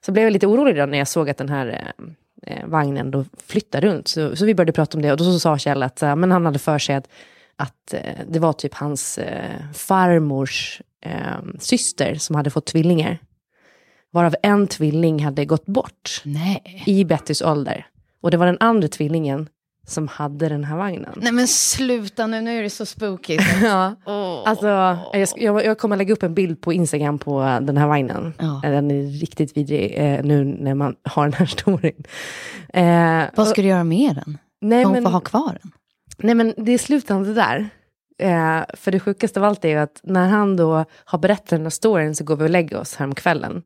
så 0.00 0.12
blev 0.12 0.24
jag 0.24 0.32
lite 0.32 0.46
orolig 0.46 0.76
då 0.76 0.86
när 0.86 0.98
jag 0.98 1.08
såg 1.08 1.30
att 1.30 1.36
den 1.36 1.48
här 1.48 1.66
eh, 1.66 2.54
eh, 2.56 2.66
vagnen 2.66 3.10
då 3.10 3.24
flyttade 3.46 3.86
runt. 3.86 4.08
Så, 4.08 4.36
så 4.36 4.44
vi 4.44 4.54
började 4.54 4.72
prata 4.72 4.98
om 4.98 5.02
det 5.02 5.12
och 5.12 5.18
då 5.18 5.24
så 5.24 5.38
sa 5.40 5.58
Kjell 5.58 5.82
att 5.82 6.00
men 6.00 6.30
han 6.30 6.46
hade 6.46 6.58
för 6.58 6.78
sig 6.78 6.94
att, 6.94 7.08
att 7.56 7.94
eh, 7.94 8.14
det 8.28 8.38
var 8.38 8.52
typ 8.52 8.74
hans 8.74 9.18
eh, 9.18 9.60
farmors 9.74 10.80
syster 11.58 12.14
som 12.14 12.36
hade 12.36 12.50
fått 12.50 12.66
tvillingar. 12.66 13.18
Varav 14.10 14.34
en 14.42 14.66
tvilling 14.66 15.24
hade 15.24 15.44
gått 15.44 15.66
bort 15.66 16.22
Nej. 16.24 16.82
i 16.86 17.04
Bettys 17.04 17.42
ålder. 17.42 17.86
Och 18.20 18.30
det 18.30 18.36
var 18.36 18.46
den 18.46 18.56
andra 18.60 18.88
tvillingen 18.88 19.48
som 19.90 20.08
hade 20.08 20.48
den 20.48 20.64
här 20.64 20.76
vagnen. 20.76 21.12
Nej 21.16 21.32
men 21.32 21.48
sluta 21.48 22.26
nu, 22.26 22.40
nu 22.40 22.58
är 22.58 22.62
det 22.62 22.70
så 22.70 22.86
spooky. 22.86 23.38
ja. 23.62 23.94
Alltså, 24.46 24.66
jag, 25.12 25.28
jag, 25.36 25.64
jag 25.64 25.78
kommer 25.78 25.96
lägga 25.96 26.12
upp 26.12 26.22
en 26.22 26.34
bild 26.34 26.60
på 26.60 26.72
Instagram 26.72 27.18
på 27.18 27.42
eh, 27.42 27.60
den 27.60 27.76
här 27.76 27.86
vagnen. 27.86 28.34
Ja. 28.38 28.60
Eh, 28.64 28.70
Den 28.70 28.90
är 28.90 29.20
riktigt 29.20 29.56
vidrig 29.56 29.94
eh, 29.96 30.24
nu 30.24 30.44
när 30.44 30.74
man 30.74 30.96
har 31.04 31.24
den 31.24 31.32
här 31.32 31.46
storyn. 31.46 32.04
Eh, 32.74 33.24
Vad 33.36 33.48
ska 33.48 33.62
du 33.62 33.68
göra 33.68 33.84
med 33.84 34.14
den? 34.14 34.38
Nej, 34.60 34.84
Hon 34.84 34.92
men- 34.92 35.02
får 35.02 35.10
ha 35.10 35.20
kvar 35.20 35.58
den. 35.62 35.72
Nej 36.18 36.34
men 36.34 36.54
det 36.56 36.72
är 36.72 36.78
slutande 36.78 37.34
där. 37.34 37.68
Eh, 38.18 38.60
för 38.74 38.92
det 38.92 39.00
sjukaste 39.00 39.40
av 39.40 39.44
allt 39.44 39.64
är 39.64 39.68
ju 39.68 39.76
att 39.76 40.00
när 40.02 40.28
han 40.28 40.56
då 40.56 40.84
har 41.04 41.18
berättat 41.18 41.46
den 41.48 41.62
här 41.62 41.70
storyn 41.70 42.14
så 42.14 42.24
går 42.24 42.36
vi 42.36 42.44
och 42.44 42.50
lägger 42.50 42.80
oss 42.80 42.96
häromkvällen. 42.96 43.62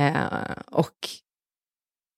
Eh, 0.00 0.12
och 0.70 0.94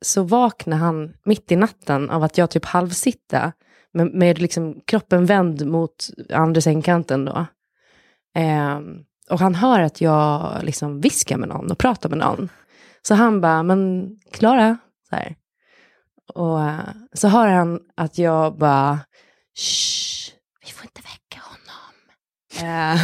så 0.02 0.22
vaknar 0.22 0.76
han 0.76 1.12
mitt 1.24 1.52
i 1.52 1.56
natten 1.56 2.10
av 2.10 2.22
att 2.22 2.38
jag 2.38 2.50
typ 2.50 2.64
halvsitta 2.64 3.52
med, 3.92 4.14
med 4.14 4.38
liksom 4.38 4.80
kroppen 4.86 5.26
vänd 5.26 5.66
mot 5.66 6.10
andra 6.30 6.60
sängkanten 6.60 7.24
då. 7.24 7.46
Eh, 8.36 8.80
och 9.30 9.40
han 9.40 9.54
hör 9.54 9.80
att 9.80 10.00
jag 10.00 10.58
liksom 10.62 11.00
viskar 11.00 11.36
med 11.36 11.48
någon 11.48 11.70
och 11.70 11.78
pratar 11.78 12.08
med 12.08 12.18
någon. 12.18 12.48
Så 13.02 13.14
han 13.14 13.40
bara, 13.40 13.62
men 13.62 14.10
Klara, 14.32 14.78
så 15.08 15.16
här. 15.16 15.36
Och 16.34 16.62
eh, 16.62 16.80
så 17.12 17.28
hör 17.28 17.48
han 17.48 17.80
att 17.96 18.18
jag 18.18 18.58
bara, 18.58 19.00
shh, 19.58 20.32
vi 20.64 20.70
får 20.72 20.84
inte 20.84 21.00
väcka 21.00 21.40
honom. 21.40 21.56
Eh, 22.60 23.00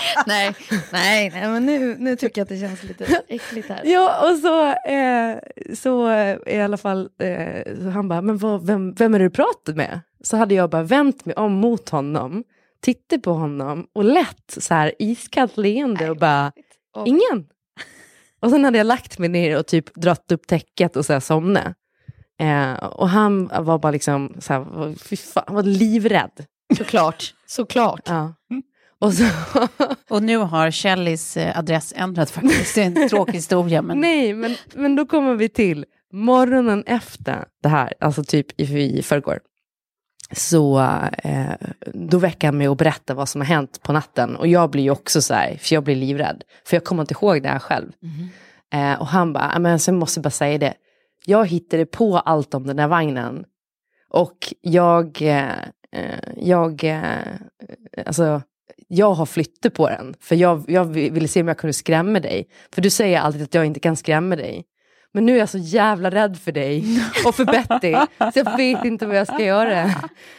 nej, 0.26 0.54
nej, 0.92 1.30
nej, 1.30 1.48
men 1.48 1.66
nu, 1.66 1.96
nu 1.98 2.16
tycker 2.16 2.40
jag 2.40 2.44
att 2.44 2.48
det 2.48 2.60
känns 2.60 2.82
lite 2.82 3.22
äckligt 3.28 3.68
här. 3.68 3.80
Ja, 3.84 4.30
och 4.30 4.38
så, 4.38 4.66
eh, 4.90 5.38
så 5.74 6.10
eh, 6.10 6.38
i 6.46 6.60
alla 6.60 6.76
fall, 6.76 7.08
eh, 7.18 7.90
han 7.92 8.08
bara, 8.08 8.22
men 8.22 8.38
vad, 8.38 8.66
vem, 8.66 8.94
vem 8.94 9.14
är 9.14 9.18
du 9.18 9.30
pratar 9.30 9.72
med? 9.72 10.00
Så 10.24 10.36
hade 10.36 10.54
jag 10.54 10.70
bara 10.70 10.82
vänt 10.82 11.24
mig 11.24 11.34
om 11.34 11.52
mot 11.52 11.88
honom, 11.88 12.44
tittat 12.80 13.22
på 13.22 13.32
honom 13.32 13.86
och 13.92 14.04
lätt 14.04 14.54
så 14.58 14.74
här 14.74 14.92
iskallt 14.98 15.56
leende 15.56 16.10
och 16.10 16.16
bara, 16.16 16.52
ingen. 17.06 17.46
Och 18.40 18.50
sen 18.50 18.64
hade 18.64 18.78
jag 18.78 18.86
lagt 18.86 19.18
mig 19.18 19.28
ner 19.28 19.58
och 19.58 19.66
typ 19.66 19.94
dratt 19.94 20.32
upp 20.32 20.46
täcket 20.46 20.96
och 20.96 21.06
så 21.06 21.12
här 21.12 21.20
somnat. 21.20 21.76
Eh, 22.40 22.74
och 22.74 23.08
han 23.08 23.50
var 23.60 23.78
bara 23.78 23.92
liksom, 23.92 24.34
så 24.38 24.52
här, 24.52 24.94
fy 24.98 25.16
fan, 25.16 25.44
han 25.46 25.56
var 25.56 25.62
livrädd. 25.62 26.46
Såklart, 26.78 27.34
såklart. 27.46 28.02
Ja. 28.04 28.34
Och, 29.02 29.12
så, 29.12 29.24
Och 30.10 30.22
nu 30.22 30.36
har 30.36 30.70
Kellys 30.70 31.36
eh, 31.36 31.58
adress 31.58 31.92
ändrat 31.96 32.30
faktiskt. 32.30 32.74
Det 32.74 32.82
är 32.82 32.86
en 32.86 33.08
tråkig 33.08 33.32
historia. 33.32 33.82
Men... 33.82 34.00
Nej, 34.00 34.34
men, 34.34 34.56
men 34.74 34.96
då 34.96 35.06
kommer 35.06 35.34
vi 35.34 35.48
till 35.48 35.84
morgonen 36.12 36.84
efter 36.86 37.44
det 37.62 37.68
här, 37.68 37.94
alltså 38.00 38.24
typ 38.24 38.60
i, 38.60 39.02
förrgår. 39.02 39.40
Så 40.32 40.80
eh, 41.24 41.52
då 41.94 42.18
väcker 42.18 42.48
han 42.48 42.58
mig 42.58 42.68
och 42.68 42.76
berättar 42.76 43.14
vad 43.14 43.28
som 43.28 43.40
har 43.40 43.46
hänt 43.46 43.82
på 43.82 43.92
natten. 43.92 44.36
Och 44.36 44.46
jag 44.46 44.70
blir 44.70 44.82
ju 44.82 44.90
också 44.90 45.22
så 45.22 45.34
här, 45.34 45.56
för 45.56 45.74
jag 45.74 45.84
blir 45.84 45.96
livrädd. 45.96 46.44
För 46.66 46.76
jag 46.76 46.84
kommer 46.84 47.02
inte 47.02 47.14
ihåg 47.14 47.42
det 47.42 47.48
här 47.48 47.58
själv. 47.58 47.92
Eh, 48.74 49.00
och 49.00 49.06
han 49.06 49.32
bara, 49.32 49.50
"Ja, 49.52 49.58
men 49.58 49.78
så 49.78 49.90
jag 49.90 49.98
måste 49.98 50.20
bara 50.20 50.30
säga 50.30 50.58
det. 50.58 50.74
jag 51.26 51.46
hittade 51.46 51.86
på 51.86 52.18
allt 52.18 52.54
om 52.54 52.66
den 52.66 52.76
där 52.76 52.88
vagnen. 52.88 53.44
Och 54.10 54.54
jag, 54.60 55.22
eh, 55.22 55.58
eh, 55.92 56.18
jag, 56.36 56.84
eh, 56.84 57.02
alltså, 58.06 58.42
jag 58.94 59.14
har 59.14 59.26
flyttat 59.26 59.74
på 59.74 59.88
den. 59.88 60.14
För 60.20 60.36
jag, 60.36 60.64
jag 60.68 60.84
ville 60.84 61.28
se 61.28 61.40
om 61.40 61.48
jag 61.48 61.58
kunde 61.58 61.72
skrämma 61.72 62.20
dig. 62.20 62.48
För 62.74 62.82
du 62.82 62.90
säger 62.90 63.20
alltid 63.20 63.42
att 63.42 63.54
jag 63.54 63.66
inte 63.66 63.80
kan 63.80 63.96
skrämma 63.96 64.36
dig. 64.36 64.64
Men 65.14 65.26
nu 65.26 65.34
är 65.34 65.38
jag 65.38 65.48
så 65.48 65.58
jävla 65.58 66.10
rädd 66.10 66.38
för 66.38 66.52
dig 66.52 66.84
och 67.26 67.34
för 67.34 67.44
Betty. 67.44 67.92
så 68.32 68.38
jag 68.38 68.56
vet 68.56 68.84
inte 68.84 69.06
vad 69.06 69.16
jag 69.16 69.26
ska 69.26 69.44
göra. 69.44 69.90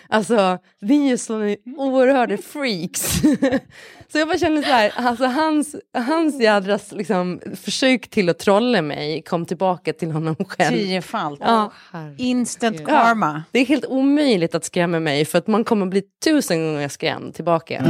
Alltså, 0.09 0.57
vi 0.81 1.11
är 1.11 1.17
såna 1.17 1.55
oerhörda 1.77 2.37
freaks. 2.37 3.21
så 4.11 4.17
jag 4.17 4.27
bara 4.27 4.37
känner 4.37 4.61
så 4.61 4.67
här, 4.67 4.93
alltså 4.95 5.25
hans, 5.25 5.75
hans 5.93 6.41
jädra 6.41 6.79
liksom, 6.91 7.41
försök 7.63 8.09
till 8.09 8.29
att 8.29 8.39
trolla 8.39 8.81
mig 8.81 9.21
kom 9.21 9.45
tillbaka 9.45 9.93
till 9.93 10.11
honom 10.11 10.35
själv. 10.35 10.75
Tiofalt. 10.75 11.39
Ja. 11.43 11.71
Instant 12.17 12.85
karma. 12.85 13.43
Det 13.51 13.59
är 13.59 13.65
helt 13.65 13.85
omöjligt 13.85 14.55
att 14.55 14.65
skrämma 14.65 14.99
mig 14.99 15.25
för 15.25 15.37
att 15.37 15.47
man 15.47 15.63
kommer 15.63 15.85
bli 15.85 16.03
tusen 16.23 16.65
gånger 16.65 16.87
skrämd 16.87 17.33
tillbaka. 17.33 17.85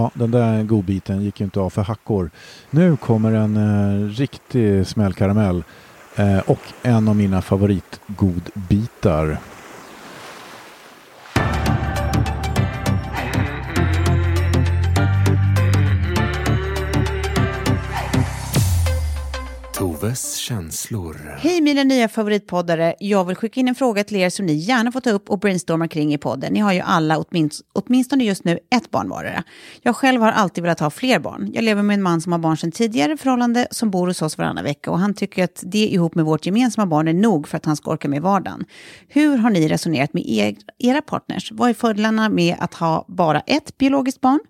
Ja, 0.00 0.10
den 0.14 0.30
där 0.30 0.62
godbiten 0.62 1.22
gick 1.22 1.40
ju 1.40 1.44
inte 1.44 1.60
av 1.60 1.70
för 1.70 1.82
hackor. 1.82 2.30
Nu 2.70 2.96
kommer 2.96 3.32
en 3.32 3.56
eh, 3.56 4.08
riktig 4.08 4.86
smällkaramell 4.86 5.64
eh, 6.16 6.38
och 6.38 6.60
en 6.82 7.08
av 7.08 7.16
mina 7.16 7.42
favoritgodbitar. 7.42 9.38
Oves 20.02 20.36
känslor. 20.36 21.36
Hej 21.38 21.60
mina 21.60 21.84
nya 21.84 22.08
favoritpoddare. 22.08 22.94
Jag 23.00 23.24
vill 23.24 23.36
skicka 23.36 23.60
in 23.60 23.68
en 23.68 23.74
fråga 23.74 24.04
till 24.04 24.16
er 24.16 24.30
som 24.30 24.46
ni 24.46 24.52
gärna 24.52 24.92
får 24.92 25.00
ta 25.00 25.10
upp 25.10 25.30
och 25.30 25.38
brainstorma 25.38 25.88
kring 25.88 26.14
i 26.14 26.18
podden. 26.18 26.52
Ni 26.52 26.60
har 26.60 26.72
ju 26.72 26.80
alla 26.80 27.18
åtminst, 27.18 27.60
åtminstone 27.72 28.24
just 28.24 28.44
nu 28.44 28.58
ett 28.74 28.90
barn 28.90 29.08
vardera. 29.08 29.42
Jag 29.82 29.96
själv 29.96 30.22
har 30.22 30.32
alltid 30.32 30.62
velat 30.62 30.80
ha 30.80 30.90
fler 30.90 31.18
barn. 31.18 31.50
Jag 31.54 31.64
lever 31.64 31.82
med 31.82 31.94
en 31.94 32.02
man 32.02 32.20
som 32.20 32.32
har 32.32 32.38
barn 32.38 32.56
sedan 32.56 32.72
tidigare 32.72 33.16
förhållande 33.16 33.66
som 33.70 33.90
bor 33.90 34.06
hos 34.06 34.22
oss 34.22 34.38
varannan 34.38 34.64
vecka 34.64 34.90
och 34.90 34.98
han 34.98 35.14
tycker 35.14 35.44
att 35.44 35.62
det 35.66 35.86
ihop 35.86 36.14
med 36.14 36.24
vårt 36.24 36.46
gemensamma 36.46 36.86
barn 36.86 37.08
är 37.08 37.12
nog 37.12 37.48
för 37.48 37.56
att 37.56 37.64
han 37.64 37.76
ska 37.76 37.90
orka 37.90 38.08
med 38.08 38.22
vardagen. 38.22 38.64
Hur 39.08 39.36
har 39.36 39.50
ni 39.50 39.68
resonerat 39.68 40.14
med 40.14 40.28
er, 40.28 40.56
era 40.78 41.02
partners? 41.02 41.52
Vad 41.52 41.70
är 41.70 41.74
fördelarna 41.74 42.28
med 42.28 42.56
att 42.58 42.74
ha 42.74 43.04
bara 43.08 43.40
ett 43.40 43.78
biologiskt 43.78 44.20
barn? 44.20 44.40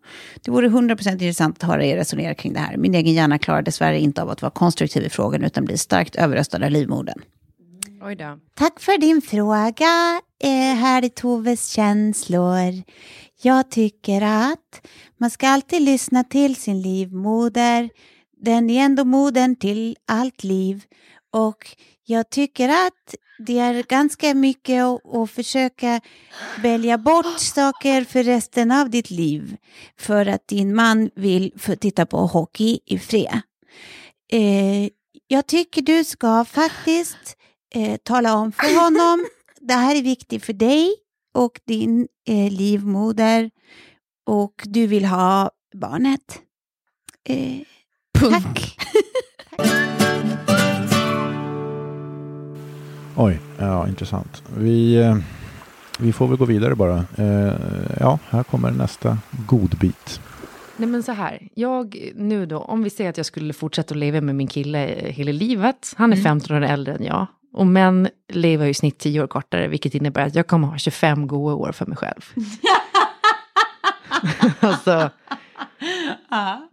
Det 0.45 0.51
vore 0.51 0.69
100% 0.69 1.13
intressant 1.13 1.57
att 1.57 1.71
höra 1.71 1.85
er 1.85 1.97
resonera 1.97 2.35
kring 2.35 2.53
det 2.53 2.61
här. 2.61 2.77
Min 2.77 2.95
egen 2.95 3.15
hjärna 3.15 3.39
klarar 3.39 3.63
dessvärre 3.63 4.01
inte 4.01 4.23
av 4.23 4.31
att 4.31 4.43
vara 4.43 4.51
konstruktiv 4.51 5.05
i 5.05 5.09
frågan 5.09 5.40
utan 5.45 5.65
blir 5.65 5.77
starkt 5.77 6.17
överröstad 6.17 6.65
av 6.65 6.71
livmodern. 6.71 7.23
Oj 8.03 8.17
då. 8.17 8.39
Tack 8.55 8.81
för 8.81 8.99
din 8.99 9.23
fråga, 9.23 10.21
eh, 10.43 10.75
här 10.77 11.05
är 11.05 11.09
Toves 11.09 11.69
känslor. 11.69 12.83
Jag 13.43 13.71
tycker 13.71 14.23
att 14.23 14.87
man 15.19 15.31
ska 15.31 15.49
alltid 15.49 15.83
lyssna 15.83 16.25
till 16.25 16.57
sin 16.57 16.83
livmoder. 16.83 17.91
Den 18.43 18.71
är 18.71 18.85
ändå 18.85 19.05
modern 19.05 19.57
till 19.57 19.97
allt 20.07 20.45
liv. 20.45 20.85
Och 21.33 21.77
jag 22.05 22.31
tycker 22.31 22.69
att 22.69 23.15
det 23.47 23.59
är 23.59 23.83
ganska 23.83 24.35
mycket 24.35 24.85
att, 24.85 25.15
att 25.15 25.31
försöka 25.31 26.01
välja 26.63 26.99
bort 26.99 27.41
saker 27.41 28.05
för 28.05 28.23
resten 28.23 28.71
av 28.71 28.91
ditt 28.91 29.11
liv. 29.11 29.57
För 29.99 30.27
att 30.27 30.49
din 30.49 30.75
man 30.75 31.11
vill 31.15 31.53
få 31.57 31.77
titta 31.77 32.07
på 32.07 32.17
hockey 32.17 32.79
i 32.87 32.99
fred. 32.99 33.41
Eh, 34.33 34.89
jag 35.33 35.47
tycker 35.47 35.83
du 35.83 36.05
ska 36.05 36.45
faktiskt 36.45 37.37
eh, 37.75 37.97
tala 37.97 38.35
om 38.35 38.53
för 38.53 38.83
honom, 38.85 39.27
det 39.61 39.75
här 39.75 39.97
är 39.97 40.03
viktigt 40.03 40.45
för 40.45 40.53
dig 40.53 40.95
och 41.35 41.61
din 41.67 42.09
eh, 42.29 42.53
livmoder 42.53 43.51
och 44.27 44.63
du 44.65 44.87
vill 44.87 45.05
ha 45.05 45.51
barnet. 45.75 46.39
Eh, 47.29 47.61
tack. 48.13 48.77
Oj, 53.17 53.41
ja 53.59 53.89
intressant. 53.89 54.43
Vi, 54.57 54.97
eh, 54.97 55.17
vi 55.99 56.13
får 56.13 56.29
väl 56.29 56.39
gå 56.39 56.45
vidare 56.45 56.75
bara. 56.75 57.05
Eh, 57.17 57.55
ja, 58.01 58.19
här 58.31 58.43
kommer 58.43 58.71
nästa 58.71 59.19
godbit. 59.47 60.21
Nej 60.81 60.89
men 60.89 61.03
så 61.03 61.13
här, 61.13 61.49
jag 61.55 62.11
nu 62.15 62.47
då, 62.47 62.59
om 62.59 62.83
vi 62.83 62.91
säger 62.91 63.11
att 63.11 63.17
jag 63.17 63.27
skulle 63.27 63.53
fortsätta 63.53 63.95
att 63.95 63.99
leva 63.99 64.21
med 64.21 64.35
min 64.35 64.47
kille 64.47 64.79
hela 65.05 65.33
livet, 65.33 65.95
han 65.97 66.13
är 66.13 66.17
Mm. 66.17 66.25
15 66.25 66.57
år 66.57 66.63
äldre 66.63 66.95
än 66.95 67.05
jag, 67.05 67.27
och 67.53 67.67
män 67.67 68.09
lever 68.33 68.65
ju 68.65 68.71
i 68.71 68.75
snitt 68.75 68.99
10 68.99 69.23
år 69.23 69.27
kortare, 69.27 69.69
vilket 69.69 69.95
innebär 69.95 70.27
att 70.27 70.35
jag 70.35 70.47
kommer 70.47 70.69
ha 70.69 70.79
25 70.79 71.27
goda 71.27 71.55
år 71.55 71.73
för 71.73 71.87
mig 71.87 71.97
själv. 71.97 72.21
alltså, 74.61 75.11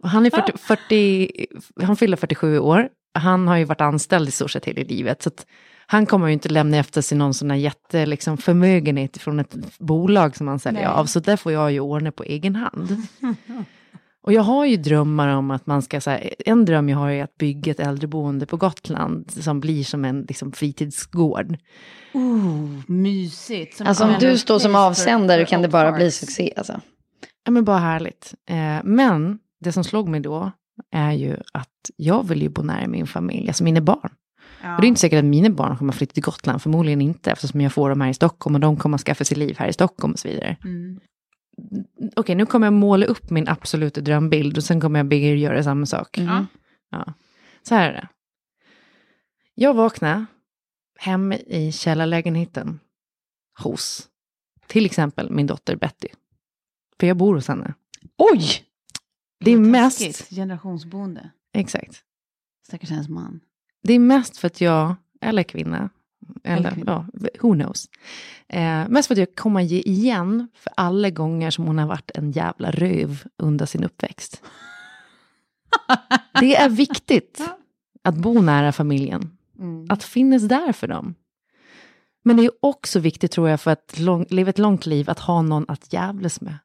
han 0.02 0.26
är 0.26 0.30
40, 0.30 0.52
40, 0.58 1.46
han 1.82 1.96
fyller 1.96 2.16
47 2.16 2.58
år, 2.58 2.88
han 3.14 3.48
har 3.48 3.56
ju 3.56 3.64
varit 3.64 3.80
anställd 3.80 4.28
i 4.28 4.32
stort 4.32 4.50
sett 4.50 4.64
hela 4.64 4.82
livet, 4.82 5.22
så 5.22 5.28
att 5.28 5.46
han 5.86 6.06
kommer 6.06 6.26
ju 6.26 6.32
inte 6.32 6.48
lämna 6.48 6.76
efter 6.76 7.02
sig 7.02 7.18
någon 7.18 7.34
sån 7.34 7.50
här 7.50 7.58
jätte, 7.58 8.06
liksom, 8.06 8.38
förmögenhet 8.38 9.18
från 9.18 9.40
ett 9.40 9.78
bolag 9.78 10.36
som 10.36 10.48
han 10.48 10.58
säljer 10.58 10.82
Nej. 10.82 10.90
av, 10.90 11.06
så 11.06 11.20
där 11.20 11.36
får 11.36 11.52
jag 11.52 11.72
ju 11.72 11.80
ordna 11.80 12.12
på 12.12 12.22
egen 12.24 12.56
hand. 12.56 12.96
Och 14.28 14.34
jag 14.34 14.42
har 14.42 14.64
ju 14.64 14.76
drömmar 14.76 15.28
om 15.28 15.50
att 15.50 15.66
man 15.66 15.82
ska, 15.82 16.00
så 16.00 16.10
här, 16.10 16.34
en 16.38 16.64
dröm 16.64 16.88
jag 16.88 16.98
har 16.98 17.10
är 17.10 17.24
att 17.24 17.38
bygga 17.38 17.72
ett 17.72 17.80
äldreboende 17.80 18.46
på 18.46 18.56
Gotland 18.56 19.30
som 19.30 19.60
blir 19.60 19.84
som 19.84 20.04
en 20.04 20.22
liksom, 20.22 20.52
fritidsgård. 20.52 21.56
Oh, 22.14 22.68
mysigt. 22.86 23.76
Som 23.76 23.86
Alltså 23.86 24.04
om 24.04 24.14
du 24.20 24.38
står 24.38 24.58
som 24.58 24.74
avsändare 24.74 25.44
kan 25.44 25.62
det 25.62 25.68
bara 25.68 25.92
bli 25.92 26.10
succé 26.10 26.52
alltså. 26.56 26.80
Ja 27.44 27.50
men 27.50 27.64
bara 27.64 27.78
härligt. 27.78 28.34
Eh, 28.50 28.84
men 28.84 29.38
det 29.60 29.72
som 29.72 29.84
slog 29.84 30.08
mig 30.08 30.20
då 30.20 30.52
är 30.92 31.12
ju 31.12 31.36
att 31.52 31.90
jag 31.96 32.28
vill 32.28 32.42
ju 32.42 32.48
bo 32.48 32.62
nära 32.62 32.86
min 32.86 33.06
familj, 33.06 33.48
alltså 33.48 33.64
mina 33.64 33.80
barn. 33.80 34.10
Ja. 34.62 34.74
Och 34.74 34.80
det 34.80 34.86
är 34.86 34.88
inte 34.88 35.00
säkert 35.00 35.18
att 35.18 35.24
mina 35.24 35.50
barn 35.50 35.76
kommer 35.76 35.92
flytta 35.92 36.12
till 36.12 36.22
Gotland, 36.22 36.62
förmodligen 36.62 37.00
inte, 37.00 37.30
eftersom 37.30 37.60
jag 37.60 37.72
får 37.72 37.88
dem 37.88 38.00
här 38.00 38.10
i 38.10 38.14
Stockholm 38.14 38.54
och 38.54 38.60
de 38.60 38.76
kommer 38.76 38.98
skaffa 38.98 39.24
sig 39.24 39.36
liv 39.36 39.56
här 39.58 39.68
i 39.68 39.72
Stockholm 39.72 40.12
och 40.12 40.18
så 40.18 40.28
vidare. 40.28 40.56
Mm. 40.64 41.00
Okej, 42.16 42.34
nu 42.34 42.46
kommer 42.46 42.66
jag 42.66 42.72
måla 42.72 43.06
upp 43.06 43.30
min 43.30 43.48
absoluta 43.48 44.00
drömbild 44.00 44.56
och 44.56 44.64
sen 44.64 44.80
kommer 44.80 44.98
jag 44.98 45.08
be 45.08 45.16
er 45.16 45.34
göra 45.34 45.62
samma 45.62 45.86
sak. 45.86 46.18
Ja. 46.18 46.46
Ja. 46.90 47.14
Så 47.62 47.74
här 47.74 47.88
är 47.90 47.92
det. 47.92 48.08
Jag 49.54 49.74
vaknade 49.74 50.26
hemma 50.98 51.34
i 51.34 51.72
källarlägenheten 51.72 52.80
hos 53.58 54.08
till 54.66 54.86
exempel 54.86 55.30
min 55.30 55.46
dotter 55.46 55.76
Betty. 55.76 56.08
För 57.00 57.06
jag 57.06 57.16
bor 57.16 57.34
hos 57.34 57.48
henne. 57.48 57.74
Oj! 58.16 58.64
Det 59.40 59.50
är 59.50 59.58
mest... 59.58 60.30
Generationsboende. 60.30 61.30
Exakt. 61.52 62.02
Stackars 62.66 62.90
hennes 62.90 63.08
man. 63.08 63.40
Det 63.82 63.92
är 63.92 63.98
mest 63.98 64.36
för 64.36 64.46
att 64.46 64.60
jag, 64.60 64.96
eller 65.20 65.42
kvinna, 65.42 65.90
eller, 66.44 66.82
ja, 66.86 67.06
who 67.40 67.54
knows. 67.54 67.88
Eh, 68.48 68.88
mest 68.88 69.08
för 69.08 69.14
att 69.14 69.18
jag 69.18 69.34
kommer 69.34 69.60
ge 69.60 69.80
igen 69.80 70.48
för 70.54 70.72
alla 70.76 71.10
gånger 71.10 71.50
som 71.50 71.66
hon 71.66 71.78
har 71.78 71.86
varit 71.86 72.10
en 72.14 72.32
jävla 72.32 72.70
röv 72.70 73.24
under 73.36 73.66
sin 73.66 73.84
uppväxt. 73.84 74.42
Det 76.40 76.56
är 76.56 76.68
viktigt 76.68 77.40
att 78.02 78.14
bo 78.14 78.40
nära 78.40 78.72
familjen. 78.72 79.30
Mm. 79.58 79.86
Att 79.88 80.04
finnas 80.04 80.42
där 80.42 80.72
för 80.72 80.86
dem. 80.86 81.14
Men 82.24 82.36
det 82.36 82.44
är 82.44 82.50
också 82.60 83.00
viktigt 83.00 83.32
tror 83.32 83.48
jag 83.48 83.60
för 83.60 83.70
att 83.70 83.98
lång, 83.98 84.26
leva 84.30 84.50
ett 84.50 84.58
långt 84.58 84.86
liv 84.86 85.10
att 85.10 85.18
ha 85.18 85.42
någon 85.42 85.64
att 85.68 85.92
jävlas 85.92 86.40
med. 86.40 86.58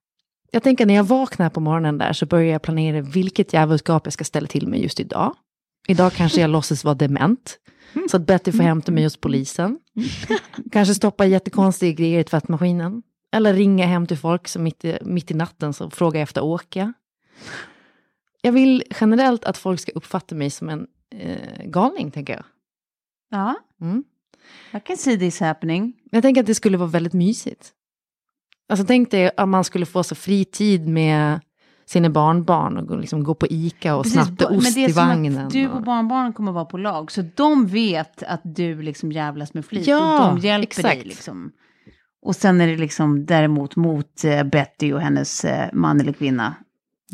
Jag 0.52 0.64
tänker 0.64 0.86
när 0.86 0.94
jag 0.94 1.04
vaknar 1.04 1.50
på 1.50 1.60
morgonen 1.60 1.98
där 1.98 2.14
så 2.14 2.26
börjar 2.26 2.52
jag 2.52 2.62
planera 2.62 3.02
vilket 3.02 3.54
djävulskap 3.54 4.06
jag 4.06 4.14
ska 4.14 4.24
ställa 4.24 4.48
till 4.48 4.68
med 4.68 4.80
just 4.80 5.00
idag. 5.00 5.36
Idag 5.88 6.14
kanske 6.14 6.42
jag 6.42 6.50
låtsas 6.50 6.84
vara 6.84 6.96
dement. 6.96 7.58
Så 8.10 8.18
att 8.18 8.26
Betty 8.28 8.52
får 8.52 8.64
hämta 8.64 8.92
mig 8.92 9.04
hos 9.04 9.18
polisen. 9.18 9.80
Kanske 10.72 10.94
stoppa 10.96 11.26
jättekonstiga 11.26 11.92
grejer 11.92 12.20
i 12.20 12.24
tvättmaskinen. 12.24 13.04
Eller 13.32 13.54
ringa 13.54 13.86
hem 13.86 14.08
till 14.08 14.18
folk 14.18 14.48
som 14.48 14.64
mitt 14.64 14.86
i, 14.86 14.98
mitt 15.02 15.32
i 15.32 15.34
natten 15.34 15.74
så 15.74 15.90
frågar 15.90 16.22
efter 16.22 16.44
Åke. 16.44 16.94
Jag 18.42 18.52
vill 18.52 18.84
generellt 19.02 19.46
att 19.46 19.58
folk 19.58 19.80
ska 19.80 19.92
uppfatta 19.92 20.36
mig 20.36 20.50
som 20.50 20.70
en 20.70 20.88
eh, 21.16 21.64
galning, 21.66 22.12
tänker 22.12 22.34
jag. 22.34 22.44
Ja, 23.30 23.56
Mm. 23.82 24.04
I 24.74 24.80
can 24.80 24.98
see 24.98 25.18
this 25.18 25.40
happening. 25.40 25.94
Jag 26.12 26.22
tänker 26.22 26.42
att 26.42 26.48
det 26.48 26.56
skulle 26.56 26.78
vara 26.78 26.90
väldigt 26.90 27.14
mysigt. 27.14 27.72
Alltså 28.70 28.86
tänk 28.86 29.12
dig 29.12 29.32
att 29.38 29.50
man 29.50 29.64
skulle 29.64 29.86
få 29.86 30.04
så 30.04 30.16
fri 30.16 30.46
tid 30.46 30.88
med 30.88 31.40
sina 31.86 32.10
barnbarn 32.10 32.78
och 32.78 32.88
gå- 32.88 32.96
liksom 32.96 33.24
gå 33.24 33.34
på 33.34 33.48
Ica 33.50 33.96
och 33.96 34.04
Precis, 34.04 34.14
snatta 34.24 34.50
men 34.50 34.58
ost 34.60 34.76
det 34.76 34.84
är 34.86 34.90
i 34.90 34.94
som 34.94 35.04
att 35.04 35.08
vagnen. 35.10 35.50
Du 35.50 35.68
och- 35.70 35.84
barnbarnen 35.84 36.34
kommer 36.34 36.52
vara 36.52 36.66
på 36.66 36.78
lag, 36.78 37.12
så 37.12 37.24
de 37.36 37.68
vet 37.68 38.24
att 38.24 38.42
du 38.44 38.82
liksom 38.82 39.12
jävlas 39.12 39.54
med 39.54 39.66
flit 39.66 39.88
Ja, 39.88 40.30
och 40.30 40.36
de 40.36 40.48
hjälper 40.48 40.64
exakt. 40.64 40.88
dig 40.96 41.04
liksom. 41.04 41.52
Och 42.26 42.36
sen 42.36 42.62
är 42.62 42.68
det 42.68 42.78
liksom 42.78 43.26
däremot 43.26 43.76
mot 43.76 44.24
eh, 44.24 44.44
Betty 44.44 44.94
och 44.94 45.02
hennes 45.02 45.46
eh, 45.46 45.70
man 45.74 46.02
eller 46.02 46.14
kvinna. 46.14 46.56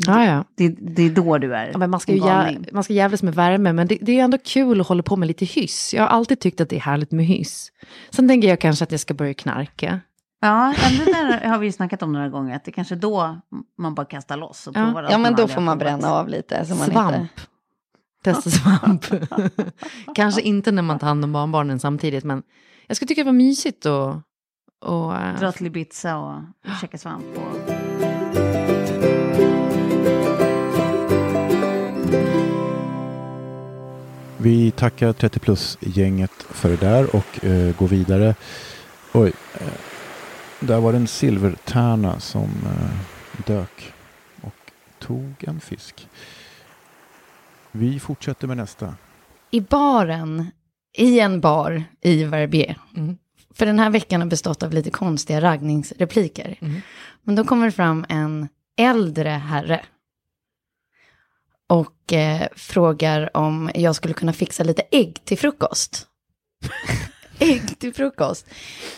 Ja, 0.06 0.24
ja. 0.24 0.44
Det, 0.56 0.68
det 0.68 1.02
är 1.02 1.10
då 1.10 1.38
du 1.38 1.54
är 1.54 1.70
Ja, 1.72 1.78
men 1.78 1.90
man, 1.90 2.00
ska 2.00 2.12
jä- 2.12 2.68
man 2.72 2.84
ska 2.84 2.92
jävlas 2.92 3.22
med 3.22 3.34
värme, 3.34 3.72
men 3.72 3.86
det, 3.86 3.98
det 4.00 4.20
är 4.20 4.24
ändå 4.24 4.38
kul 4.44 4.80
att 4.80 4.86
hålla 4.86 5.02
på 5.02 5.16
med 5.16 5.26
lite 5.26 5.44
hyss. 5.44 5.94
Jag 5.94 6.02
har 6.02 6.08
alltid 6.08 6.40
tyckt 6.40 6.60
att 6.60 6.68
det 6.68 6.76
är 6.76 6.80
härligt 6.80 7.12
med 7.12 7.26
hyss. 7.26 7.68
Sen 8.10 8.28
tänker 8.28 8.48
jag 8.48 8.60
kanske 8.60 8.82
att 8.84 8.90
jag 8.90 9.00
ska 9.00 9.14
börja 9.14 9.34
knarka. 9.34 10.00
Ja, 10.40 10.74
det 10.98 11.04
där 11.04 11.48
har 11.48 11.58
vi 11.58 11.66
ju 11.66 11.72
snackat 11.72 12.02
om 12.02 12.12
några 12.12 12.28
gånger, 12.28 12.56
att 12.56 12.64
det 12.64 12.72
kanske 12.72 12.94
är 12.94 12.96
då 12.96 13.40
man 13.78 13.94
bara 13.94 14.06
kastar 14.06 14.36
loss 14.36 14.66
och 14.66 14.76
Ja. 14.76 14.84
provar 14.84 15.08
Ja, 15.10 15.18
men 15.18 15.34
då 15.34 15.48
får 15.48 15.60
man 15.60 15.78
bränna 15.78 16.10
av 16.12 16.28
lite. 16.28 16.66
Så 16.66 16.74
man 16.74 16.86
Svamp. 16.90 17.16
Inte... 17.16 17.28
Testa 18.24 18.50
svamp. 18.50 19.04
kanske 20.14 20.40
inte 20.40 20.72
när 20.72 20.82
man 20.82 20.98
tar 20.98 21.06
hand 21.06 21.24
om 21.24 21.32
barnbarnen 21.32 21.80
samtidigt, 21.80 22.24
men 22.24 22.42
jag 22.86 22.96
skulle 22.96 23.08
tycka 23.08 23.20
det 23.20 23.24
var 23.26 23.32
mysigt 23.32 23.86
och... 23.86 24.08
och 24.90 25.16
eh, 25.16 25.38
Dra 25.40 25.52
till 25.52 25.66
Ibiza 25.66 26.16
och 26.16 26.40
käka 26.80 26.98
svamp. 26.98 27.24
Och... 27.36 27.70
Vi 34.36 34.70
tackar 34.70 35.12
30 35.12 35.38
plus-gänget 35.38 36.32
för 36.50 36.68
det 36.68 36.76
där 36.76 37.16
och 37.16 37.44
eh, 37.44 37.76
går 37.76 37.88
vidare. 37.88 38.34
Oj, 39.12 39.32
eh, 39.54 39.66
där 40.60 40.80
var 40.80 40.92
det 40.92 40.98
en 40.98 41.06
silvertärna 41.06 42.20
som 42.20 42.50
eh, 42.64 43.44
dök 43.46 43.92
och 44.42 44.72
tog 44.98 45.34
en 45.40 45.60
fisk. 45.60 46.08
Vi 47.72 48.00
fortsätter 48.00 48.46
med 48.46 48.56
nästa. 48.56 48.94
I 49.50 49.60
baren, 49.60 50.50
i 50.96 51.20
en 51.20 51.40
bar 51.40 51.84
i 52.00 52.24
Verbier. 52.24 52.78
För 53.54 53.66
den 53.66 53.78
här 53.78 53.90
veckan 53.90 54.20
har 54.20 54.28
bestått 54.28 54.62
av 54.62 54.72
lite 54.72 54.90
konstiga 54.90 55.40
raggningsrepliker. 55.40 56.56
Men 57.22 57.34
då 57.34 57.44
kommer 57.44 57.66
det 57.66 57.72
fram 57.72 58.06
en 58.08 58.48
äldre 58.78 59.28
herre. 59.28 59.84
Och 61.66 62.12
eh, 62.12 62.48
frågar 62.56 63.36
om 63.36 63.70
jag 63.74 63.96
skulle 63.96 64.14
kunna 64.14 64.32
fixa 64.32 64.64
lite 64.64 64.82
ägg 64.90 65.24
till 65.24 65.38
frukost. 65.38 66.06
ägg 67.40 67.78
till 67.78 67.94
frukost? 67.94 68.46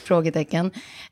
Frågetecken. 0.04 0.70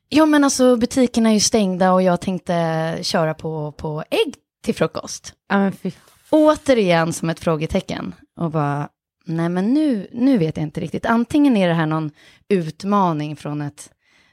Ja 0.09 0.27
men 0.27 0.45
alltså 0.45 0.77
butikerna 0.77 1.29
är 1.29 1.35
ju 1.35 1.41
stängda 1.41 1.93
och 1.93 2.03
jag 2.03 2.21
tänkte 2.21 2.99
köra 3.03 3.35
på, 3.35 3.73
på 3.73 4.05
ägg 4.11 4.35
till 4.63 4.75
frukost. 4.75 5.35
Ja, 5.49 5.59
men 5.59 5.73
fy 5.73 5.93
Återigen 6.31 7.13
som 7.13 7.31
ett 7.31 7.41
frågetecken. 7.41 8.15
Och 8.37 8.51
bara, 8.51 8.89
nej 9.25 9.49
men 9.49 9.75
nu, 9.75 10.09
nu 10.13 10.39
vet 10.39 10.57
jag 10.57 10.65
inte 10.65 10.81
riktigt. 10.81 11.07
Antingen 11.07 11.57
är 11.57 11.69
det 11.69 11.75
här 11.75 11.87
någon 11.87 12.11
utmaning 12.49 13.37
från 13.37 13.63
ett 13.63 13.91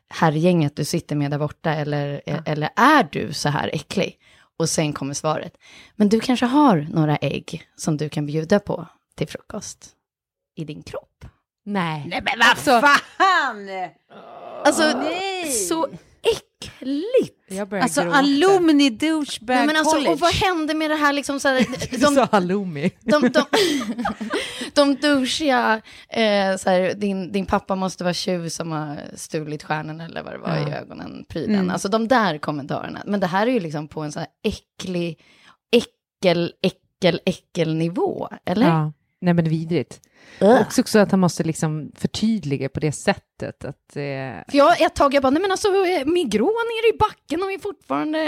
herrgänget 0.09 0.75
du 0.75 0.85
sitter 0.85 1.15
med 1.15 1.31
där 1.31 1.39
borta, 1.39 1.73
eller, 1.73 2.21
eller 2.45 2.69
är 2.75 3.07
du 3.11 3.33
så 3.33 3.49
här 3.49 3.69
äcklig? 3.73 4.19
Och 4.59 4.69
sen 4.69 4.93
kommer 4.93 5.13
svaret. 5.13 5.57
Men 5.95 6.09
du 6.09 6.19
kanske 6.19 6.45
har 6.45 6.87
några 6.91 7.17
ägg 7.17 7.63
som 7.75 7.97
du 7.97 8.09
kan 8.09 8.25
bjuda 8.25 8.59
på 8.59 8.87
till 9.15 9.27
frukost 9.27 9.89
i 10.55 10.65
din 10.65 10.83
kropp. 10.83 11.25
Nej. 11.67 12.03
Nej 12.07 12.21
men 12.25 12.39
vad 12.65 12.81
fan! 12.81 13.69
Alltså, 14.65 14.97
Nej. 14.97 15.51
så 15.51 15.87
äckligt. 16.23 17.33
Jag 17.49 17.69
börjar 17.69 17.83
Alltså 17.83 18.01
gråta. 18.01 18.17
alumni 18.17 18.89
douchebag 18.89 19.55
Nej, 19.55 19.65
men 19.67 19.75
alltså, 19.75 19.95
college. 19.95 20.13
och 20.13 20.19
vad 20.19 20.33
hände 20.33 20.73
med 20.73 20.91
det 20.91 20.95
här 20.95 21.13
liksom 21.13 21.39
så 21.39 21.47
här, 21.47 21.65
Du 21.91 21.97
de, 21.97 22.15
sa 22.15 22.27
halloumi. 22.31 22.91
de, 23.01 23.21
de, 23.29 23.43
de 24.73 24.95
douchiga, 24.95 25.81
eh, 26.09 26.55
så 26.57 26.69
här, 26.69 26.93
din, 26.93 27.31
din 27.31 27.45
pappa 27.45 27.75
måste 27.75 28.03
vara 28.03 28.13
tjuv 28.13 28.49
som 28.49 28.71
har 28.71 28.97
stulit 29.15 29.63
stjärnan 29.63 30.01
eller 30.01 30.23
vad 30.23 30.33
det 30.33 30.37
var 30.39 30.57
i 30.57 30.61
Ja. 30.71 30.77
ögonen, 30.77 31.25
prylen. 31.29 31.55
Mm. 31.55 31.69
Alltså 31.69 31.89
de 31.89 32.07
där 32.07 32.37
kommentarerna. 32.37 33.03
Men 33.05 33.19
det 33.19 33.27
här 33.27 33.47
är 33.47 33.51
ju 33.51 33.59
liksom 33.59 33.87
på 33.87 34.01
en 34.01 34.11
så 34.11 34.19
här 34.19 34.29
äcklig, 34.43 35.19
äckel, 35.71 36.53
äckel, 36.63 37.19
äckelnivå, 37.25 38.29
eller? 38.45 38.67
Ja. 38.67 38.93
Nej 39.21 39.33
men 39.33 39.49
vidrigt. 39.49 39.99
Ugh. 40.41 40.61
Också, 40.61 40.81
också 40.81 40.99
att 40.99 41.11
han 41.11 41.19
måste 41.19 41.43
liksom 41.43 41.91
förtydliga 41.95 42.69
på 42.69 42.79
det 42.79 42.91
sättet. 42.91 43.65
Att, 43.65 43.95
eh, 43.95 44.01
För 44.49 44.57
jag 44.57 44.81
ett 44.81 44.95
tag, 44.95 45.13
jag 45.13 45.23
bara, 45.23 45.29
nej 45.29 45.41
men 45.41 45.51
alltså 45.51 45.67
eh, 45.67 46.05
min 46.05 46.29
grå 46.29 46.45
nere 46.45 46.95
i 46.95 46.97
backen 46.97 47.41
har 47.41 47.47
vi 47.47 47.59
fortfarande... 47.59 48.19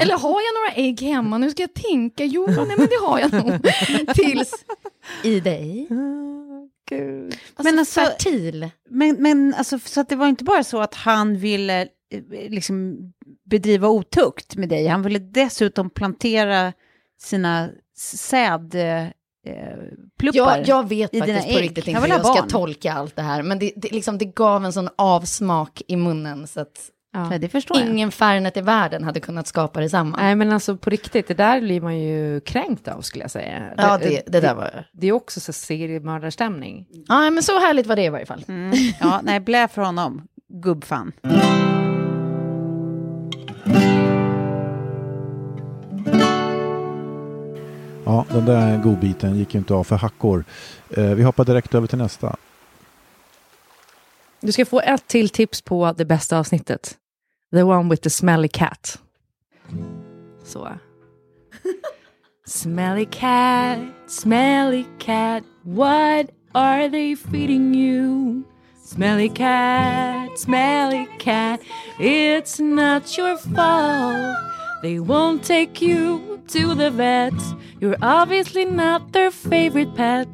Eller 0.00 0.18
har 0.18 0.40
jag 0.40 0.54
några 0.54 0.88
ägg 0.88 1.00
hemma? 1.00 1.38
Nu 1.38 1.50
ska 1.50 1.62
jag 1.62 1.74
tänka. 1.74 2.24
Jo, 2.24 2.46
nej 2.46 2.76
men 2.78 2.86
det 2.86 3.06
har 3.06 3.18
jag 3.18 3.32
nog. 3.32 3.62
Tills 4.14 4.64
i 5.22 5.40
dig. 5.40 5.88
Gud. 6.88 7.24
Alltså, 7.26 7.62
Men 7.62 7.78
alltså- 7.78 8.00
fertil. 8.00 8.70
Men, 8.90 9.16
men 9.22 9.54
alltså, 9.54 9.78
så 9.78 10.00
att 10.00 10.08
det 10.08 10.16
var 10.16 10.26
inte 10.26 10.44
bara 10.44 10.64
så 10.64 10.80
att 10.80 10.94
han 10.94 11.36
ville 11.38 11.80
eh, 11.82 12.22
liksom 12.50 12.98
bedriva 13.50 13.88
otukt 13.88 14.56
med 14.56 14.68
dig, 14.68 14.86
han 14.86 15.02
ville 15.02 15.18
dessutom 15.18 15.90
plantera 15.90 16.72
sina 17.20 17.68
säd... 17.96 18.74
Eh, 19.46 19.54
pluppar 20.18 20.38
Jag, 20.58 20.68
jag 20.68 20.88
vet 20.88 21.14
i 21.14 21.20
dina 21.20 21.26
faktiskt 21.34 21.54
på 21.56 21.60
riktigt 21.62 21.86
inte 21.88 22.00
hur 22.00 22.08
ha 22.08 22.16
jag 22.16 22.26
ska 22.26 22.46
tolka 22.46 22.92
allt 22.92 23.16
det 23.16 23.22
här. 23.22 23.42
Men 23.42 23.58
det, 23.58 23.72
det, 23.76 23.92
liksom, 23.92 24.18
det 24.18 24.24
gav 24.24 24.64
en 24.64 24.72
sån 24.72 24.88
avsmak 24.96 25.82
i 25.88 25.96
munnen 25.96 26.46
så 26.46 26.60
att 26.60 26.90
Ja, 27.12 27.38
det 27.38 27.48
förstår 27.48 27.78
jag. 27.78 27.88
ingen 27.88 28.10
Fernet 28.12 28.56
i 28.56 28.60
världen 28.60 29.04
hade 29.04 29.20
kunnat 29.20 29.46
skapa 29.46 29.80
detsamma. 29.80 30.16
Nej 30.16 30.34
men 30.34 30.52
alltså 30.52 30.76
på 30.76 30.90
riktigt, 30.90 31.28
det 31.28 31.34
där 31.34 31.60
blir 31.60 31.80
man 31.80 31.98
ju 31.98 32.40
kränkt 32.40 32.88
av 32.88 33.00
skulle 33.00 33.24
jag 33.24 33.30
säga. 33.30 33.62
Ja, 33.76 33.98
det- 33.98 34.22
det 34.26 34.40
där 34.40 34.54
var- 34.54 34.84
Det 34.92 35.06
är 35.06 35.12
också 35.12 35.40
så 35.40 35.52
seriemördarstämning. 35.52 36.86
Ja, 37.08 37.30
men 37.30 37.42
så 37.42 37.58
härligt 37.60 37.86
var 37.86 37.96
det 37.96 38.04
i 38.04 38.08
varje 38.08 38.26
fall. 38.26 38.44
Mm. 38.48 38.72
Ja, 39.00 39.20
nej, 39.22 39.40
blä 39.40 39.68
för 39.68 39.82
honom, 39.82 40.22
gubbfan. 40.62 41.12
Ja, 48.08 48.24
den 48.28 48.44
där 48.44 48.82
godbiten 48.82 49.36
gick 49.36 49.54
ju 49.54 49.58
inte 49.58 49.74
av 49.74 49.84
för 49.84 49.96
hackor. 49.96 50.44
Eh, 50.90 51.04
vi 51.04 51.22
hoppar 51.22 51.44
direkt 51.44 51.74
över 51.74 51.86
till 51.86 51.98
nästa. 51.98 52.36
Du 54.40 54.52
ska 54.52 54.64
få 54.64 54.80
ett 54.80 55.06
till 55.06 55.28
tips 55.28 55.62
på 55.62 55.94
det 55.96 56.04
bästa 56.04 56.38
avsnittet. 56.38 56.96
The 57.52 57.62
one 57.62 57.90
with 57.90 58.02
the 58.02 58.10
smelly 58.10 58.48
cat. 58.48 58.98
Så. 60.44 60.68
smelly 62.46 63.06
cat, 63.10 63.78
smelly 64.06 64.84
cat, 64.98 65.42
what 65.62 66.26
are 66.52 66.90
they 66.90 67.16
feeding 67.16 67.74
you? 67.74 68.42
Smelly 68.84 69.28
cat, 69.28 70.38
smelly 70.38 71.06
cat, 71.18 71.60
it's 71.98 72.58
not 72.60 73.18
your 73.18 73.36
fault. 73.36 74.36
They 74.82 74.98
won't 74.98 75.42
take 75.42 75.82
you 75.82 76.37
to 76.48 76.74
the 76.74 76.90
vet. 76.90 77.34
You're 77.80 77.96
obviously 78.02 78.64
not 78.64 79.12
their 79.12 79.30
favorite 79.30 79.94
pet. 79.94 80.28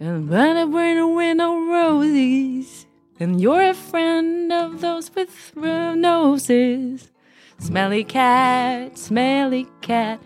And 0.00 0.28
but 0.28 0.70
we're 0.70 0.94
the 0.94 1.06
window 1.06 1.54
roses. 1.58 2.86
And 3.20 3.40
you're 3.40 3.70
a 3.70 3.74
friend 3.74 4.52
of 4.52 4.80
those 4.80 5.14
with 5.14 5.56
noses. 5.56 7.10
Smelly 7.58 8.04
cat, 8.04 8.96
smelly 8.96 9.66
cat, 9.80 10.20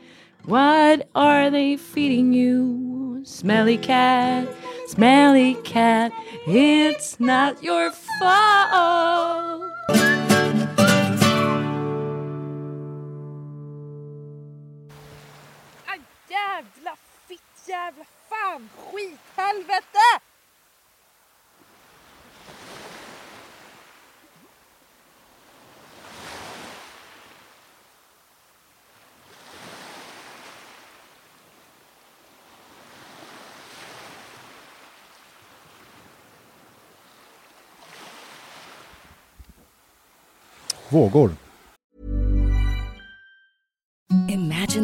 what 0.44 1.08
are 1.14 1.50
they 1.50 1.76
feeding 1.76 2.32
you? 2.34 3.22
Smelly 3.24 3.78
cat, 3.78 4.46
smelly 4.88 5.54
cat, 5.64 6.12
it's 6.46 7.18
not 7.18 7.62
your 7.62 7.90
fault. 7.90 9.62
Jävla 17.72 18.04
fan 18.28 18.68
skit 18.76 19.20
helvete! 19.36 20.20
Vågor. 40.88 41.30